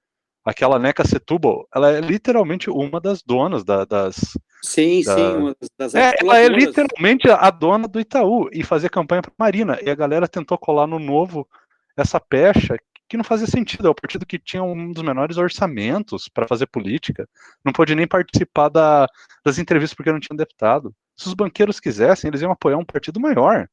Aquela 0.45 0.77
Neca 0.77 1.07
Setúbal, 1.07 1.65
ela 1.73 1.89
é 1.91 2.01
literalmente 2.01 2.69
uma 2.69 2.99
das 2.99 3.21
donas 3.23 3.63
da, 3.63 3.85
das. 3.85 4.37
Sim, 4.61 5.01
da... 5.03 5.15
sim, 5.15 5.35
uma 5.37 5.55
das 5.77 5.95
é, 5.95 6.13
Ela 6.19 6.39
é 6.39 6.47
literalmente 6.49 7.29
a 7.29 7.49
dona 7.49 7.87
do 7.87 7.99
Itaú 7.99 8.49
e 8.51 8.61
fazia 8.61 8.89
campanha 8.89 9.21
para 9.21 9.31
Marina. 9.37 9.79
E 9.81 9.89
a 9.89 9.95
galera 9.95 10.27
tentou 10.27 10.57
colar 10.57 10.85
no 10.85 10.99
novo 10.99 11.47
essa 11.95 12.19
pecha 12.19 12.77
que 13.07 13.15
não 13.15 13.23
fazia 13.23 13.47
sentido. 13.47 13.87
É 13.87 13.91
o 13.91 13.95
partido 13.95 14.25
que 14.25 14.37
tinha 14.37 14.63
um 14.63 14.91
dos 14.91 15.03
menores 15.03 15.37
orçamentos 15.37 16.27
para 16.27 16.47
fazer 16.47 16.65
política, 16.65 17.27
não 17.63 17.71
pôde 17.71 17.95
nem 17.95 18.07
participar 18.07 18.67
da, 18.69 19.07
das 19.45 19.57
entrevistas 19.59 19.95
porque 19.95 20.11
não 20.11 20.19
tinha 20.19 20.35
deputado. 20.35 20.93
Se 21.15 21.27
os 21.27 21.33
banqueiros 21.33 21.79
quisessem, 21.79 22.27
eles 22.27 22.41
iam 22.41 22.51
apoiar 22.51 22.77
um 22.77 22.85
partido 22.85 23.19
maior 23.19 23.69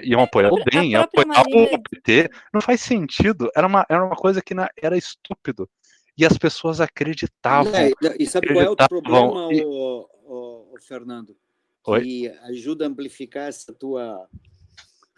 iam 0.00 0.22
apoiar 0.22 0.52
o 0.52 0.62
DEM, 0.64 0.92
iam 0.92 1.02
apoiar 1.02 1.26
Marina... 1.26 1.76
o 1.76 1.82
PT. 1.82 2.30
Não 2.52 2.60
faz 2.60 2.80
sentido. 2.80 3.50
Era 3.56 3.66
uma, 3.66 3.86
era 3.88 4.04
uma 4.04 4.16
coisa 4.16 4.42
que 4.42 4.54
na, 4.54 4.68
era 4.80 4.96
estúpido. 4.96 5.68
E 6.16 6.24
as 6.24 6.36
pessoas 6.36 6.80
acreditavam. 6.80 7.72
É, 7.74 7.92
e 8.18 8.26
sabe 8.26 8.52
qual 8.52 8.64
é 8.64 8.70
o 8.70 8.76
problema, 8.76 9.52
e... 9.52 9.64
o, 9.64 10.08
o, 10.24 10.74
o, 10.74 10.80
Fernando? 10.80 11.36
Que 11.84 11.90
Oi? 11.90 12.28
ajuda 12.42 12.84
a 12.84 12.88
amplificar 12.88 13.48
essa 13.48 13.72
tua, 13.72 14.28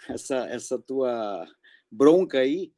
essa, 0.09 0.37
essa 0.49 0.79
tua 0.79 1.47
bronca 1.91 2.41
aí. 2.41 2.73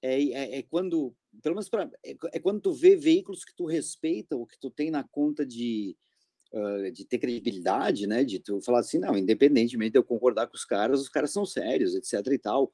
É, 0.00 0.22
é, 0.22 0.58
é 0.58 0.62
quando, 0.62 1.12
pelo 1.42 1.56
menos 1.56 1.68
pra, 1.68 1.90
é, 2.04 2.16
é 2.32 2.38
quando 2.38 2.60
tu 2.60 2.72
vê 2.72 2.94
veículos 2.94 3.44
que 3.44 3.54
tu 3.56 3.66
respeita, 3.66 4.36
ou 4.36 4.46
que 4.46 4.58
tu 4.58 4.70
tem 4.70 4.90
na 4.92 5.02
conta 5.02 5.44
de, 5.44 5.96
uh, 6.52 6.90
de 6.90 7.04
ter 7.04 7.18
credibilidade, 7.18 8.06
né? 8.06 8.24
De 8.24 8.38
tu 8.38 8.60
falar 8.60 8.80
assim, 8.80 8.98
não, 8.98 9.16
independentemente 9.16 9.92
de 9.92 9.98
eu 9.98 10.04
concordar 10.04 10.46
com 10.46 10.56
os 10.56 10.64
caras, 10.64 11.00
os 11.00 11.08
caras 11.08 11.30
são 11.30 11.44
sérios, 11.44 11.94
etc. 11.94 12.14
e 12.32 12.38
tal. 12.38 12.72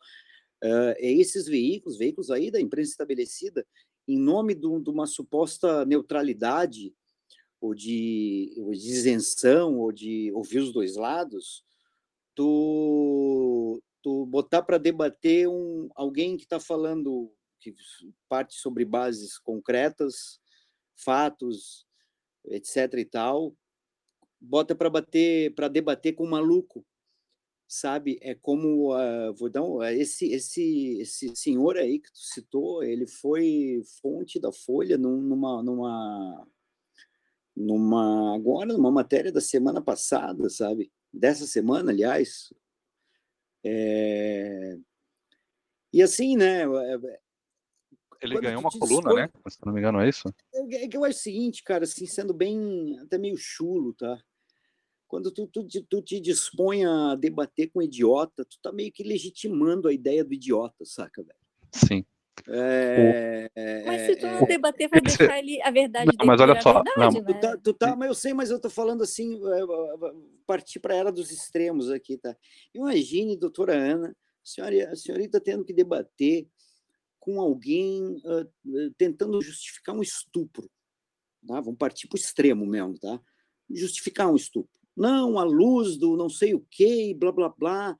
Uh, 0.63 0.95
é 0.97 1.13
esses 1.13 1.47
veículos, 1.47 1.99
veículos 1.99 2.31
aí 2.31 2.51
da 2.51 2.61
imprensa 2.61 2.93
estabelecida, 2.93 3.67
em 4.07 4.19
nome 4.19 4.55
do, 4.55 4.81
de 4.81 4.91
uma 4.91 5.07
suposta 5.07 5.85
neutralidade 5.85 6.95
ou 7.61 7.75
de, 7.75 8.55
ou 8.59 8.73
de 8.73 8.91
isenção 8.91 9.79
ou 9.79 9.91
de 9.91 10.31
ouvir 10.33 10.59
os 10.59 10.73
dois 10.73 10.97
lados, 10.97 11.65
tu, 12.35 13.83
tu 14.03 14.27
botar 14.27 14.63
para 14.63 14.79
debater 14.79 15.49
um, 15.49 15.89
alguém 15.95 16.37
que 16.37 16.45
está 16.45 16.61
falando 16.61 17.33
que 17.61 17.75
parte 18.29 18.55
sobre 18.57 18.85
bases 18.85 19.39
concretas, 19.39 20.39
fatos, 20.95 21.87
etc 22.47 22.93
e 22.99 23.05
tal, 23.07 23.57
bota 24.45 24.75
para 24.75 24.91
bater, 24.91 25.55
para 25.55 25.69
debater 25.69 26.15
com 26.15 26.25
um 26.25 26.31
maluco, 26.31 26.85
sabe? 27.67 28.19
É 28.23 28.35
como 28.35 28.95
uh, 28.95 29.35
vou 29.35 29.49
dar 29.51 29.63
um, 29.63 29.83
esse 29.83 30.33
esse 30.33 30.99
esse 31.01 31.35
senhor 31.35 31.77
aí 31.77 31.99
que 31.99 32.13
tu 32.13 32.19
citou, 32.19 32.83
ele 32.83 33.07
foi 33.07 33.83
fonte 34.01 34.39
da 34.39 34.53
Folha 34.53 34.99
numa 34.99 35.63
numa 35.63 36.47
numa 37.57 38.35
agora 38.35 38.73
numa 38.73 38.91
matéria 38.91 39.33
da 39.33 39.41
semana 39.41 39.81
passada, 39.83 40.49
sabe? 40.51 40.93
Dessa 41.13 41.47
semana, 41.47 41.91
aliás. 41.91 42.53
É... 43.65 44.77
E 45.93 46.03
assim, 46.03 46.37
né? 46.37 46.63
É, 46.63 47.21
ele 48.21 48.41
ganhou 48.41 48.61
uma 48.61 48.71
coluna, 48.71 49.11
dispõe... 49.11 49.23
né? 49.23 49.31
Se 49.49 49.59
não 49.65 49.73
me 49.73 49.81
engano, 49.81 50.01
é 50.01 50.09
isso? 50.09 50.29
É, 50.53 50.85
é 50.85 50.89
que 50.89 50.97
eu 50.97 51.05
acho 51.05 51.19
o 51.19 51.23
seguinte, 51.23 51.63
cara, 51.63 51.85
assim, 51.85 52.05
sendo 52.07 52.35
bem, 52.35 52.99
até 52.99 53.17
meio 53.17 53.37
chulo, 53.37 53.95
tá? 53.95 54.19
Quando 55.15 55.31
tu, 55.31 55.47
tu, 55.47 55.65
tu 55.89 56.03
te 56.03 56.19
dispõe 56.19 56.85
a 56.85 57.15
debater 57.15 57.71
com 57.71 57.79
um 57.79 57.83
idiota, 57.83 58.45
tu 58.45 58.59
tá 58.61 58.73
meio 58.73 58.91
que 58.91 59.05
legitimando 59.05 59.87
a 59.87 59.93
ideia 59.93 60.25
do 60.25 60.35
idiota, 60.35 60.85
saca, 60.85 61.23
velho? 61.23 61.39
Sim. 61.73 62.05
É, 62.49 63.49
mas 63.87 64.07
se 64.07 64.17
tu 64.17 64.27
não 64.27 64.39
é, 64.41 64.47
debater, 64.47 64.89
vai 64.89 65.01
deixar 65.01 65.39
ele 65.39 65.63
a 65.63 65.71
verdade 65.71 66.11
não, 66.19 66.27
mas 66.27 66.41
olha 66.41 66.61
só, 66.61 66.83
verdade, 66.83 67.15
não. 67.15 67.23
Né? 67.23 67.33
Tu 67.33 67.41
tá, 67.41 67.57
tu 67.59 67.75
tá, 67.75 67.95
mas 67.95 68.09
eu 68.09 68.15
sei, 68.17 68.35
mas 68.35 68.51
eu 68.51 68.59
tô 68.59 68.69
falando 68.69 69.05
assim, 69.05 69.41
partir 70.49 70.81
para 70.81 70.95
a 70.95 70.97
era 70.97 71.13
dos 71.13 71.31
extremos 71.31 71.93
aqui, 71.93 72.19
tá? 72.19 72.37
Imagine, 72.75 73.37
doutora 73.37 73.73
Ana, 73.73 74.09
a 74.09 74.15
senhora, 74.43 74.91
a 74.91 74.97
senhorita 74.97 75.41
tendo 75.41 75.65
que 75.65 75.73
debater 75.73 76.49
com 77.21 77.41
alguém 77.41 78.17
uh, 78.17 78.91
tentando 78.99 79.41
justificar 79.41 79.95
um 79.95 80.03
estupro. 80.03 80.69
Tá? 81.47 81.61
Vamos 81.61 81.79
partir 81.79 82.09
para 82.09 82.17
o 82.17 82.21
extremo 82.21 82.67
mesmo, 82.67 82.99
tá? 82.99 83.21
Justificar 83.71 84.29
um 84.29 84.35
estupro. 84.35 84.83
Não, 84.97 85.39
a 85.39 85.45
luz 85.45 85.97
do 85.97 86.17
não 86.17 86.29
sei 86.29 86.55
o 86.55 86.65
quê, 86.71 87.15
blá, 87.19 87.33
blá, 87.33 87.49
blá. 87.49 87.97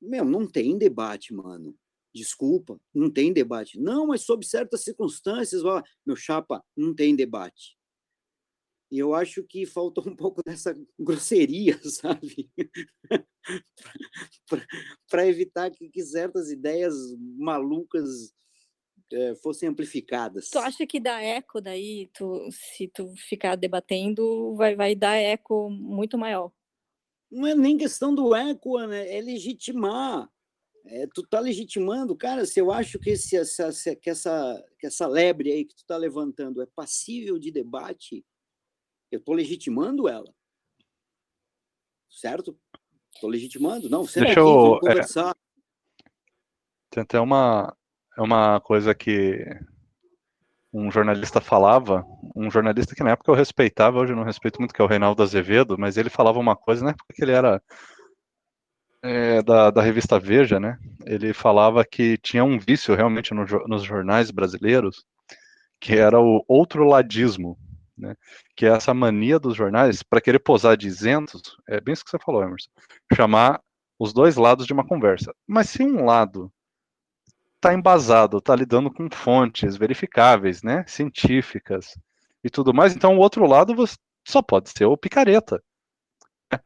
Meu, 0.00 0.24
não 0.24 0.46
tem 0.46 0.76
debate, 0.76 1.32
mano. 1.32 1.76
Desculpa, 2.14 2.78
não 2.92 3.10
tem 3.10 3.32
debate. 3.32 3.78
Não, 3.80 4.08
mas 4.08 4.22
sob 4.22 4.44
certas 4.44 4.82
circunstâncias, 4.82 5.64
ó, 5.64 5.82
meu 6.04 6.16
chapa, 6.16 6.62
não 6.76 6.94
tem 6.94 7.16
debate. 7.16 7.76
E 8.90 8.98
eu 8.98 9.14
acho 9.14 9.42
que 9.44 9.64
faltou 9.64 10.06
um 10.06 10.14
pouco 10.14 10.42
dessa 10.44 10.78
grosseria, 10.98 11.80
sabe? 11.88 12.50
para 15.08 15.26
evitar 15.26 15.70
que, 15.70 15.88
que, 15.88 16.02
certas 16.04 16.50
ideias 16.50 16.94
malucas 17.38 18.34
é, 19.10 19.34
fossem 19.36 19.68
amplificadas. 19.68 20.50
Tu 20.50 20.58
acha 20.58 20.86
que 20.86 21.00
dá 21.00 21.20
eco 21.20 21.60
daí, 21.60 22.08
tu, 22.12 22.48
se 22.50 22.88
tu 22.88 23.14
ficar 23.16 23.56
debatendo, 23.56 24.54
vai, 24.54 24.74
vai 24.74 24.94
dar 24.94 25.16
eco 25.16 25.70
muito 25.70 26.18
maior? 26.18 26.52
Não 27.30 27.46
é 27.46 27.54
nem 27.54 27.78
questão 27.78 28.14
do 28.14 28.34
eco, 28.34 28.78
né? 28.86 29.16
é 29.16 29.20
legitimar. 29.20 30.30
É, 30.84 31.06
tu 31.14 31.22
tá 31.22 31.38
legitimando, 31.38 32.16
cara, 32.16 32.44
se 32.44 32.60
eu 32.60 32.72
acho 32.72 32.98
que, 32.98 33.10
esse, 33.10 33.36
essa, 33.36 33.70
que, 33.94 34.10
essa, 34.10 34.64
que 34.78 34.86
essa 34.86 35.06
lebre 35.06 35.52
aí 35.52 35.64
que 35.64 35.76
tu 35.76 35.86
tá 35.86 35.96
levantando 35.96 36.60
é 36.60 36.66
passível 36.66 37.38
de 37.38 37.52
debate, 37.52 38.24
eu 39.10 39.20
tô 39.20 39.32
legitimando 39.32 40.08
ela. 40.08 40.34
Certo? 42.10 42.58
Tô 43.20 43.28
legitimando? 43.28 43.88
Não, 43.88 44.02
Deixa 44.02 44.22
aqui, 44.22 44.38
eu, 44.38 44.76
é, 44.76 44.80
conversar. 44.80 45.30
É, 45.30 46.10
tem 46.90 47.02
até 47.02 47.20
uma, 47.20 47.76
é 48.16 48.22
uma 48.22 48.60
coisa 48.60 48.94
que 48.94 49.44
um 50.72 50.90
jornalista 50.90 51.40
falava, 51.40 52.04
um 52.34 52.50
jornalista 52.50 52.94
que 52.94 53.02
na 53.02 53.10
época 53.10 53.30
eu 53.30 53.34
respeitava, 53.34 53.98
hoje 53.98 54.12
eu 54.12 54.16
não 54.16 54.24
respeito 54.24 54.58
muito, 54.58 54.72
que 54.72 54.80
é 54.80 54.84
o 54.84 54.88
Reinaldo 54.88 55.22
Azevedo, 55.22 55.76
mas 55.78 55.96
ele 55.96 56.08
falava 56.08 56.38
uma 56.38 56.56
coisa, 56.56 56.84
na 56.84 56.90
época 56.90 57.12
que 57.14 57.22
ele 57.22 57.32
era 57.32 57.60
é, 59.02 59.42
da, 59.42 59.70
da 59.70 59.82
revista 59.82 60.18
Veja, 60.18 60.58
né? 60.58 60.78
Ele 61.04 61.32
falava 61.34 61.84
que 61.84 62.16
tinha 62.18 62.44
um 62.44 62.58
vício 62.58 62.94
realmente 62.94 63.34
no, 63.34 63.44
nos 63.66 63.82
jornais 63.82 64.30
brasileiros, 64.30 65.04
que 65.78 65.96
era 65.96 66.18
o 66.18 66.42
outro 66.48 66.84
ladismo, 66.84 67.58
né? 67.98 68.14
Que 68.56 68.64
é 68.64 68.70
essa 68.70 68.94
mania 68.94 69.38
dos 69.38 69.56
jornais 69.56 70.02
para 70.02 70.20
querer 70.20 70.38
posar 70.38 70.76
de 70.76 70.86
isentos, 70.86 71.42
é 71.68 71.80
bem 71.80 71.92
isso 71.92 72.04
que 72.04 72.10
você 72.10 72.18
falou, 72.18 72.42
Emerson, 72.42 72.70
chamar 73.14 73.60
os 73.98 74.12
dois 74.12 74.36
lados 74.36 74.66
de 74.66 74.72
uma 74.72 74.86
conversa. 74.86 75.34
Mas 75.46 75.68
se 75.68 75.82
um 75.82 76.04
lado 76.04 76.50
está 77.62 77.72
embasado, 77.72 78.38
está 78.38 78.56
lidando 78.56 78.92
com 78.92 79.08
fontes 79.08 79.76
verificáveis, 79.76 80.62
né, 80.64 80.84
científicas 80.88 81.96
e 82.42 82.50
tudo 82.50 82.74
mais. 82.74 82.96
Então, 82.96 83.16
o 83.16 83.20
outro 83.20 83.46
lado 83.46 83.72
só 84.26 84.42
pode 84.42 84.70
ser 84.70 84.84
o 84.84 84.96
picareta. 84.96 85.62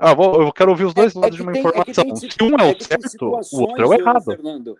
Ah, 0.01 0.13
vou, 0.13 0.43
eu 0.43 0.53
quero 0.53 0.73
ouvir 0.73 0.85
os 0.85 0.93
dois 0.93 1.15
é, 1.15 1.19
lados 1.21 1.37
é 1.37 1.37
de 1.37 1.43
uma 1.45 1.53
tem, 1.53 1.61
informação. 1.61 2.05
É 2.11 2.17
Se 2.17 2.43
um 2.43 2.59
é, 2.59 2.71
é 2.71 2.75
o 2.75 2.83
certo, 2.83 3.25
o 3.25 3.61
outro 3.61 3.83
é 3.85 3.87
o 3.87 3.95
errado. 3.95 4.25
Fernando, 4.25 4.77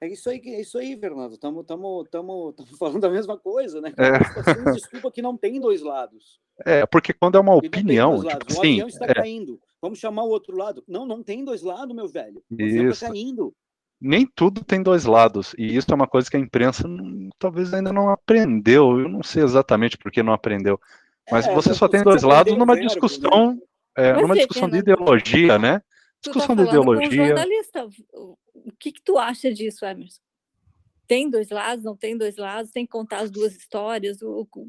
é 0.00 0.06
isso 0.06 0.30
aí, 0.30 0.40
é 0.44 0.60
isso 0.60 0.78
aí, 0.78 0.96
Fernando. 0.96 1.32
Estamos 1.32 1.66
falando 2.78 3.00
da 3.00 3.10
mesma 3.10 3.36
coisa, 3.36 3.80
né? 3.80 3.92
É. 3.98 4.70
Desculpa 4.70 5.10
que 5.10 5.20
não 5.20 5.36
tem 5.36 5.60
dois 5.60 5.82
lados. 5.82 6.38
É, 6.64 6.86
porque 6.86 7.12
quando 7.12 7.36
é 7.36 7.40
uma 7.40 7.56
opinião, 7.56 8.22
tipo 8.22 8.52
assim, 8.52 8.74
avião 8.74 8.86
está 8.86 9.06
é... 9.06 9.14
caindo. 9.14 9.60
Vamos 9.82 9.98
chamar 9.98 10.22
o 10.22 10.28
outro 10.28 10.56
lado. 10.56 10.84
Não, 10.86 11.04
não 11.04 11.24
tem 11.24 11.44
dois 11.44 11.62
lados, 11.62 11.96
meu 11.96 12.06
velho. 12.06 12.40
O 12.48 12.54
avião 12.54 12.90
está 12.90 13.08
caindo 13.08 13.52
nem 14.00 14.26
tudo 14.26 14.64
tem 14.64 14.82
dois 14.82 15.04
lados, 15.04 15.54
e 15.58 15.76
isso 15.76 15.90
é 15.90 15.94
uma 15.94 16.06
coisa 16.06 16.30
que 16.30 16.36
a 16.36 16.40
imprensa 16.40 16.86
não, 16.86 17.30
talvez 17.38 17.72
ainda 17.72 17.92
não 17.92 18.10
aprendeu, 18.10 19.00
eu 19.00 19.08
não 19.08 19.22
sei 19.22 19.42
exatamente 19.42 19.96
por 19.96 20.12
que 20.12 20.22
não 20.22 20.32
aprendeu, 20.32 20.78
mas 21.30 21.46
é, 21.46 21.54
você 21.54 21.74
só 21.74 21.88
tem 21.88 22.02
dois 22.02 22.22
lados 22.22 22.56
numa 22.56 22.74
verbo, 22.74 22.88
discussão, 22.88 23.54
né? 23.54 23.58
é, 23.96 24.12
numa 24.12 24.34
discussão 24.34 24.68
de 24.68 24.78
ideologia, 24.78 25.58
né? 25.58 25.82
Discussão 26.22 26.56
tá 26.56 26.62
de 26.62 26.68
ideologia. 26.68 27.26
Jornalista. 27.26 27.88
O 28.14 28.36
que, 28.78 28.92
que 28.92 29.02
tu 29.02 29.18
acha 29.18 29.52
disso, 29.52 29.84
Emerson? 29.84 30.20
Tem 31.06 31.30
dois 31.30 31.50
lados, 31.50 31.84
não 31.84 31.96
tem 31.96 32.16
dois 32.16 32.36
lados, 32.36 32.72
tem 32.72 32.84
que 32.84 32.90
contar 32.90 33.18
as 33.18 33.30
duas 33.30 33.54
histórias. 33.54 34.18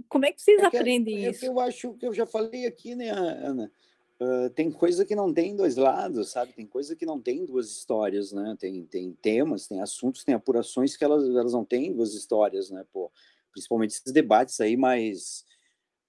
Como 0.08 0.26
é 0.26 0.32
que 0.32 0.42
vocês 0.42 0.62
é 0.62 0.70
que, 0.70 0.78
aprendem 0.78 1.26
é 1.26 1.32
isso? 1.32 1.46
eu 1.46 1.60
acho 1.60 1.94
que 1.96 2.06
eu 2.06 2.14
já 2.14 2.28
falei 2.28 2.68
aqui, 2.68 2.96
né, 2.96 3.10
Ana? 3.10 3.72
Uh, 4.20 4.50
tem 4.50 4.72
coisa 4.72 5.06
que 5.06 5.16
não 5.16 5.32
tem 5.32 5.56
dois 5.56 5.76
lados, 5.76 6.30
sabe? 6.30 6.52
Tem 6.52 6.66
coisa 6.66 6.96
que 6.96 7.06
não 7.06 7.22
tem 7.22 7.46
duas 7.46 7.70
histórias, 7.70 8.32
né? 8.32 8.58
Tem, 8.60 8.84
tem 8.84 9.14
temas, 9.14 9.68
tem 9.68 9.80
assuntos, 9.80 10.24
tem 10.24 10.34
apurações 10.34 10.98
que 10.98 11.04
elas, 11.04 11.24
elas 11.24 11.54
não 11.54 11.64
têm 11.64 11.94
duas 11.94 12.16
histórias, 12.16 12.72
né? 12.72 12.84
Pô, 12.92 13.12
principalmente 13.52 13.92
esses 13.92 14.12
debates 14.12 14.60
aí 14.60 14.76
mais... 14.76 15.46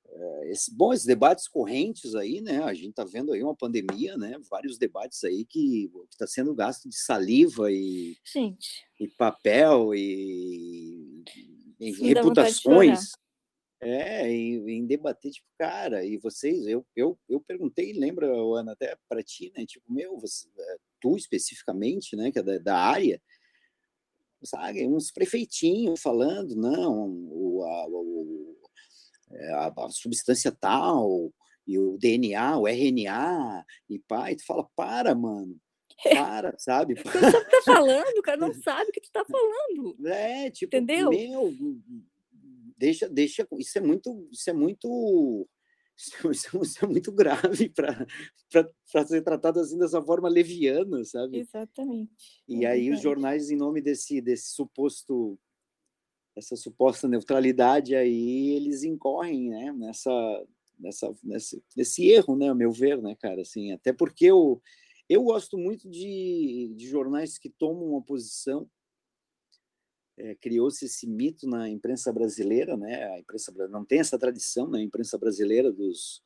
Uh, 0.06 0.44
esse, 0.44 0.74
bom, 0.74 0.90
esses 0.90 1.04
debates 1.04 1.46
correntes 1.46 2.14
aí, 2.14 2.40
né? 2.40 2.62
A 2.62 2.72
gente 2.72 2.94
tá 2.94 3.04
vendo 3.04 3.30
aí 3.30 3.42
uma 3.42 3.54
pandemia, 3.54 4.16
né? 4.16 4.38
Vários 4.50 4.78
debates 4.78 5.22
aí 5.22 5.44
que 5.44 5.90
está 6.10 6.26
sendo 6.26 6.54
gasto 6.54 6.88
de 6.88 6.96
saliva 6.96 7.70
e, 7.70 8.16
gente. 8.24 8.86
e 8.98 9.06
papel 9.06 9.94
e, 9.94 11.24
e 11.78 11.92
reputações 11.92 13.12
é, 13.80 14.28
em, 14.30 14.68
em, 14.70 14.86
debater, 14.86 15.30
tipo, 15.30 15.46
cara, 15.56 16.04
e 16.04 16.16
vocês, 16.16 16.66
eu, 16.66 16.84
eu, 16.96 17.18
eu 17.28 17.40
perguntei, 17.40 17.92
lembra, 17.92 18.26
Ana, 18.26 18.72
até 18.72 18.96
para 19.08 19.22
ti, 19.22 19.52
né? 19.56 19.64
Tipo, 19.64 19.92
meu, 19.92 20.18
você, 20.18 20.48
eh, 20.58 20.76
tu 21.00 21.16
especificamente, 21.16 22.16
né, 22.16 22.32
que 22.32 22.40
é 22.40 22.42
da, 22.42 22.58
da 22.58 22.76
área, 22.76 23.22
sabe, 24.42 24.86
uns 24.86 25.12
prefeitinhos 25.12 26.00
falando, 26.00 26.56
não, 26.56 27.08
o, 27.08 27.62
a, 27.64 27.86
o, 27.88 28.56
é, 29.30 29.52
a, 29.54 29.66
a, 29.76 29.90
substância 29.90 30.50
tal, 30.50 31.32
e 31.66 31.78
o 31.78 31.98
DNA, 31.98 32.58
o 32.58 32.66
RNA, 32.66 33.64
e 33.88 33.98
pai, 34.00 34.34
tu 34.34 34.44
fala, 34.44 34.68
para, 34.74 35.14
mano, 35.14 35.56
para, 36.02 36.56
sabe? 36.58 36.94
Não 36.94 37.12
sabe 37.12 37.36
o 37.36 37.44
que 37.44 37.50
tá 37.50 37.62
falando, 37.64 38.18
o 38.18 38.22
cara 38.22 38.36
não 38.38 38.54
sabe 38.54 38.90
o 38.90 38.92
que 38.92 39.00
tu 39.00 39.10
tá 39.12 39.24
falando. 39.24 40.06
É, 40.06 40.50
tipo, 40.50 40.74
Entendeu? 40.74 41.10
meu 41.10 41.52
deixa, 42.78 43.08
deixa, 43.08 43.46
isso 43.58 43.78
é 43.78 43.80
muito, 43.80 44.28
isso 44.30 44.48
é 44.48 44.52
muito, 44.52 45.48
isso 46.32 46.84
é 46.84 46.88
muito 46.88 47.10
grave 47.12 47.68
para 47.74 49.06
ser 49.06 49.22
tratado 49.22 49.60
assim 49.60 49.76
dessa 49.76 50.00
forma 50.00 50.28
leviana, 50.28 51.04
sabe? 51.04 51.40
Exatamente. 51.40 52.42
E 52.48 52.64
aí 52.64 52.90
os 52.90 53.00
jornais, 53.00 53.50
em 53.50 53.56
nome 53.56 53.82
desse, 53.82 54.20
desse 54.20 54.50
suposto, 54.50 55.38
essa 56.36 56.54
suposta 56.54 57.08
neutralidade 57.08 57.96
aí, 57.96 58.50
eles 58.50 58.84
incorrem, 58.84 59.50
né, 59.50 59.72
nessa, 59.72 60.46
nessa, 60.78 61.12
nesse, 61.24 61.62
nesse 61.76 62.06
erro, 62.08 62.36
né, 62.36 62.48
a 62.48 62.54
meu 62.54 62.70
ver, 62.70 63.02
né, 63.02 63.16
cara, 63.20 63.42
assim, 63.42 63.72
até 63.72 63.92
porque 63.92 64.26
eu, 64.26 64.62
eu 65.08 65.24
gosto 65.24 65.58
muito 65.58 65.90
de, 65.90 66.72
de 66.76 66.86
jornais 66.86 67.38
que 67.38 67.50
tomam 67.50 67.90
uma 67.90 68.02
posição 68.02 68.70
é, 70.18 70.34
criou-se 70.34 70.84
esse 70.84 71.06
mito 71.06 71.48
na 71.48 71.68
imprensa 71.68 72.12
brasileira, 72.12 72.76
né? 72.76 73.04
A 73.14 73.20
imprensa 73.20 73.52
não 73.68 73.84
tem 73.84 74.00
essa 74.00 74.18
tradição 74.18 74.68
na 74.68 74.80
imprensa 74.82 75.16
brasileira 75.16 75.72
dos 75.72 76.22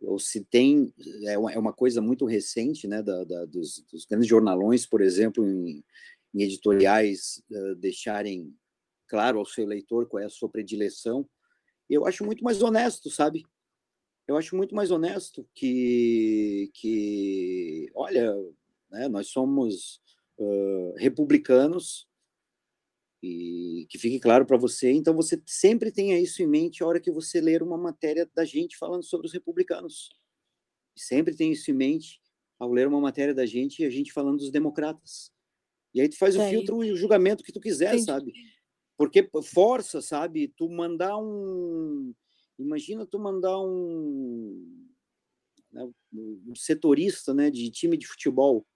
ou 0.00 0.16
se 0.16 0.44
tem 0.44 0.94
é 1.24 1.36
uma, 1.36 1.52
é 1.52 1.58
uma 1.58 1.72
coisa 1.72 2.00
muito 2.00 2.24
recente, 2.24 2.86
né? 2.86 3.02
Da, 3.02 3.24
da 3.24 3.44
dos, 3.44 3.84
dos, 3.90 4.04
grandes 4.04 4.28
jornalões, 4.28 4.86
por 4.86 5.00
exemplo, 5.00 5.44
em, 5.44 5.84
em 6.32 6.42
editoriais 6.42 7.42
uh, 7.50 7.74
deixarem 7.74 8.54
claro 9.08 9.40
ao 9.40 9.44
seu 9.44 9.66
leitor 9.66 10.06
qual 10.06 10.22
é 10.22 10.26
a 10.26 10.30
sua 10.30 10.48
predileção. 10.48 11.28
Eu 11.90 12.06
acho 12.06 12.24
muito 12.24 12.44
mais 12.44 12.62
honesto, 12.62 13.10
sabe? 13.10 13.44
Eu 14.28 14.36
acho 14.36 14.54
muito 14.54 14.74
mais 14.74 14.90
honesto 14.90 15.48
que 15.54 16.70
que 16.74 17.90
olha, 17.94 18.32
né? 18.90 19.08
Nós 19.08 19.28
somos 19.28 20.00
uh, 20.38 20.94
republicanos 20.96 22.07
e 23.22 23.86
que 23.90 23.98
fique 23.98 24.20
claro 24.20 24.46
para 24.46 24.56
você. 24.56 24.90
Então, 24.92 25.14
você 25.14 25.40
sempre 25.46 25.90
tenha 25.90 26.18
isso 26.18 26.42
em 26.42 26.46
mente 26.46 26.82
a 26.82 26.86
hora 26.86 27.00
que 27.00 27.10
você 27.10 27.40
ler 27.40 27.62
uma 27.62 27.76
matéria 27.76 28.30
da 28.34 28.44
gente 28.44 28.76
falando 28.76 29.02
sobre 29.02 29.26
os 29.26 29.32
republicanos. 29.32 30.10
Sempre 30.96 31.34
tenha 31.34 31.52
isso 31.52 31.70
em 31.70 31.74
mente 31.74 32.20
ao 32.58 32.72
ler 32.72 32.88
uma 32.88 33.00
matéria 33.00 33.34
da 33.34 33.46
gente 33.46 33.82
e 33.82 33.84
a 33.84 33.90
gente 33.90 34.12
falando 34.12 34.38
dos 34.38 34.50
democratas. 34.50 35.32
E 35.94 36.00
aí 36.00 36.08
tu 36.08 36.16
faz 36.16 36.36
o 36.36 36.40
é. 36.40 36.50
filtro 36.50 36.84
e 36.84 36.92
o 36.92 36.96
julgamento 36.96 37.42
que 37.42 37.52
tu 37.52 37.60
quiser, 37.60 37.94
Entendi. 37.94 38.04
sabe? 38.04 38.32
Porque 38.96 39.28
força, 39.44 40.00
sabe? 40.00 40.52
Tu 40.56 40.68
mandar 40.68 41.16
um... 41.18 42.12
Imagina 42.58 43.06
tu 43.06 43.18
mandar 43.18 43.60
um... 43.60 44.86
Né, 45.70 45.88
um 46.12 46.54
setorista 46.54 47.32
né, 47.34 47.50
de 47.50 47.70
time 47.70 47.96
de 47.96 48.06
futebol 48.06 48.66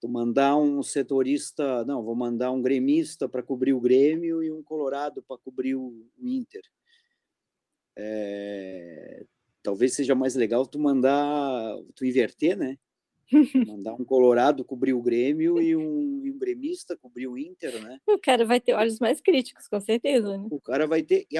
tu 0.00 0.08
mandar 0.08 0.56
um 0.56 0.82
setorista, 0.82 1.84
não, 1.84 2.02
vou 2.02 2.14
mandar 2.14 2.50
um 2.50 2.62
gremista 2.62 3.28
para 3.28 3.42
cobrir 3.42 3.74
o 3.74 3.80
Grêmio 3.80 4.42
e 4.42 4.50
um 4.50 4.62
colorado 4.62 5.22
para 5.22 5.36
cobrir 5.38 5.74
o, 5.74 6.06
Inter. 6.18 6.62
É, 7.96 9.24
talvez 9.62 9.94
seja 9.94 10.14
mais 10.14 10.34
legal 10.34 10.66
tu 10.66 10.78
mandar, 10.78 11.76
tu 11.94 12.04
inverter, 12.04 12.56
né? 12.56 12.78
Mandar 13.76 13.94
um 13.94 14.04
colorado 14.04 14.64
cobrir 14.64 14.92
o 14.92 15.00
Grêmio 15.00 15.62
e 15.62 15.76
um, 15.76 16.26
e 16.26 16.32
um 16.32 16.36
gremista 16.38 16.96
cobrir 16.96 17.28
o 17.28 17.38
Inter, 17.38 17.80
né? 17.80 18.00
O 18.08 18.18
cara 18.18 18.44
vai 18.44 18.60
ter 18.60 18.74
olhos 18.74 18.98
mais 18.98 19.20
críticos, 19.20 19.68
com 19.68 19.80
certeza, 19.80 20.36
né? 20.36 20.48
O 20.50 20.60
cara 20.60 20.84
vai 20.84 21.00
ter, 21.00 21.28
e, 21.30 21.36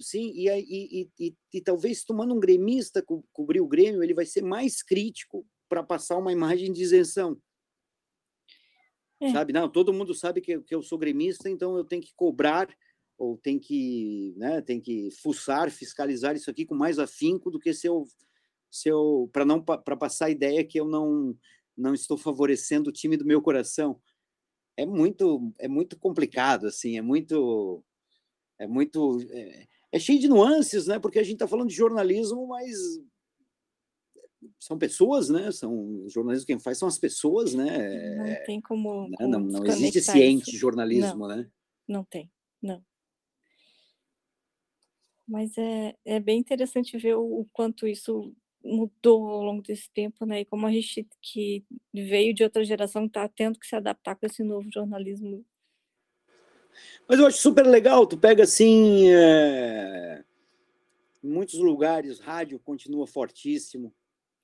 sim, 0.00 0.32
e, 0.34 0.48
e, 0.48 1.08
e, 1.16 1.34
e, 1.54 1.60
talvez 1.60 2.02
tomando 2.02 2.34
um 2.34 2.40
gremista 2.40 3.00
co 3.00 3.24
cobrir 3.32 3.60
o 3.60 3.68
Grêmio, 3.68 4.02
ele 4.02 4.14
vai 4.14 4.26
ser 4.26 4.42
mais 4.42 4.82
crítico 4.82 5.46
para 5.68 5.80
passar 5.80 6.16
uma 6.16 6.32
imagem 6.32 6.72
de 6.72 6.82
isenção. 6.82 7.38
É. 9.20 9.30
Sabe? 9.30 9.52
Não, 9.52 9.68
todo 9.68 9.92
mundo 9.92 10.14
sabe 10.14 10.40
que, 10.40 10.60
que 10.60 10.74
eu 10.74 10.82
sou 10.82 10.98
gremista, 10.98 11.48
então 11.48 11.76
eu 11.76 11.84
tenho 11.84 12.02
que 12.02 12.14
cobrar 12.14 12.68
ou 13.18 13.36
tem 13.36 13.58
que, 13.58 14.32
né, 14.36 14.62
tem 14.62 14.80
que 14.80 15.10
fuçar, 15.10 15.70
fiscalizar 15.70 16.36
isso 16.36 16.48
aqui 16.50 16.64
com 16.64 16.74
mais 16.76 17.00
afinco 17.00 17.50
do 17.50 17.58
que 17.58 17.74
se 17.74 17.88
eu, 17.88 18.04
se 18.70 18.88
eu 18.88 19.28
para 19.32 19.44
não 19.44 19.60
para 19.60 19.96
passar 19.96 20.26
a 20.26 20.30
ideia 20.30 20.64
que 20.64 20.78
eu 20.78 20.86
não 20.86 21.36
não 21.76 21.94
estou 21.94 22.16
favorecendo 22.18 22.90
o 22.90 22.92
time 22.92 23.16
do 23.16 23.24
meu 23.24 23.40
coração. 23.42 24.00
é 24.76 24.86
muito 24.86 25.52
é 25.58 25.68
muito 25.68 25.98
complicado 25.98 26.66
assim, 26.66 26.98
é 26.98 27.02
muito 27.02 27.84
é 28.58 28.66
muito 28.66 29.20
é, 29.30 29.66
é 29.92 29.98
cheio 29.98 30.20
de 30.20 30.28
nuances, 30.28 30.86
né? 30.86 30.98
Porque 31.00 31.18
a 31.18 31.22
gente 31.22 31.34
está 31.34 31.48
falando 31.48 31.68
de 31.68 31.74
jornalismo, 31.76 32.46
mas 32.48 32.72
são 34.58 34.78
pessoas, 34.78 35.28
né? 35.28 35.50
São 35.52 36.04
jornalismo 36.08 36.46
quem 36.46 36.58
faz 36.58 36.78
são 36.78 36.88
as 36.88 36.98
pessoas, 36.98 37.54
né? 37.54 38.16
Não 38.16 38.44
tem 38.44 38.60
como, 38.60 39.08
né? 39.08 39.16
como 39.18 39.30
não, 39.30 39.40
não 39.40 39.66
existe 39.66 40.00
ciente 40.00 40.50
isso. 40.50 40.58
jornalismo, 40.58 41.26
não, 41.26 41.36
né? 41.36 41.50
Não 41.86 42.04
tem, 42.04 42.30
não. 42.62 42.84
Mas 45.26 45.56
é, 45.58 45.94
é 46.04 46.20
bem 46.20 46.38
interessante 46.38 46.96
ver 46.96 47.16
o, 47.16 47.40
o 47.40 47.48
quanto 47.52 47.86
isso 47.86 48.34
mudou 48.64 49.28
ao 49.28 49.42
longo 49.42 49.62
desse 49.62 49.90
tempo, 49.92 50.24
né? 50.24 50.40
E 50.40 50.44
como 50.44 50.66
a 50.66 50.72
gente 50.72 51.06
que 51.20 51.64
veio 51.92 52.34
de 52.34 52.42
outra 52.42 52.64
geração 52.64 53.06
está 53.06 53.28
tendo 53.28 53.58
que 53.58 53.66
se 53.66 53.76
adaptar 53.76 54.16
com 54.16 54.26
esse 54.26 54.42
novo 54.42 54.68
jornalismo. 54.72 55.44
Mas 57.08 57.18
eu 57.18 57.26
acho 57.26 57.38
super 57.38 57.66
legal. 57.66 58.06
Tu 58.06 58.16
pega 58.16 58.44
assim, 58.44 59.08
é... 59.10 60.24
em 61.22 61.28
muitos 61.28 61.58
lugares, 61.58 62.20
rádio 62.20 62.58
continua 62.58 63.06
fortíssimo. 63.06 63.94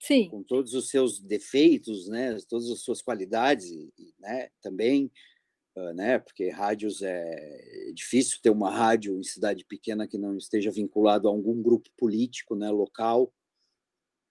Sim. 0.06 0.28
Com 0.28 0.42
todos 0.42 0.74
os 0.74 0.88
seus 0.88 1.20
defeitos, 1.20 2.08
né? 2.08 2.36
Todas 2.48 2.70
as 2.70 2.80
suas 2.80 3.00
qualidades, 3.00 3.70
né? 4.18 4.48
Também 4.62 5.10
né? 5.94 6.18
Porque 6.18 6.50
rádios 6.50 7.02
é, 7.02 7.88
é 7.88 7.92
difícil 7.92 8.38
ter 8.40 8.50
uma 8.50 8.70
rádio 8.70 9.18
em 9.18 9.24
cidade 9.24 9.64
pequena 9.64 10.06
que 10.06 10.16
não 10.16 10.36
esteja 10.36 10.70
vinculado 10.70 11.26
a 11.26 11.30
algum 11.30 11.60
grupo 11.60 11.90
político, 11.96 12.54
né? 12.54 12.70
Local, 12.70 13.32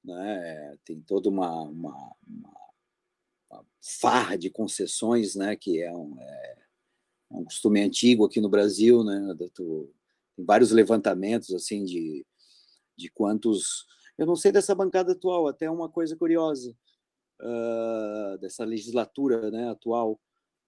né? 0.03 0.77
Tem 0.85 1.01
toda 1.01 1.29
uma, 1.29 1.63
uma, 1.63 2.15
uma, 2.25 2.71
uma 3.49 3.65
farra 3.81 4.37
de 4.37 4.49
concessões, 4.49 5.35
né? 5.35 5.55
Que 5.55 5.81
é 5.81 5.91
um, 5.91 6.15
é, 6.21 6.57
um 7.31 7.43
costume 7.43 7.81
antigo 7.81 8.25
aqui 8.25 8.39
no 8.39 8.49
Brasil, 8.49 9.03
né? 9.03 9.35
Tem 9.53 10.45
vários 10.45 10.71
levantamentos 10.71 11.53
assim 11.53 11.83
de, 11.83 12.25
de 12.95 13.09
quantos 13.09 13.85
eu 14.17 14.25
não 14.25 14.35
sei 14.35 14.51
dessa 14.51 14.75
bancada 14.75 15.13
atual, 15.13 15.47
até 15.47 15.69
uma 15.69 15.89
coisa 15.89 16.15
curiosa 16.15 16.75
uh, 17.41 18.37
dessa 18.39 18.63
legislatura 18.63 19.49
né, 19.51 19.69
atual 19.69 20.19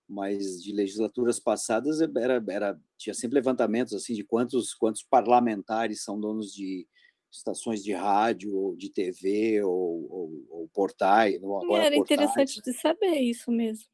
mas 0.07 0.61
de 0.61 0.71
legislaturas 0.71 1.39
passadas 1.39 1.99
era, 1.99 2.43
era 2.49 2.79
tinha 2.97 3.13
sempre 3.13 3.35
levantamentos 3.35 3.93
assim 3.93 4.13
de 4.13 4.23
quantos 4.23 4.73
quantos 4.73 5.03
parlamentares 5.03 6.03
são 6.03 6.19
donos 6.19 6.53
de 6.53 6.87
estações 7.31 7.83
de 7.83 7.91
rádio 7.91 8.55
ou 8.55 8.75
de 8.75 8.89
TV 8.89 9.63
ou, 9.63 10.07
ou, 10.11 10.45
ou 10.49 10.69
portais 10.69 11.35
agora 11.35 11.85
era 11.85 11.95
portais, 11.95 12.19
interessante 12.21 12.61
de 12.61 12.73
saber 12.73 13.19
isso 13.19 13.51
mesmo. 13.51 13.85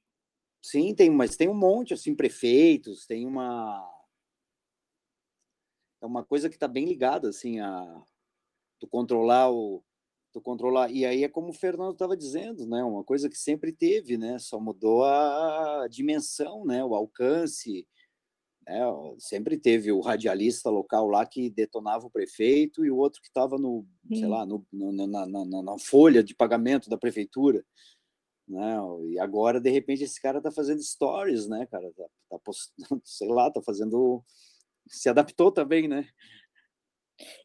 Sim 0.62 0.94
tem 0.94 1.10
mas 1.10 1.38
tem 1.38 1.48
um 1.48 1.58
monte 1.58 1.94
assim 1.94 2.14
prefeitos 2.14 3.06
tem 3.06 3.26
uma 3.26 3.90
é 6.02 6.06
uma 6.06 6.26
coisa 6.26 6.50
que 6.50 6.56
está 6.56 6.68
bem 6.68 6.86
ligada 6.86 7.30
assim 7.30 7.60
a 7.62 8.04
tu 8.82 8.88
controlar 8.88 9.50
o 9.52 9.84
tu 10.34 10.42
controlar. 10.42 10.90
E 10.92 11.06
aí 11.06 11.24
é 11.24 11.30
como 11.30 11.50
o 11.50 11.54
Fernando 11.54 11.92
estava 11.92 12.16
dizendo, 12.16 12.66
né? 12.66 12.84
Uma 12.84 13.04
coisa 13.04 13.30
que 13.30 13.38
sempre 13.38 13.72
teve, 13.72 14.18
né? 14.18 14.40
Só 14.40 14.60
mudou 14.60 15.04
a 15.04 15.88
dimensão, 15.90 16.66
né? 16.66 16.84
O 16.84 16.96
alcance. 16.96 17.86
Né? 18.66 18.80
Sempre 19.20 19.58
teve 19.58 19.92
o 19.92 20.00
radialista 20.00 20.70
local 20.70 21.08
lá 21.08 21.26
que 21.26 21.50
detonava 21.50 22.06
o 22.06 22.12
prefeito 22.12 22.86
e 22.86 22.92
o 22.92 22.96
outro 22.96 23.22
que 23.22 23.28
estava 23.28 23.58
no, 23.58 23.86
Sim. 24.08 24.16
sei 24.20 24.28
lá, 24.28 24.46
no, 24.46 24.66
no, 24.72 25.08
na, 25.08 25.26
na, 25.26 25.64
na, 25.64 25.78
folha 25.78 26.24
de 26.24 26.34
pagamento 26.34 26.90
da 26.90 26.98
prefeitura. 26.98 27.66
Né? 28.48 28.78
E 29.10 29.20
agora, 29.20 29.60
de 29.60 29.70
repente, 29.70 30.04
esse 30.04 30.22
cara 30.22 30.38
está 30.38 30.52
fazendo 30.52 30.82
stories, 30.82 31.48
né, 31.48 31.66
cara? 31.66 31.92
Tá, 31.92 32.06
tá 32.30 32.40
postando, 32.40 33.02
sei 33.04 33.28
lá, 33.28 33.52
tá 33.52 33.62
fazendo. 33.62 34.24
Se 34.88 35.10
adaptou 35.10 35.52
também, 35.52 35.88
né? 35.88 36.08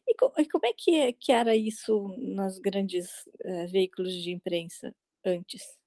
E, 0.07 0.15
como 0.15 0.65
é 0.65 0.73
que, 0.73 0.95
é, 0.95 1.13
que 1.13 1.31
era 1.31 1.55
isso 1.55 2.07
nos 2.17 2.59
grandes 2.59 3.07
uh, 3.45 3.67
veículos 3.69 4.13
de 4.13 4.31
imprensa 4.31 4.93
antes? 5.25 5.77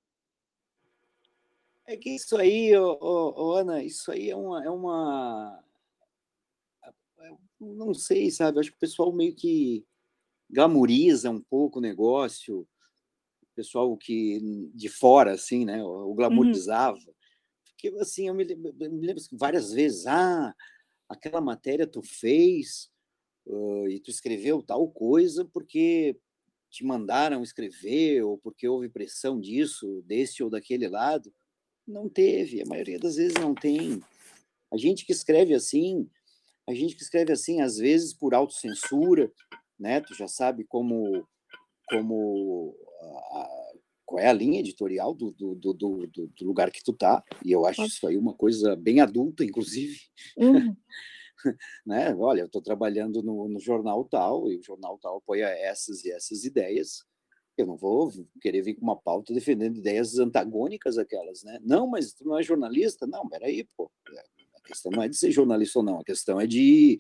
É 1.87 1.97
que 1.97 2.11
isso 2.11 2.37
aí, 2.37 2.77
oh, 2.77 2.99
oh, 3.01 3.53
Ana, 3.55 3.83
isso 3.83 4.13
aí 4.13 4.31
é 4.31 4.37
uma, 4.37 4.65
é 4.65 4.71
uma. 4.71 5.65
Não 7.59 7.93
sei, 7.93 8.31
sabe? 8.31 8.61
Acho 8.61 8.71
que 8.71 8.77
o 8.77 8.81
pessoal 8.81 9.13
meio 9.13 9.35
que 9.35 9.85
glamoriza 10.49 11.31
um 11.31 11.41
pouco 11.41 11.79
o 11.79 11.83
negócio, 11.83 12.61
o 12.61 13.47
pessoal 13.55 13.97
que 13.97 14.71
de 14.75 14.89
fora, 14.89 15.33
assim, 15.33 15.65
né? 15.65 15.83
O 15.83 16.15
glamorizava. 16.15 16.97
Uhum. 16.97 17.15
Porque, 17.65 17.89
assim, 17.99 18.29
eu 18.29 18.35
me, 18.35 18.45
eu 18.45 18.93
me 18.93 19.07
lembro 19.07 19.23
várias 19.33 19.73
vezes, 19.73 20.07
ah, 20.07 20.55
aquela 21.09 21.41
matéria 21.41 21.87
tu 21.87 22.03
fez 22.03 22.91
uh, 23.51 23.89
e 23.89 24.01
tu 24.01 24.11
escreveu 24.11 24.63
tal 24.63 24.89
coisa 24.89 25.45
porque 25.45 26.17
te 26.71 26.85
mandaram 26.85 27.43
escrever 27.43 28.23
ou 28.23 28.39
porque 28.39 28.69
houve 28.69 28.89
pressão 28.89 29.41
disso, 29.41 30.03
desse 30.07 30.43
ou 30.43 30.49
daquele 30.49 30.89
lado. 30.89 31.33
Não 31.87 32.09
teve, 32.09 32.63
a 32.63 32.67
maioria 32.67 32.99
das 32.99 33.17
vezes 33.17 33.35
não 33.35 33.55
tem. 33.55 34.01
A 34.73 34.77
gente 34.77 35.05
que 35.05 35.13
escreve 35.13 35.53
assim, 35.53 36.09
a 36.69 36.73
gente 36.73 36.95
que 36.95 37.03
escreve 37.03 37.33
assim, 37.33 37.61
às 37.61 37.77
vezes 37.79 38.15
por 38.15 38.35
autocensura, 38.35 39.33
né? 39.79 40.01
Tu 40.01 40.15
já 40.15 40.29
sabe 40.29 40.65
como, 40.65 41.27
como 41.89 42.77
a, 43.33 43.71
qual 44.07 44.21
é 44.21 44.29
a 44.29 44.33
linha 44.33 44.61
editorial 44.61 45.15
do, 45.15 45.33
do, 45.33 45.55
do, 45.55 45.75
do, 45.75 46.45
lugar 46.45 46.71
que 46.71 46.83
tu 46.83 46.93
tá, 46.93 47.25
e 47.45 47.51
eu 47.51 47.67
acho 47.67 47.83
isso 47.85 48.07
aí 48.07 48.17
uma 48.17 48.35
coisa 48.35 48.77
bem 48.77 49.01
adulta, 49.01 49.45
inclusive. 49.45 49.99
Uhum. 50.37 50.77
né? 51.87 52.15
Olha, 52.15 52.41
eu 52.43 52.47
estou 52.47 52.63
trabalhando 52.63 53.23
no, 53.23 53.49
no, 53.49 53.61
jornal 53.61 54.05
tal 54.05 54.51
e 54.51 54.59
o 54.59 54.63
jornal 54.63 54.99
tal 54.99 55.19
apoia 55.19 55.47
essas 55.47 56.05
e 56.05 56.11
essas 56.11 56.45
ideias. 56.45 57.05
Eu 57.57 57.67
não 57.67 57.77
vou 57.77 58.11
querer 58.41 58.63
vir 58.63 58.75
com 58.75 58.83
uma 58.83 58.97
pauta 58.97 59.35
defendendo 59.35 59.79
ideias 59.79 60.19
antagônicas 60.19 60.97
àquelas, 60.97 61.43
né? 61.43 61.59
Não, 61.63 61.87
mas 61.87 62.13
tu 62.13 62.25
não 62.25 62.39
é 62.39 62.43
jornalista? 62.43 63.07
Não, 63.07 63.29
peraí, 63.29 63.69
pô. 63.77 63.91
A 64.57 64.61
questão 64.63 64.91
não 64.93 65.03
é 65.03 65.09
de 65.09 65.17
ser 65.17 65.31
jornalista 65.31 65.81
ou 65.81 65.85
não, 65.85 66.01
a 66.01 66.05
questão 66.05 66.41
é 66.41 66.47
de. 66.47 66.99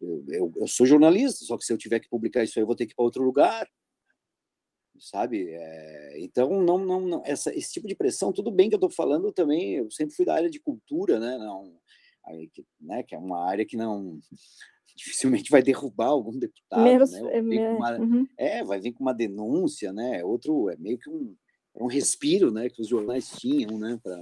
Eu, 0.00 0.24
eu, 0.28 0.52
eu 0.56 0.68
sou 0.68 0.86
jornalista, 0.86 1.44
só 1.44 1.56
que 1.56 1.64
se 1.64 1.72
eu 1.72 1.78
tiver 1.78 1.98
que 1.98 2.08
publicar 2.08 2.44
isso 2.44 2.58
aí, 2.58 2.62
eu 2.62 2.66
vou 2.66 2.76
ter 2.76 2.86
que 2.86 2.92
ir 2.92 2.94
para 2.94 3.04
outro 3.04 3.22
lugar 3.22 3.68
sabe? 5.00 5.48
É, 5.50 6.20
então, 6.20 6.62
não, 6.62 6.78
não, 6.78 7.00
não 7.00 7.22
essa, 7.24 7.54
esse 7.54 7.72
tipo 7.72 7.86
de 7.86 7.94
pressão, 7.94 8.32
tudo 8.32 8.50
bem 8.50 8.68
que 8.68 8.74
eu 8.74 8.78
estou 8.78 8.90
falando 8.90 9.32
também, 9.32 9.74
eu 9.76 9.90
sempre 9.90 10.14
fui 10.14 10.24
da 10.24 10.34
área 10.34 10.50
de 10.50 10.60
cultura, 10.60 11.18
né? 11.18 11.38
Não, 11.38 11.78
né, 12.80 13.02
que 13.02 13.14
é 13.14 13.18
uma 13.18 13.44
área 13.44 13.64
que 13.64 13.76
não 13.76 14.18
dificilmente 14.96 15.50
vai 15.50 15.62
derrubar 15.62 16.08
algum 16.08 16.36
deputado, 16.38 16.82
Menos, 16.82 17.12
né? 17.12 17.20
É, 17.38 17.40
uma, 17.70 17.98
uhum. 17.98 18.26
é, 18.36 18.64
vai 18.64 18.80
vir 18.80 18.92
com 18.92 19.04
uma 19.04 19.14
denúncia, 19.14 19.92
né? 19.92 20.24
Outro 20.24 20.68
é 20.70 20.76
meio 20.76 20.98
que 20.98 21.08
um, 21.08 21.36
é 21.76 21.82
um 21.82 21.86
respiro, 21.86 22.50
né, 22.50 22.68
que 22.68 22.82
os 22.82 22.88
jornais 22.88 23.30
tinham, 23.30 23.78
né, 23.78 23.98
para 24.02 24.18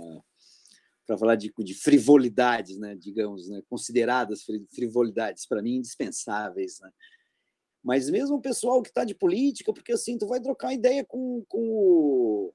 para 1.07 1.17
falar 1.17 1.37
de, 1.37 1.53
de 1.57 1.73
frivolidades, 1.73 2.77
né, 2.79 2.97
digamos, 2.97 3.49
né, 3.49 3.63
consideradas 3.71 4.45
frivolidades 4.75 5.47
para 5.47 5.63
mim 5.63 5.77
indispensáveis, 5.77 6.81
né? 6.81 6.91
Mas 7.81 8.11
mesmo 8.11 8.35
o 8.35 8.41
pessoal 8.41 8.83
que 8.83 8.89
está 8.89 9.05
de 9.05 9.15
política, 9.15 9.73
porque 9.73 9.93
assim, 9.93 10.19
tu 10.19 10.27
vai 10.27 10.41
trocar 10.41 10.75
ideia 10.75 11.05
com, 11.05 11.45
com 11.47 11.61
o 11.61 12.53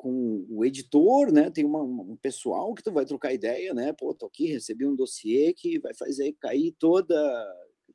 com 0.00 0.46
o 0.48 0.64
editor, 0.64 1.30
né? 1.30 1.50
Tem 1.50 1.62
uma, 1.62 1.82
um 1.82 2.16
pessoal 2.16 2.74
que 2.74 2.82
tu 2.82 2.90
vai 2.90 3.04
trocar 3.04 3.34
ideia, 3.34 3.74
né? 3.74 3.92
Pô, 3.92 4.14
tô 4.14 4.24
aqui, 4.24 4.46
recebi 4.46 4.86
um 4.86 4.96
dossiê 4.96 5.52
que 5.52 5.78
vai 5.78 5.92
fazer 5.92 6.32
cair 6.40 6.74
toda, 6.78 7.14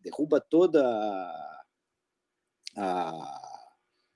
derruba 0.02 0.40
toda 0.40 0.84
a, 2.78 3.72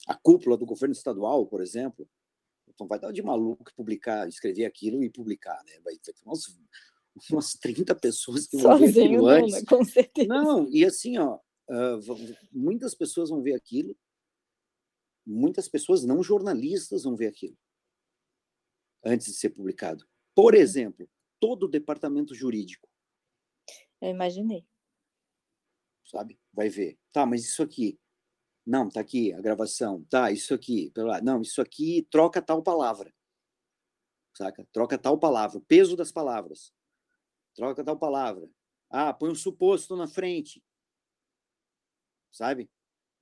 a 0.07 0.15
cúpula 0.21 0.55
do 0.55 0.67
governo 0.67 0.93
estadual, 0.93 1.47
por 1.47 1.63
exemplo. 1.63 2.07
Então 2.67 2.85
vai 2.85 2.99
dar 2.99 3.11
de 3.11 3.23
maluco 3.23 3.73
publicar, 3.75 4.29
escrever 4.29 4.65
aquilo 4.65 5.03
e 5.03 5.09
publicar, 5.09 5.59
né? 5.65 5.79
Vai 5.83 5.97
ter 5.97 6.13
umas, 6.23 6.43
umas 7.31 7.53
30 7.53 7.95
pessoas 7.95 8.45
que 8.45 8.57
vão 8.57 8.77
Sozinho 8.77 8.93
ver 8.93 9.01
aquilo 9.01 9.23
não, 9.23 9.29
antes. 9.29 9.53
Né? 9.55 9.61
Com 9.67 9.83
certeza. 9.83 10.27
Não, 10.27 10.69
e 10.69 10.85
assim, 10.85 11.17
ó, 11.17 11.39
uh, 11.71 12.35
muitas 12.51 12.93
pessoas 12.93 13.31
vão 13.31 13.41
ver 13.41 13.55
aquilo, 13.55 13.97
muitas 15.25 15.67
pessoas 15.67 16.05
não 16.05 16.21
jornalistas 16.21 17.01
vão 17.01 17.15
ver 17.15 17.25
aquilo 17.25 17.57
antes 19.03 19.27
de 19.27 19.33
ser 19.33 19.49
publicado. 19.49 20.05
Por 20.35 20.55
exemplo, 20.55 21.09
todo 21.39 21.63
o 21.63 21.69
departamento 21.69 22.33
jurídico. 22.33 22.87
Eu 24.01 24.09
imaginei. 24.09 24.65
Sabe? 26.05 26.39
Vai 26.53 26.69
ver. 26.69 26.97
Tá, 27.11 27.25
mas 27.25 27.43
isso 27.43 27.61
aqui. 27.61 27.99
Não, 28.65 28.89
tá 28.89 29.01
aqui 29.01 29.33
a 29.33 29.41
gravação. 29.41 30.03
Tá, 30.05 30.31
isso 30.31 30.53
aqui. 30.53 30.91
Não, 31.23 31.41
isso 31.41 31.61
aqui 31.61 32.07
troca 32.09 32.41
tal 32.41 32.63
palavra. 32.63 33.13
Saca? 34.35 34.67
Troca 34.71 34.97
tal 34.97 35.19
palavra. 35.19 35.57
O 35.57 35.61
peso 35.61 35.95
das 35.95 36.11
palavras. 36.11 36.73
Troca 37.55 37.83
tal 37.83 37.97
palavra. 37.97 38.49
Ah, 38.89 39.13
põe 39.13 39.29
um 39.29 39.35
suposto 39.35 39.95
na 39.95 40.07
frente. 40.07 40.63
Sabe? 42.31 42.69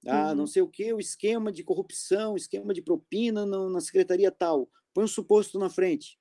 Ah, 0.07 0.29
uhum. 0.29 0.35
não 0.35 0.47
sei 0.47 0.61
o 0.61 0.67
que, 0.67 0.93
o 0.93 0.99
esquema 0.99 1.51
de 1.51 1.63
corrupção, 1.63 2.35
esquema 2.35 2.73
de 2.73 2.81
propina 2.81 3.45
na 3.45 3.81
secretaria 3.81 4.31
tal 4.31 4.69
põe 4.97 5.03
um 5.03 5.07
suposto 5.07 5.59
na 5.59 5.69
frente, 5.69 6.19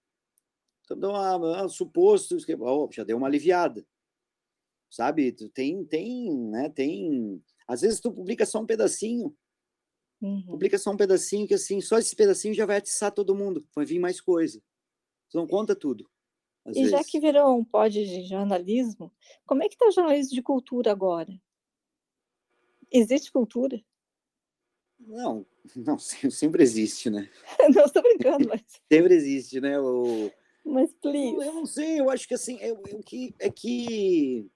Então, 0.85 1.17
ah, 1.17 1.63
ah, 1.63 1.67
suposto, 1.67 2.37
oh, 2.61 2.89
já 2.93 3.05
deu 3.05 3.17
uma 3.17 3.27
aliviada. 3.27 3.87
Sabe? 4.91 5.33
Tem, 5.33 5.83
tem, 5.87 6.31
né? 6.51 6.69
Tem. 6.69 7.43
Às 7.67 7.81
vezes 7.81 8.01
tu 8.01 8.13
publica 8.13 8.45
só 8.45 8.61
um 8.61 8.67
pedacinho. 8.67 9.35
Uhum. 10.21 10.45
Publica 10.45 10.77
só 10.77 10.91
um 10.91 10.97
pedacinho 10.97 11.49
que 11.49 11.55
assim, 11.55 11.81
só 11.81 11.99
esse 11.99 12.15
pedacinho 12.15 12.53
já 12.53 12.67
vai 12.67 12.77
atiçar 12.77 13.13
todo 13.13 13.35
mundo. 13.35 13.67
Vai 13.75 13.87
vir 13.87 13.99
mais 13.99 14.21
coisa. 14.21 14.63
Tu 15.31 15.39
não 15.39 15.47
conta 15.47 15.75
tudo. 15.75 16.07
E 16.67 16.73
vezes. 16.75 16.91
já 16.91 17.03
que 17.03 17.19
virou 17.19 17.59
um 17.59 17.65
pod 17.65 17.95
de 17.95 18.27
jornalismo, 18.27 19.11
como 19.47 19.63
é 19.63 19.69
que 19.69 19.75
está 19.75 19.87
o 19.87 19.91
jornalismo 19.91 20.35
de 20.35 20.43
cultura 20.43 20.93
agora? 20.93 21.33
Existe 22.93 23.33
cultura? 23.33 23.83
Não, 24.99 25.47
não, 25.77 25.99
sempre 25.99 26.63
existe, 26.63 27.11
né? 27.11 27.29
não, 27.75 27.85
estou 27.85 28.03
brincando, 28.03 28.49
mas... 28.49 28.63
sempre 28.91 29.15
existe, 29.15 29.61
né? 29.61 29.79
O... 29.79 30.31
Mas, 30.65 30.93
please. 30.95 31.37
Eu, 31.37 31.53
não 31.55 31.67
sei, 31.67 32.01
eu 32.01 32.11
acho 32.11 32.27
que 32.27 32.35
assim, 32.35 32.59
é, 32.61 32.71
é, 32.71 33.03
que, 33.05 33.35
é 33.39 33.51
que 33.51 34.51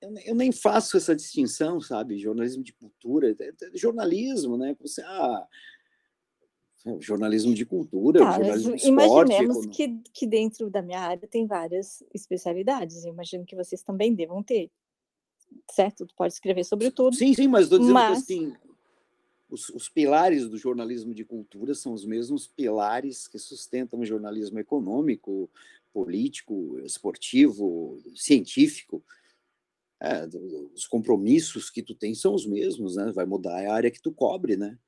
eu, 0.00 0.14
eu, 0.26 0.34
nem 0.34 0.52
faço 0.52 0.96
essa 0.96 1.14
distinção, 1.14 1.80
sabe? 1.80 2.18
Jornalismo 2.18 2.62
de 2.62 2.72
cultura, 2.72 3.34
é, 3.38 3.52
jornalismo, 3.74 4.56
né? 4.56 4.76
Você, 4.80 5.02
ah, 5.02 5.48
jornalismo 7.00 7.54
de 7.54 7.64
cultura, 7.64 8.20
tá, 8.20 8.32
jornalismo 8.32 8.76
de 8.76 8.86
Imaginemos 8.86 9.56
esporte, 9.58 9.76
que, 9.76 10.10
que 10.12 10.26
dentro 10.26 10.68
da 10.68 10.82
minha 10.82 11.00
área 11.00 11.28
tem 11.28 11.46
várias 11.46 12.02
especialidades, 12.12 13.04
eu 13.04 13.12
imagino 13.12 13.44
que 13.44 13.56
vocês 13.56 13.82
também 13.82 14.14
devam 14.14 14.42
ter, 14.42 14.70
certo? 15.72 16.06
Tu 16.06 16.14
pode 16.14 16.32
escrever 16.32 16.64
sobre 16.64 16.90
tudo. 16.90 17.16
Sim, 17.16 17.34
sim, 17.34 17.48
mas 17.48 17.64
estou 17.64 17.78
dizendo 17.78 17.94
mas... 17.94 18.24
que 18.24 18.34
assim, 18.34 18.54
os, 19.48 19.68
os, 19.70 19.88
pilares 19.88 20.48
do 20.48 20.56
jornalismo 20.56 21.14
de 21.14 21.24
cultura 21.24 21.74
são 21.74 21.92
os 21.92 22.04
mesmos 22.04 22.46
pilares 22.46 23.28
que 23.28 23.38
sustentam 23.38 24.00
o 24.00 24.06
jornalismo 24.06 24.58
econômico, 24.58 25.50
político, 25.92 26.78
esportivo, 26.80 28.02
científico. 28.14 29.04
É, 30.00 30.26
os 30.74 30.86
compromissos 30.86 31.70
que 31.70 31.82
tu 31.82 31.94
tem 31.94 32.14
são 32.14 32.34
os 32.34 32.46
mesmos, 32.46 32.96
né? 32.96 33.12
Vai 33.12 33.24
mudar 33.24 33.54
a 33.54 33.74
área 33.74 33.90
que 33.90 34.00
tu 34.00 34.10
cobre, 34.10 34.56
né? 34.56 34.78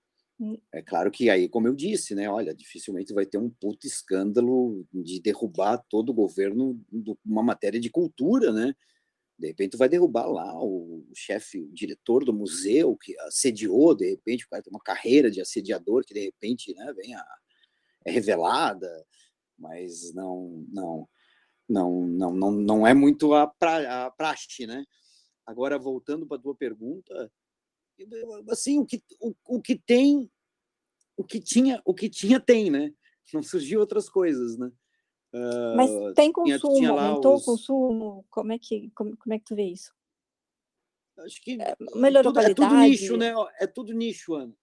Hum. 0.40 0.58
É 0.72 0.82
claro 0.82 1.10
que 1.10 1.30
aí, 1.30 1.48
como 1.48 1.68
eu 1.68 1.74
disse, 1.74 2.14
né? 2.14 2.28
Olha, 2.28 2.54
dificilmente 2.54 3.12
vai 3.12 3.24
ter 3.24 3.38
um 3.38 3.48
puto 3.48 3.86
escândalo 3.86 4.84
de 4.92 5.20
derrubar 5.20 5.78
todo 5.88 6.10
o 6.10 6.14
governo 6.14 6.80
de 6.90 7.16
uma 7.24 7.42
matéria 7.42 7.78
de 7.78 7.90
cultura, 7.90 8.52
né? 8.52 8.74
De 9.38 9.48
repente 9.48 9.76
vai 9.76 9.88
derrubar 9.88 10.26
lá 10.26 10.54
o 10.62 11.04
chefe, 11.14 11.60
o 11.60 11.72
diretor 11.72 12.24
do 12.24 12.32
museu 12.32 12.96
que 12.96 13.18
assediou, 13.20 13.94
de 13.94 14.10
repente 14.10 14.44
o 14.44 14.48
cara 14.48 14.62
tem 14.62 14.70
uma 14.70 14.82
carreira 14.82 15.30
de 15.30 15.40
assediador 15.40 16.04
que 16.04 16.14
de 16.14 16.20
repente 16.20 16.72
né, 16.74 16.92
vem 16.92 17.14
a, 17.14 17.26
é 18.04 18.10
revelada, 18.12 18.88
mas 19.58 20.12
não 20.14 20.64
não 20.70 21.08
não 21.68 22.06
não 22.06 22.34
não, 22.34 22.50
não 22.52 22.86
é 22.86 22.94
muito 22.94 23.34
a, 23.34 23.46
pra, 23.46 24.06
a 24.06 24.10
praxe, 24.10 24.66
né? 24.66 24.84
Agora 25.46 25.78
voltando 25.78 26.26
para 26.26 26.36
a 26.36 26.40
tua 26.40 26.54
pergunta, 26.54 27.30
assim 28.48 28.78
o 28.78 28.86
que 28.86 29.02
o, 29.20 29.34
o 29.46 29.60
que 29.60 29.76
tem 29.76 30.30
o 31.16 31.24
que 31.24 31.40
tinha 31.40 31.82
o 31.84 31.94
que 31.94 32.08
tinha 32.08 32.38
tem, 32.38 32.70
né? 32.70 32.92
Não 33.32 33.42
surgiu 33.42 33.80
outras 33.80 34.08
coisas, 34.08 34.58
né? 34.58 34.70
Mas 35.76 35.90
tem 36.14 36.30
consumo, 36.30 36.58
tinha, 36.58 36.74
tinha 36.74 36.90
aumentou 36.90 37.34
os... 37.34 37.42
o 37.42 37.44
consumo? 37.44 38.24
Como 38.30 38.52
é, 38.52 38.58
que, 38.58 38.90
como, 38.94 39.16
como 39.16 39.34
é 39.34 39.38
que 39.38 39.44
tu 39.44 39.56
vê 39.56 39.64
isso? 39.64 39.92
Acho 41.18 41.42
que 41.42 41.60
é, 41.60 41.76
melhorou 41.94 42.32
tudo, 42.32 42.44
é 42.44 42.54
tudo 42.54 42.74
nicho, 42.76 43.16
né? 43.16 43.34
É 43.58 43.66
tudo 43.66 43.92
nicho, 43.92 44.34
Ana. 44.34 44.56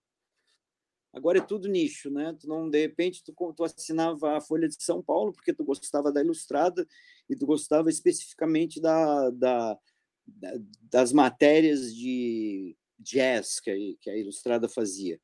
Agora 1.13 1.39
é 1.39 1.41
tudo 1.41 1.67
nicho, 1.67 2.09
né? 2.09 2.35
Tu 2.39 2.47
não, 2.47 2.69
de 2.69 2.79
repente, 2.79 3.21
tu, 3.23 3.33
tu 3.53 3.63
assinava 3.63 4.37
a 4.37 4.41
Folha 4.41 4.67
de 4.67 4.81
São 4.81 5.01
Paulo 5.01 5.33
porque 5.33 5.53
tu 5.53 5.63
gostava 5.63 6.11
da 6.11 6.21
Ilustrada 6.21 6.87
e 7.29 7.35
tu 7.35 7.45
gostava 7.45 7.89
especificamente 7.89 8.79
da, 8.79 9.29
da, 9.29 9.79
da 10.25 10.53
das 10.89 11.11
matérias 11.11 11.93
de 11.93 12.77
jazz 12.97 13.59
que 13.59 13.69
a, 13.71 13.75
que 13.99 14.09
a 14.09 14.15
Ilustrada 14.15 14.69
fazia. 14.69 15.19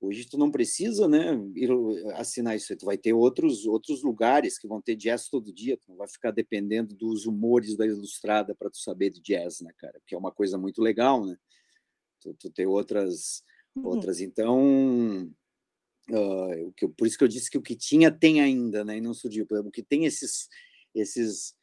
Hoje 0.00 0.26
tu 0.26 0.38
não 0.38 0.50
precisa, 0.50 1.06
né, 1.06 1.38
assinar 2.14 2.56
isso. 2.56 2.74
Tu 2.74 2.86
vai 2.86 2.96
ter 2.96 3.12
outros 3.12 3.66
outros 3.66 4.02
lugares 4.02 4.58
que 4.58 4.66
vão 4.66 4.80
ter 4.80 4.96
jazz 4.96 5.28
todo 5.28 5.52
dia. 5.52 5.76
Tu 5.76 5.90
não 5.90 5.96
vai 5.96 6.08
ficar 6.08 6.30
dependendo 6.30 6.94
dos 6.94 7.26
humores 7.26 7.76
da 7.76 7.86
Ilustrada 7.86 8.54
para 8.54 8.70
tu 8.70 8.78
saber 8.78 9.10
de 9.10 9.20
jazz, 9.20 9.60
né, 9.60 9.70
cara? 9.76 10.00
Que 10.06 10.14
é 10.14 10.18
uma 10.18 10.32
coisa 10.32 10.56
muito 10.56 10.80
legal, 10.80 11.26
né? 11.26 11.36
Tu, 12.20 12.34
tu 12.34 12.50
ter 12.50 12.66
outras 12.66 13.42
uhum. 13.76 13.86
outras. 13.88 14.20
Então, 14.20 15.30
uh, 16.10 16.66
o 16.66 16.72
que, 16.72 16.88
por 16.88 17.06
isso 17.06 17.18
que 17.18 17.24
eu 17.24 17.28
disse 17.28 17.50
que 17.50 17.58
o 17.58 17.62
que 17.62 17.76
tinha 17.76 18.10
tem 18.10 18.40
ainda, 18.40 18.82
né? 18.82 18.96
E 18.96 19.00
não 19.02 19.12
surgiu. 19.12 19.46
Exemplo, 19.50 19.68
o 19.68 19.72
que 19.72 19.82
tem 19.82 20.06
esses 20.06 20.48
esses 20.94 21.54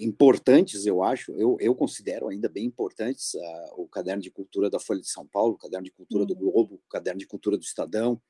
importantes, 0.00 0.86
eu 0.86 1.02
acho, 1.02 1.32
eu, 1.32 1.56
eu 1.60 1.74
considero 1.74 2.28
ainda 2.28 2.48
bem 2.48 2.64
importantes 2.64 3.34
uh, 3.34 3.80
o 3.80 3.88
caderno 3.88 4.22
de 4.22 4.30
cultura 4.30 4.68
da 4.68 4.78
Folha 4.78 5.00
de 5.00 5.08
São 5.08 5.26
Paulo, 5.26 5.54
o 5.54 5.58
caderno 5.58 5.84
de 5.84 5.92
cultura 5.92 6.22
uhum. 6.22 6.26
do 6.26 6.34
Globo, 6.34 6.74
o 6.74 6.88
caderno 6.90 7.18
de 7.18 7.26
cultura 7.26 7.56
do 7.56 7.62
Estadão, 7.62 8.20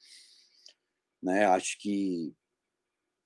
né? 1.22 1.44
Acho 1.46 1.78
que 1.78 2.32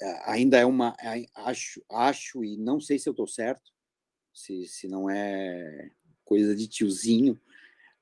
uh, 0.02 0.20
ainda 0.24 0.58
é 0.58 0.64
uma, 0.64 0.96
acho, 1.34 1.82
acho 1.90 2.44
e 2.44 2.56
não 2.56 2.80
sei 2.80 2.98
se 2.98 3.08
eu 3.08 3.12
estou 3.12 3.26
certo, 3.26 3.70
se, 4.32 4.66
se 4.66 4.88
não 4.88 5.10
é 5.10 5.90
coisa 6.24 6.54
de 6.54 6.68
tiozinho, 6.68 7.38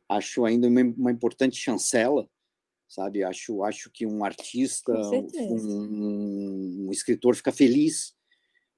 acho 0.08 0.44
ainda 0.44 0.68
uma, 0.68 0.82
uma 0.82 1.10
importante 1.10 1.56
chancela, 1.56 2.28
sabe? 2.86 3.24
Acho, 3.24 3.64
acho 3.64 3.90
que 3.90 4.06
um 4.06 4.24
artista, 4.24 4.92
um, 4.92 6.86
um 6.86 6.92
escritor 6.92 7.34
fica 7.34 7.50
feliz 7.50 8.17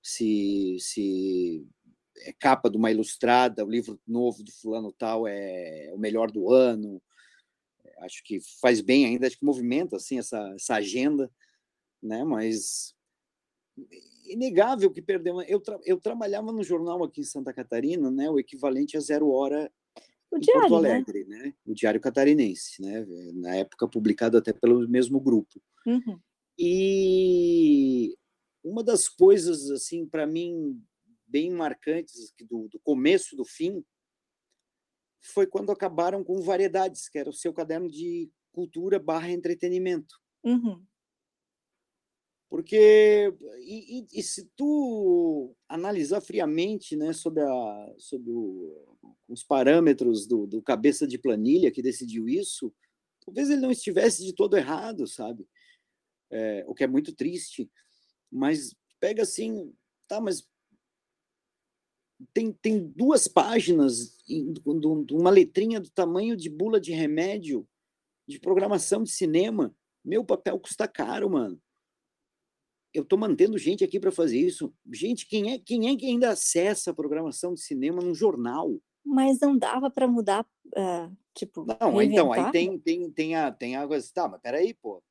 se, 0.02 0.76
se 0.78 1.66
é 2.18 2.32
capa 2.32 2.70
de 2.70 2.76
uma 2.76 2.90
ilustrada, 2.90 3.64
o 3.64 3.70
livro 3.70 4.00
novo 4.06 4.42
do 4.42 4.52
fulano 4.52 4.92
tal 4.92 5.26
é 5.26 5.90
o 5.94 5.98
melhor 5.98 6.30
do 6.30 6.50
ano. 6.50 7.02
Acho 7.98 8.22
que 8.24 8.38
faz 8.60 8.80
bem 8.80 9.04
ainda, 9.04 9.26
acho 9.26 9.38
que 9.38 9.44
movimenta 9.44 9.96
assim 9.96 10.18
essa, 10.18 10.38
essa 10.54 10.74
agenda, 10.76 11.30
né? 12.02 12.24
Mas 12.24 12.94
inegável 14.26 14.90
que 14.90 15.02
perdeu. 15.02 15.40
Eu, 15.42 15.60
tra 15.60 15.78
eu 15.84 16.00
trabalhava 16.00 16.52
no 16.52 16.62
jornal 16.62 17.02
aqui 17.04 17.20
em 17.20 17.24
Santa 17.24 17.52
Catarina, 17.52 18.10
né? 18.10 18.30
O 18.30 18.38
equivalente 18.38 18.96
a 18.96 19.00
zero 19.00 19.30
hora 19.30 19.70
o 20.30 20.36
em 20.36 20.40
diário, 20.40 20.68
Porto 20.68 20.82
né? 20.82 20.90
Alegre, 20.92 21.24
né? 21.24 21.38
né? 21.38 21.54
O 21.66 21.74
Diário 21.74 22.00
Catarinense, 22.00 22.80
né? 22.80 23.04
Na 23.34 23.56
época 23.56 23.88
publicado 23.88 24.38
até 24.38 24.52
pelo 24.52 24.88
mesmo 24.88 25.20
grupo. 25.20 25.60
Uhum. 25.86 26.18
E 26.58 28.16
uma 28.62 28.82
das 28.82 29.08
coisas, 29.08 29.70
assim, 29.70 30.06
para 30.06 30.26
mim, 30.26 30.82
bem 31.26 31.50
marcantes 31.50 32.34
do, 32.40 32.68
do, 32.68 32.78
começo 32.80 33.36
do 33.36 33.44
fim 33.44 33.84
foi 35.22 35.46
quando 35.46 35.70
acabaram 35.70 36.24
com 36.24 36.40
Variedades, 36.40 37.08
que 37.08 37.18
era 37.18 37.30
o 37.30 37.34
seu 37.34 37.52
caderno 37.52 37.88
de 37.88 38.30
cultura 38.52 38.98
barra 38.98 39.30
entretenimento. 39.30 40.16
Uhum. 40.42 40.84
Porque, 42.48 43.32
e, 43.60 44.00
e, 44.00 44.06
e, 44.12 44.22
se 44.24 44.50
tu 44.56 45.54
analisar 45.68 46.20
friamente 46.20 46.96
né, 46.96 47.12
sobre, 47.12 47.42
a, 47.44 47.94
sobre 47.96 48.32
o, 48.32 48.98
os 49.28 49.44
parâmetros 49.44 50.26
do, 50.26 50.48
do 50.48 50.60
cabeça 50.60 51.06
de 51.06 51.16
planilha 51.16 51.70
que 51.70 51.80
decidiu 51.80 52.28
isso, 52.28 52.74
talvez 53.24 53.50
ele 53.50 53.60
não 53.60 53.70
estivesse 53.70 54.24
de 54.24 54.34
todo 54.34 54.56
errado, 54.56 55.06
sabe? 55.06 55.46
É, 56.28 56.64
o 56.66 56.74
que 56.74 56.82
é 56.82 56.88
muito 56.88 57.14
triste 57.14 57.70
mas 58.30 58.74
pega 58.98 59.22
assim, 59.22 59.74
tá, 60.06 60.20
mas 60.20 60.48
tem, 62.32 62.52
tem 62.52 62.86
duas 62.88 63.26
páginas 63.26 64.16
de 64.26 65.14
uma 65.14 65.30
letrinha 65.30 65.80
do 65.80 65.90
tamanho 65.90 66.36
de 66.36 66.50
bula 66.50 66.80
de 66.80 66.92
remédio 66.92 67.66
de 68.28 68.38
programação 68.38 69.02
de 69.02 69.10
cinema. 69.10 69.74
Meu 70.04 70.24
papel 70.24 70.58
custa 70.58 70.86
caro, 70.86 71.30
mano. 71.30 71.60
Eu 72.92 73.02
estou 73.02 73.18
mantendo 73.18 73.56
gente 73.56 73.84
aqui 73.84 74.00
para 74.00 74.10
fazer 74.10 74.38
isso. 74.38 74.72
Gente, 74.92 75.26
quem 75.26 75.52
é, 75.52 75.58
quem 75.58 75.88
é 75.88 75.96
que 75.96 76.06
ainda 76.06 76.30
acessa 76.30 76.90
a 76.90 76.94
programação 76.94 77.54
de 77.54 77.60
cinema 77.60 78.02
num 78.02 78.14
jornal? 78.14 78.80
Mas 79.04 79.38
não 79.40 79.56
dava 79.56 79.90
para 79.90 80.06
mudar, 80.06 80.44
uh, 80.76 81.16
tipo. 81.34 81.64
Não, 81.64 81.96
reinventar? 81.96 82.24
então, 82.26 82.32
aí 82.32 82.52
tem, 82.52 82.78
tem, 82.78 83.10
tem, 83.10 83.34
a, 83.34 83.50
tem 83.50 83.76
água. 83.76 83.98
Tá, 84.12 84.28
mas 84.28 84.40
peraí, 84.40 84.74
pô. 84.74 85.02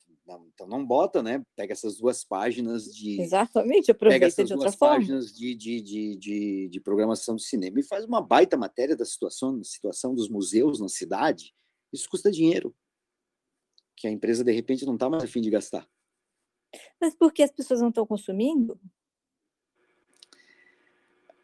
Então 0.53 0.67
não 0.67 0.86
bota, 0.86 1.23
né? 1.23 1.43
Pega 1.55 1.73
essas 1.73 1.97
duas 1.97 2.23
páginas 2.23 2.86
de. 2.86 3.21
Exatamente, 3.21 3.91
aproveita 3.91 4.25
pega 4.25 4.27
essas 4.27 4.47
de 4.47 4.53
outra 4.53 4.69
duas 4.69 4.75
forma. 4.77 4.95
páginas 4.95 5.34
de, 5.34 5.55
de, 5.55 5.82
de, 5.82 6.15
de, 6.17 6.69
de 6.69 6.80
programação 6.82 7.36
de 7.36 7.43
cinema 7.43 7.80
e 7.80 7.84
faz 7.84 8.05
uma 8.05 8.21
baita 8.21 8.57
matéria 8.57 8.95
da 8.95 9.05
situação, 9.05 9.63
situação 9.63 10.13
dos 10.13 10.30
museus 10.30 10.80
na 10.80 10.88
cidade. 10.88 11.53
Isso 11.91 12.09
custa 12.09 12.32
dinheiro. 12.32 12.75
Que 13.95 14.07
a 14.07 14.11
empresa, 14.11 14.43
de 14.43 14.51
repente, 14.51 14.86
não 14.86 14.93
está 14.93 15.09
mais 15.09 15.23
afim 15.23 15.41
de 15.41 15.49
gastar. 15.49 15.88
Mas 17.01 17.15
porque 17.15 17.41
as 17.41 17.51
pessoas 17.51 17.82
não 17.82 17.89
estão 17.89 18.05
consumindo? 18.05 18.80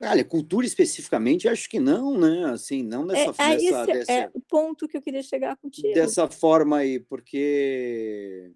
Olha, 0.01 0.25
cultura 0.25 0.65
especificamente, 0.65 1.47
acho 1.47 1.69
que 1.69 1.79
não, 1.79 2.17
né? 2.17 2.45
Assim, 2.51 2.83
não 2.83 3.05
nessa, 3.05 3.41
é, 3.41 3.53
é 3.53 3.57
nessa, 3.57 3.85
dessa, 3.85 4.11
é 4.11 4.31
o 4.33 4.41
ponto 4.41 4.87
que 4.87 4.97
eu 4.97 5.01
queria 5.01 5.23
chegar 5.23 5.55
contigo. 5.57 5.93
Dessa 5.93 6.27
forma 6.27 6.77
aí, 6.77 6.99
porque 6.99 8.51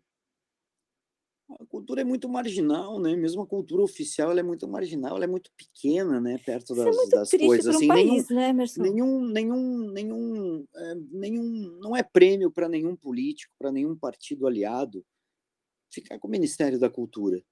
A 1.49 1.65
cultura 1.65 2.01
é 2.01 2.03
muito 2.03 2.29
marginal, 2.29 2.99
né? 2.99 3.15
Mesmo 3.15 3.41
a 3.41 3.47
cultura 3.47 3.81
oficial, 3.81 4.37
é 4.37 4.43
muito 4.43 4.67
marginal, 4.67 5.15
ela 5.15 5.25
é 5.25 5.27
muito 5.27 5.51
pequena, 5.57 6.21
né? 6.21 6.37
Perto 6.45 6.75
das, 6.75 6.85
é 6.85 6.91
muito 6.91 7.09
das 7.09 7.31
coisas. 7.31 7.73
um 7.73 7.77
Assim, 7.77 7.87
país, 7.87 8.27
nenhum, 8.29 8.39
né, 8.39 8.49
Emerson? 8.49 8.81
nenhum, 8.83 9.27
nenhum, 9.27 9.91
nenhum, 9.91 10.67
é, 10.75 10.95
nenhum, 11.11 11.79
não 11.79 11.95
é 11.95 12.03
prêmio 12.03 12.51
para 12.51 12.69
nenhum 12.69 12.95
político, 12.95 13.51
para 13.57 13.71
nenhum 13.71 13.95
partido 13.95 14.45
aliado 14.45 15.03
ficar 15.91 16.19
com 16.19 16.27
o 16.27 16.31
Ministério 16.31 16.79
da 16.79 16.89
Cultura 16.89 17.43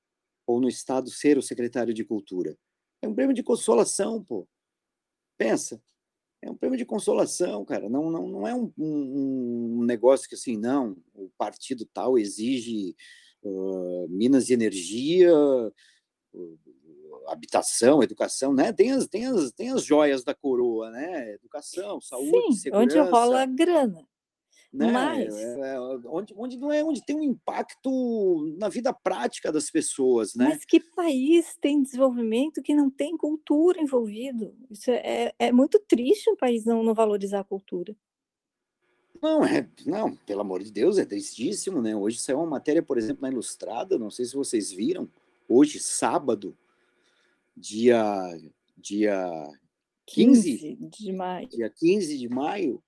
ou 0.45 0.61
no 0.61 0.69
Estado 0.69 1.09
ser 1.09 1.37
o 1.37 1.41
secretário 1.41 1.93
de 1.93 2.05
Cultura. 2.05 2.55
É 3.01 3.07
um 3.07 3.15
prêmio 3.15 3.35
de 3.35 3.41
consolação, 3.41 4.23
pô. 4.23 4.47
Pensa, 5.39 5.81
é 6.41 6.49
um 6.49 6.55
prêmio 6.55 6.77
de 6.77 6.85
consolação, 6.85 7.65
cara. 7.65 7.89
Não, 7.89 8.11
não, 8.11 8.27
não 8.27 8.47
é 8.47 8.53
um, 8.53 8.71
um, 8.77 9.79
um 9.79 9.83
negócio 9.83 10.29
que 10.29 10.35
assim, 10.35 10.55
não, 10.55 10.95
o 11.13 11.29
partido 11.37 11.85
tal 11.91 12.17
exige 12.17 12.95
minas 14.09 14.45
de 14.45 14.53
energia, 14.53 15.31
habitação, 17.27 18.01
educação, 18.01 18.53
né? 18.53 18.71
Tem 18.71 18.91
as, 18.91 19.07
tem, 19.07 19.25
as, 19.25 19.51
tem 19.51 19.71
as 19.71 19.83
joias 19.83 20.23
da 20.23 20.33
coroa, 20.33 20.89
né? 20.91 21.33
Educação, 21.33 21.99
saúde, 22.01 22.29
Sim, 22.29 22.51
segurança. 22.53 23.01
onde 23.01 23.09
rola 23.11 23.45
grana. 23.45 24.07
Né? 24.71 24.91
Mas- 24.91 25.33
É, 25.33 25.75
é, 25.75 25.79
onde, 25.79 26.33
onde 26.35 26.57
não 26.57 26.71
é 26.71 26.83
onde 26.83 27.03
tem 27.05 27.15
um 27.15 27.23
impacto 27.23 28.53
na 28.59 28.67
vida 28.67 28.93
prática 28.93 29.51
das 29.51 29.71
pessoas, 29.71 30.35
né? 30.35 30.49
Mas 30.49 30.65
que 30.65 30.79
país 30.79 31.57
tem 31.61 31.81
desenvolvimento 31.81 32.61
que 32.61 32.75
não 32.75 32.89
tem 32.89 33.15
cultura 33.15 33.81
envolvido? 33.81 34.55
Isso 34.69 34.91
é, 34.91 35.33
é 35.39 35.51
muito 35.51 35.79
triste 35.79 36.29
um 36.29 36.35
país 36.35 36.65
não, 36.65 36.83
não 36.83 36.93
valorizar 36.93 37.39
a 37.39 37.45
cultura. 37.45 37.95
Não, 39.21 39.43
é, 39.45 39.67
não, 39.85 40.15
pelo 40.15 40.41
amor 40.41 40.63
de 40.63 40.71
Deus, 40.71 40.97
é 40.97 41.05
tristíssimo, 41.05 41.81
né? 41.81 41.95
Hoje 41.95 42.19
saiu 42.19 42.37
uma 42.37 42.45
matéria, 42.45 42.83
por 42.83 42.97
exemplo, 42.97 43.21
na 43.21 43.29
Ilustrada, 43.29 43.97
não 43.97 44.11
sei 44.11 44.25
se 44.25 44.35
vocês 44.35 44.71
viram, 44.71 45.09
hoje, 45.47 45.79
sábado, 45.79 46.55
dia, 47.55 48.01
dia 48.77 49.27
15? 50.05 50.77
de 50.79 51.11
maio. 51.11 51.47
dia 51.49 51.69
15 51.69 52.17
de 52.17 52.29
maio, 52.29 52.81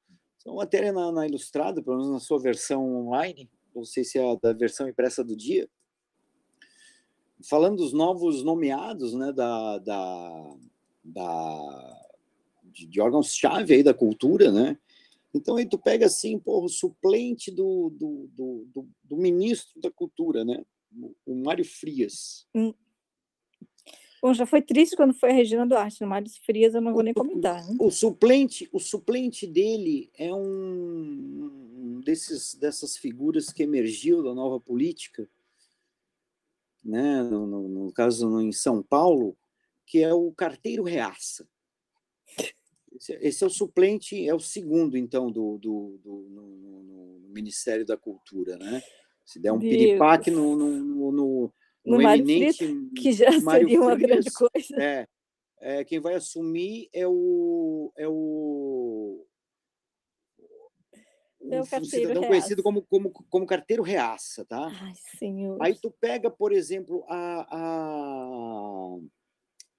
é 0.46 0.50
uma 0.50 0.58
matéria 0.58 0.92
na, 0.92 1.12
na 1.12 1.28
Ilustrada, 1.28 1.82
pelo 1.82 1.98
menos 1.98 2.12
na 2.12 2.20
sua 2.20 2.40
versão 2.40 3.08
online, 3.08 3.50
não 3.76 3.84
sei 3.84 4.04
se 4.04 4.18
é 4.18 4.32
a 4.32 4.36
da 4.36 4.54
versão 4.54 4.88
impressa 4.88 5.24
do 5.24 5.36
dia, 5.36 5.70
falando 7.42 7.78
dos 7.78 7.94
novos 7.94 8.44
nomeados, 8.44 9.14
né, 9.14 9.32
da, 9.32 9.78
da, 9.80 10.56
da 11.04 12.00
de, 12.64 12.86
de 12.86 13.02
órgãos-chave 13.02 13.74
aí 13.74 13.84
da 13.84 13.94
cultura, 13.94 14.52
né? 14.52 14.78
Então 15.34 15.58
aí 15.58 15.66
tu 15.68 15.78
pega 15.78 16.08
assim, 16.08 16.40
porra, 16.40 16.66
o 16.66 16.70
suplente 16.70 17.52
do, 17.52 17.90
do, 17.92 18.30
do, 18.34 18.68
do, 18.74 18.90
do 19.04 19.18
ministro 19.18 19.80
da 19.80 19.92
cultura, 19.92 20.44
né? 20.44 20.64
O, 21.26 21.36
Mário 21.36 21.64
Frias. 21.64 22.48
Bom, 24.22 24.34
já 24.34 24.46
foi 24.46 24.62
triste 24.62 24.96
quando 24.96 25.14
foi 25.14 25.30
a 25.30 25.34
Regina 25.34 25.68
Duarte, 25.68 26.02
no 26.02 26.08
Mário 26.08 26.30
Frias 26.44 26.74
eu 26.74 26.82
não 26.82 26.94
vou 26.94 27.04
nem 27.04 27.14
comentar. 27.14 27.66
Né? 27.66 27.78
O 27.80 27.92
suplente, 27.92 28.68
o 28.74 28.80
suplente 28.80 29.46
dele 29.46 30.10
é 30.18 30.34
um, 30.34 32.02
desses 32.04 32.56
dessas 32.56 32.98
figuras 32.98 33.54
que 33.54 33.64
emergiu 33.64 34.24
da 34.24 34.34
nova 34.34 34.60
política, 34.60 35.30
né? 36.84 37.22
No, 37.24 37.46
no, 37.46 37.70
no 37.70 37.94
caso 37.94 38.42
em 38.42 38.52
São 38.52 38.82
Paulo, 38.82 39.38
que 39.86 40.04
é 40.04 40.14
o 40.14 40.32
carteiro 40.34 40.84
reaça. 40.84 41.48
Esse, 43.22 43.44
é 43.44 43.48
o 43.48 43.50
suplente, 43.50 44.28
é 44.28 44.34
o 44.36 44.40
segundo 44.40 44.98
então 44.98 45.32
do, 45.32 45.58
do, 45.58 45.98
do 46.04 46.28
no, 46.30 46.42
no- 46.84 47.20
Ministério 47.30 47.86
da 47.86 47.96
Cultura, 47.96 48.58
né? 48.58 48.82
Se 49.24 49.40
der 49.40 49.52
um 49.54 49.60
Deus. 49.60 49.70
piripaque 49.72 50.30
no, 50.32 50.56
no, 50.56 50.72
no, 51.12 51.12
no, 51.86 52.02
eminente 52.02 52.66
Que 53.00 53.12
já 53.14 53.30
Mário 53.42 53.68
seria 53.68 53.80
uma 53.82 53.94
Frias, 53.96 54.10
grande 54.10 54.32
coisa. 54.32 54.84
é, 54.84 55.08
é, 55.62 55.84
quem 55.86 56.00
vai 56.00 56.16
assumir 56.16 56.90
é 56.92 57.08
o 57.08 57.92
é 57.96 58.08
o, 58.08 59.26
É 61.52 61.60
o 61.60 61.62
um 61.62 61.66
cidadão 61.66 62.08
reaça. 62.22 62.28
conhecido 62.28 62.64
como, 62.64 62.82
como, 62.82 63.12
como 63.12 63.46
carteiro 63.46 63.82
reaça, 63.84 64.44
tá? 64.46 64.68
Ai, 64.82 64.94
senhor. 65.18 65.58
Aí 65.62 65.76
tu 65.80 65.90
pega, 65.92 66.30
por 66.30 66.52
exemplo, 66.52 67.06
a, 67.08 67.48
a- 67.56 69.00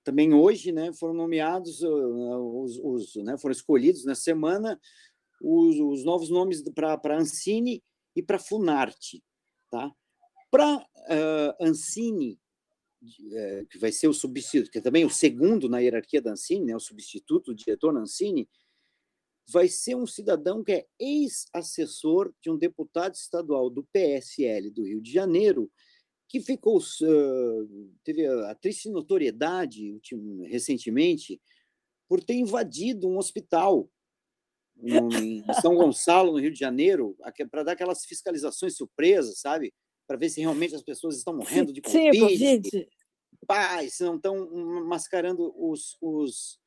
também 0.02 0.32
hoje, 0.32 0.72
né, 0.72 0.92
foram 0.92 1.14
nomeados 1.14 1.82
uh, 1.82 2.62
os, 2.62 2.78
os, 2.78 3.16
né, 3.16 3.36
foram 3.38 3.52
escolhidos 3.52 4.04
na 4.04 4.14
semana 4.14 4.80
os, 5.42 5.76
os 5.78 6.04
novos 6.04 6.30
nomes 6.30 6.62
para 6.74 7.18
Ancine 7.18 7.82
e 8.14 8.22
para 8.22 8.38
Funarte, 8.38 9.22
tá? 9.70 9.90
Para 10.50 10.84
Ancine, 11.60 12.38
eh, 13.32 13.64
que 13.70 13.78
vai 13.78 13.92
ser 13.92 14.08
o 14.08 14.12
substituto, 14.12 14.70
que 14.70 14.78
é 14.78 14.82
também 14.82 15.04
o 15.04 15.10
segundo 15.10 15.68
na 15.68 15.78
hierarquia 15.78 16.20
da 16.20 16.32
Ancine, 16.32 16.66
né, 16.66 16.76
o 16.76 16.80
substituto 16.80 17.46
do 17.46 17.54
diretor 17.54 17.94
da 17.94 18.00
Ancine, 18.00 18.48
vai 19.48 19.68
ser 19.68 19.94
um 19.94 20.06
cidadão 20.06 20.62
que 20.62 20.72
é 20.72 20.86
ex-assessor 20.98 22.32
de 22.42 22.50
um 22.50 22.58
deputado 22.58 23.14
estadual 23.14 23.70
do 23.70 23.84
PSL 23.84 24.70
do 24.70 24.84
Rio 24.84 25.00
de 25.00 25.10
Janeiro, 25.10 25.70
que 26.30 26.40
ficou 26.40 26.78
ah, 26.78 27.66
teve 28.04 28.24
a 28.24 28.54
triste 28.54 28.88
notoriedade 28.88 30.00
recentemente 30.46 31.40
por 32.08 32.22
ter 32.22 32.34
invadido 32.34 33.08
um 33.08 33.18
hospital 33.18 33.90
no- 34.76 35.12
em 35.12 35.44
São 35.60 35.74
Gonçalo, 35.74 36.30
no 36.30 36.38
Rio 36.38 36.52
de 36.52 36.58
Janeiro, 36.58 37.16
para 37.50 37.64
dar 37.64 37.72
aquelas 37.72 38.04
fiscalizações 38.04 38.76
surpresas, 38.76 39.40
sabe? 39.40 39.74
Para 40.06 40.16
ver 40.16 40.30
se 40.30 40.40
realmente 40.40 40.74
as 40.74 40.82
pessoas 40.84 41.16
estão 41.16 41.36
morrendo 41.36 41.72
de 41.72 41.82
Sim, 41.84 42.10
Covid, 42.10 42.88
pá, 43.44 43.86
se 43.88 44.04
não 44.04 44.14
estão 44.14 44.48
mascarando 44.86 45.52
os, 45.56 45.96
os, 46.00 46.60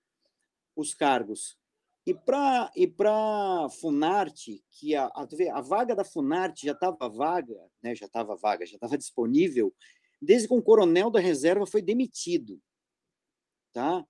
os 0.76 0.94
cargos. 0.94 1.58
E 2.06 2.14
para 2.14 2.72
e 2.76 2.86
para 2.86 3.70
Funarte, 3.80 4.64
que 4.72 4.94
a, 4.94 5.06
a, 5.06 5.28
a 5.54 5.62
vaga 5.62 5.96
da 5.96 6.04
Funarte 6.04 6.66
já 6.66 6.74
estava 6.74 7.08
vaga, 7.08 7.56
né, 7.82 7.96
já 7.96 8.06
estava 8.08 8.36
vaga, 8.36 8.66
já 8.66 8.76
estava 8.76 8.98
disponível, 8.98 9.74
desde 10.22 10.48
que 10.48 10.54
um 10.54 10.62
coronel 10.62 11.10
da 11.10 11.20
reserva 11.20 11.66
foi 11.66 11.82
demitido, 11.82 12.62
tá? 13.72 14.06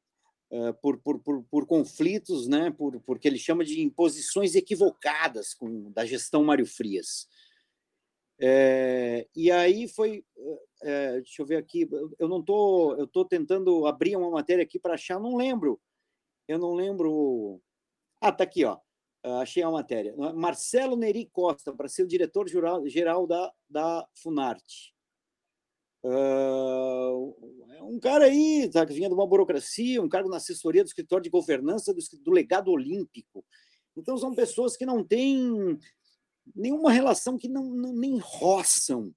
Eh, 0.56 0.74
por, 0.74 1.00
por, 1.00 1.20
por, 1.20 1.44
por 1.46 1.66
conflitos, 1.66 2.48
né, 2.48 2.70
por, 2.70 3.00
porque 3.02 3.28
ele 3.28 3.39
chama 3.39 3.66
de 3.66 3.82
imposições 3.82 4.54
equivocadas 4.54 5.52
com, 5.56 5.91
da 5.91 6.06
gestão 6.06 6.44
Mário 6.44 6.68
Frias. 6.68 7.28
Eh, 8.39 9.28
e 9.36 9.50
aí 9.50 9.88
foi, 9.88 10.24
eh, 10.84 11.22
deixa 11.22 11.41
eu 11.41 11.46
ver 11.48 11.56
aqui, 11.58 11.89
eu 12.20 12.28
não 12.28 12.44
tô, 12.44 12.94
eu 12.96 13.08
tô 13.08 13.26
tentando 13.26 13.88
abrir 13.88 14.16
uma 14.16 14.30
matéria 14.30 14.64
aqui 14.64 14.78
para 14.78 14.94
achar, 14.94 15.20
não 15.20 15.36
lembro, 15.36 15.82
eu 16.48 16.60
não 16.60 16.74
lembro. 16.76 17.60
Ah, 18.26 18.32
tá 18.32 18.45
aqui, 18.45 18.63
ó. 18.63 18.78
Ah, 19.21 19.41
Achei 19.41 19.61
a 19.61 19.69
matéria. 19.69 20.15
Marcelo 20.34 20.95
Neri 20.95 21.26
Costa 21.26 21.74
para 21.74 21.89
ser 21.89 22.03
o 22.03 22.07
diretor 22.07 22.47
geral, 22.47 23.28
da, 23.28 23.53
da 23.69 24.07
Funarte. 24.15 24.95
É 26.05 27.84
um 27.84 27.99
cara 27.99 28.26
aí, 28.26 28.69
tá, 28.71 28.86
que 28.86 28.93
vinha 28.93 29.09
de 29.09 29.13
uma 29.13 29.28
burocracia, 29.28 30.01
um 30.01 30.07
cargo 30.07 30.30
na 30.30 30.38
assessoria 30.38 30.84
do 30.84 30.88
escritório 30.88 31.24
de 31.24 31.30
governança 31.30 31.93
do, 31.93 31.99
do 32.21 32.32
legado 32.32 32.71
olímpico. 32.71 33.45
Então, 33.95 34.17
são 34.17 34.34
pessoas 34.34 34.78
que 34.78 34.86
não 34.86 35.03
têm 35.03 35.78
nenhuma 36.55 36.89
relação, 36.89 37.38
que 37.38 37.49
não, 37.49 37.65
não- 37.65 37.93
nem 37.93 38.17
roçam 38.19 39.13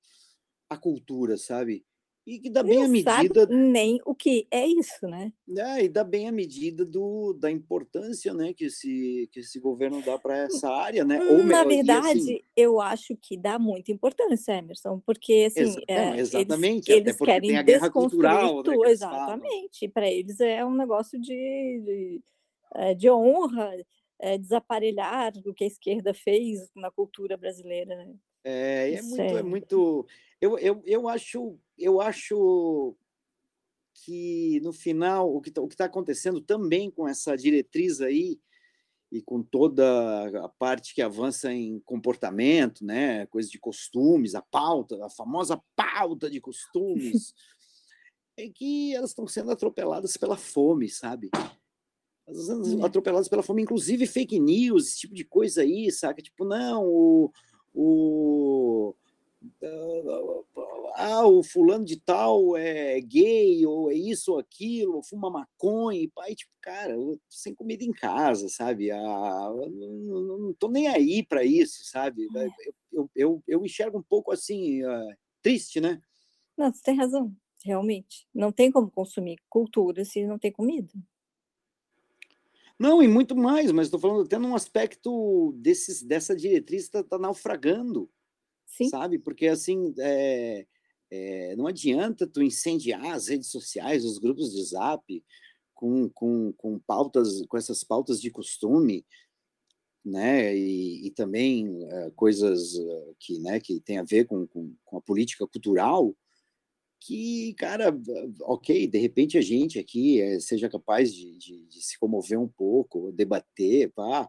a 0.69 0.77
cultura, 0.77 1.37
sabe? 1.37 1.87
E 2.27 2.41
que 2.41 2.51
dá 2.51 2.63
bem 2.63 2.79
a 2.79 2.83
Não 2.83 2.89
medida 2.89 3.47
nem 3.49 4.01
o 4.05 4.15
que 4.15 4.47
é 4.51 4.67
isso, 4.67 5.07
né? 5.07 5.33
é, 5.57 5.85
e 5.85 5.89
dá 5.89 6.03
bem 6.03 6.29
a 6.29 6.33
medida 6.33 6.85
do, 6.85 7.33
da 7.33 7.51
importância 7.51 8.35
né, 8.35 8.53
que, 8.53 8.65
esse, 8.65 9.29
que 9.33 9.41
esse 9.41 9.61
governo 9.61 10.03
dá 10.03 10.19
para 10.19 10.37
essa 10.39 10.69
área, 10.69 11.05
né? 11.05 11.23
Ou 11.29 11.45
Na 11.45 11.63
melhor, 11.63 11.69
verdade, 11.69 12.19
assim, 12.19 12.41
eu 12.57 12.81
acho 12.81 13.17
que 13.17 13.37
dá 13.37 13.59
muita 13.59 13.93
importância, 13.93 14.53
Emerson, 14.53 15.01
porque 15.01 15.45
assim, 15.47 15.61
Exa- 15.61 15.85
é, 15.89 16.09
eles- 16.15 16.21
exatamente, 16.21 16.91
eles, 16.91 17.17
porque 17.17 17.33
querem 17.33 17.49
tem 17.49 17.57
a 17.57 17.63
guerra 17.63 17.91
cultural, 17.91 18.63
né, 18.65 18.75
eles 18.75 19.05
falam. 19.05 19.27
exatamente. 19.31 19.89
Para 19.89 20.11
eles 20.11 20.41
é 20.41 20.65
um 20.65 20.75
negócio 20.75 21.21
de, 21.21 21.29
de, 21.85 22.23
é, 22.75 22.95
de 22.95 23.11
honra, 23.11 23.73
é, 24.19 24.39
desaparelhar 24.39 25.33
o 25.47 25.55
que 25.55 25.65
a 25.65 25.67
esquerda 25.67 26.13
fez 26.13 26.71
na 26.75 26.91
cultura 26.91 27.37
brasileira. 27.37 27.95
né? 27.97 28.15
É, 28.45 28.93
é 28.95 29.03
muito, 29.03 29.37
é 29.37 29.39
é- 29.39 29.43
muito. 29.43 30.07
Eu, 30.41 30.59
eu, 30.59 30.83
eu 30.85 31.09
acho, 31.09 31.59
eu 31.79 32.01
acho 32.01 32.97
que 33.95 34.61
no 34.63 34.73
final 34.73 35.35
o 35.35 35.41
que 35.41 35.51
está 35.51 35.85
acontecendo 35.87 36.41
também 36.41 36.91
com 36.91 37.09
essa 37.09 37.37
diretriz 37.37 38.01
aí 38.01 38.39
e 39.11 39.23
com 39.23 39.43
toda 39.43 40.45
a 40.45 40.49
parte 40.49 40.95
que 40.95 41.01
avança 41.01 41.53
em 41.53 41.81
comportamento, 41.81 42.85
né, 42.85 43.25
coisa 43.27 43.49
de 43.49 43.59
costumes, 43.59 44.35
a 44.35 44.43
pauta, 44.43 45.05
a 45.05 45.09
famosa 45.09 45.63
pauta 45.75 46.29
de 46.29 46.41
costumes, 46.41 47.33
é 48.37 48.49
que 48.49 48.95
elas 48.95 49.11
estão 49.11 49.27
sendo 49.27 49.51
atropeladas 49.51 50.17
pela 50.17 50.37
fome, 50.37 50.89
sabe? 50.89 51.31
Elas 52.27 52.43
estão 52.43 52.65
sendo 52.65 52.83
É. 52.83 52.87
atropeladas 52.87 53.29
pela 53.29 53.43
fome, 53.43 53.63
inclusive 53.63 54.07
fake 54.07 54.39
news, 54.41 54.89
esse 54.89 54.99
tipo 54.99 55.15
de 55.15 55.25
coisa 55.25 55.63
aí, 55.63 55.91
saca? 55.93 56.21
Tipo, 56.21 56.45
não, 56.45 56.85
o, 56.85 57.33
o 57.73 58.95
ah, 60.97 61.27
o 61.27 61.43
fulano 61.43 61.85
de 61.85 62.01
tal 62.01 62.57
é 62.57 63.01
gay, 63.01 63.67
ou 63.67 63.91
é 63.91 63.95
isso 63.95 64.33
ou 64.33 64.39
aquilo, 64.39 64.97
ou 64.97 65.03
fuma 65.03 65.31
maconha, 65.31 66.01
e 66.01 66.09
pai, 66.09 66.35
tipo, 66.35 66.53
cara, 66.61 66.95
sem 67.29 67.55
comida 67.55 67.85
em 67.85 67.93
casa, 67.93 68.49
sabe? 68.49 68.91
Ah, 68.91 69.51
não, 69.71 70.39
não 70.39 70.55
tô 70.55 70.69
nem 70.69 70.89
aí 70.89 71.23
para 71.23 71.45
isso, 71.45 71.85
sabe? 71.85 72.27
É. 72.35 72.47
Eu, 72.47 72.51
eu, 72.93 73.11
eu, 73.15 73.43
eu, 73.47 73.65
enxergo 73.65 73.99
um 73.99 74.03
pouco 74.03 74.33
assim, 74.33 74.83
uh, 74.85 75.17
triste, 75.43 75.81
né? 75.81 76.01
Não, 76.57 76.73
você 76.73 76.83
tem 76.83 76.97
razão, 76.97 77.35
realmente. 77.63 78.27
Não 78.35 78.51
tem 78.51 78.73
como 78.73 78.91
consumir 78.91 79.39
cultura 79.49 80.05
se 80.05 80.27
não 80.27 80.39
tem 80.39 80.51
comida. 80.51 80.93
Não, 82.79 83.03
e 83.03 83.09
muito 83.09 83.35
mais, 83.35 83.73
mas 83.73 83.87
estou 83.87 84.01
falando 84.01 84.25
até 84.25 84.39
num 84.39 84.55
aspecto 84.55 85.53
desses, 85.57 86.03
dessa 86.03 86.37
diretriz 86.37 86.83
está 86.83 87.03
tá 87.03 87.19
naufragando, 87.19 88.11
Sim. 88.77 88.89
sabe? 88.89 89.19
Porque, 89.19 89.47
assim, 89.47 89.95
é, 89.99 90.67
é, 91.11 91.57
não 91.57 91.67
adianta 91.67 92.27
tu 92.27 92.43
incendiar 92.43 93.05
as 93.07 93.29
redes 93.29 93.51
sociais, 93.51 94.05
os 94.05 94.19
grupos 94.19 94.53
de 94.53 94.63
zap, 94.65 95.25
com, 95.75 96.09
com, 96.11 96.53
com 96.53 96.79
pautas, 96.79 97.45
com 97.47 97.57
essas 97.57 97.83
pautas 97.85 98.21
de 98.21 98.31
costume, 98.31 99.05
né? 100.05 100.57
E, 100.57 101.07
e 101.07 101.11
também 101.11 101.85
uh, 101.85 102.13
coisas 102.15 102.75
que, 103.19 103.39
né, 103.41 103.59
que 103.61 103.81
tem 103.81 103.99
a 103.99 104.05
ver 104.05 104.25
com, 104.27 104.47
com, 104.47 104.75
com 104.85 104.99
a 104.99 105.03
política 105.03 105.47
cultural, 105.47 106.15
que, 107.01 107.55
cara, 107.55 107.97
ok, 108.43 108.87
de 108.87 108.99
repente 108.99 109.37
a 109.37 109.41
gente 109.43 109.79
aqui 109.79 110.21
é, 110.21 110.41
seja 110.41 110.69
capaz 110.69 111.15
de, 111.15 111.37
de, 111.39 111.67
de, 111.67 111.83
se 111.83 111.99
comover 111.99 112.39
um 112.39 112.49
pouco, 112.49 113.13
debater, 113.13 113.93
pá, 113.93 114.29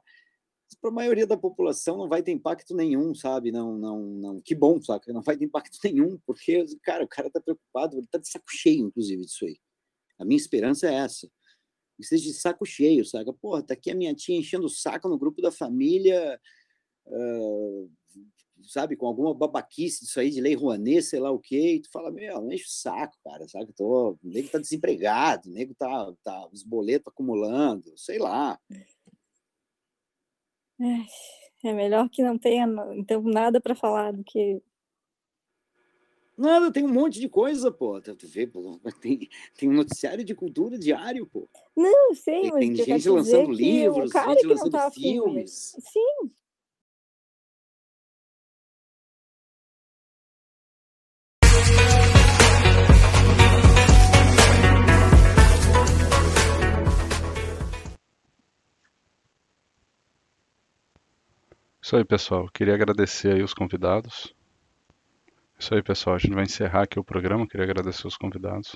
para 0.75 0.89
a 0.89 0.93
maioria 0.93 1.25
da 1.25 1.37
população 1.37 1.97
não 1.97 2.09
vai 2.09 2.21
ter 2.21 2.31
impacto 2.31 2.75
nenhum, 2.75 3.15
sabe? 3.15 3.51
Não, 3.51 3.77
não, 3.77 3.99
não. 4.01 4.41
Que 4.41 4.53
bom, 4.53 4.81
saca? 4.81 5.13
Não 5.13 5.21
vai 5.21 5.37
ter 5.37 5.45
impacto 5.45 5.77
nenhum, 5.83 6.19
porque, 6.25 6.65
cara, 6.83 7.03
o 7.03 7.07
cara 7.07 7.29
tá 7.29 7.39
preocupado, 7.39 7.97
ele 7.97 8.07
tá 8.07 8.17
de 8.17 8.29
saco 8.29 8.49
cheio, 8.49 8.87
inclusive, 8.87 9.25
disso 9.25 9.45
aí. 9.45 9.57
A 10.19 10.25
minha 10.25 10.37
esperança 10.37 10.87
é 10.87 10.93
essa. 10.95 11.29
Esteja 11.99 12.25
de 12.25 12.33
saco 12.33 12.65
cheio, 12.65 13.05
saca? 13.05 13.33
Porra, 13.33 13.63
tá 13.63 13.73
aqui 13.73 13.91
a 13.91 13.95
minha 13.95 14.13
tia 14.13 14.37
enchendo 14.37 14.65
o 14.65 14.69
saco 14.69 15.07
no 15.09 15.17
grupo 15.17 15.41
da 15.41 15.51
família, 15.51 16.39
uh, 17.07 17.91
sabe, 18.63 18.95
com 18.95 19.07
alguma 19.07 19.33
babaquice 19.33 20.05
disso 20.05 20.19
aí 20.19 20.29
de 20.29 20.41
lei 20.41 20.53
Rouanet, 20.53 21.03
sei 21.03 21.19
lá 21.19 21.31
o 21.31 21.39
quê, 21.39 21.75
e 21.75 21.81
tu 21.81 21.89
fala, 21.91 22.11
meu, 22.11 22.51
enche 22.51 22.65
o 22.65 22.69
saco, 22.69 23.17
cara, 23.23 23.47
sabe? 23.47 23.73
Tô, 23.73 24.11
o 24.11 24.19
nego 24.23 24.49
tá 24.49 24.59
desempregado, 24.59 25.49
o 25.49 25.51
nego 25.51 25.73
tá, 25.75 26.13
tá 26.23 26.47
os 26.51 26.63
boletos 26.63 27.07
acumulando, 27.07 27.97
sei 27.97 28.19
lá. 28.19 28.59
É, 28.71 28.85
é 31.63 31.73
melhor 31.73 32.09
que 32.09 32.23
não 32.23 32.37
tenha 32.37 32.67
então 32.95 33.21
nada 33.21 33.59
para 33.59 33.75
falar 33.75 34.11
do 34.13 34.23
que 34.23 34.61
Nada, 36.37 36.71
tem 36.71 36.85
um 36.85 36.93
monte 36.93 37.19
de 37.19 37.27
coisa, 37.27 37.71
pô. 37.71 37.99
Tu 37.99 38.27
vê, 38.27 38.45
pô, 38.45 38.79
tem, 39.01 39.27
tem 39.57 39.67
um 39.67 39.73
noticiário 39.73 40.23
de 40.23 40.35
cultura 40.35 40.77
diário, 40.77 41.25
pô. 41.25 41.49
Não, 41.75 42.13
sei, 42.13 42.41
tem, 42.41 42.51
mas 42.51 42.59
tem 42.59 42.75
gente 42.75 43.09
lançando 43.09 43.51
livros, 43.51 44.11
gente 44.11 44.45
lançando 44.45 44.71
tá 44.71 44.91
filmes. 44.91 45.75
Sim, 45.79 46.31
Isso 61.87 61.95
aí, 61.95 62.03
pessoal. 62.03 62.49
Queria 62.49 62.73
agradecer 62.73 63.31
aí 63.33 63.41
os 63.41 63.53
convidados. 63.53 64.35
Isso 65.57 65.73
aí, 65.73 65.81
pessoal. 65.81 66.17
A 66.17 66.19
gente 66.19 66.33
vai 66.33 66.43
encerrar 66.43 66.81
aqui 66.81 66.99
o 66.99 67.03
programa. 67.03 67.47
Queria 67.47 67.63
agradecer 67.63 68.05
os 68.05 68.17
convidados. 68.17 68.75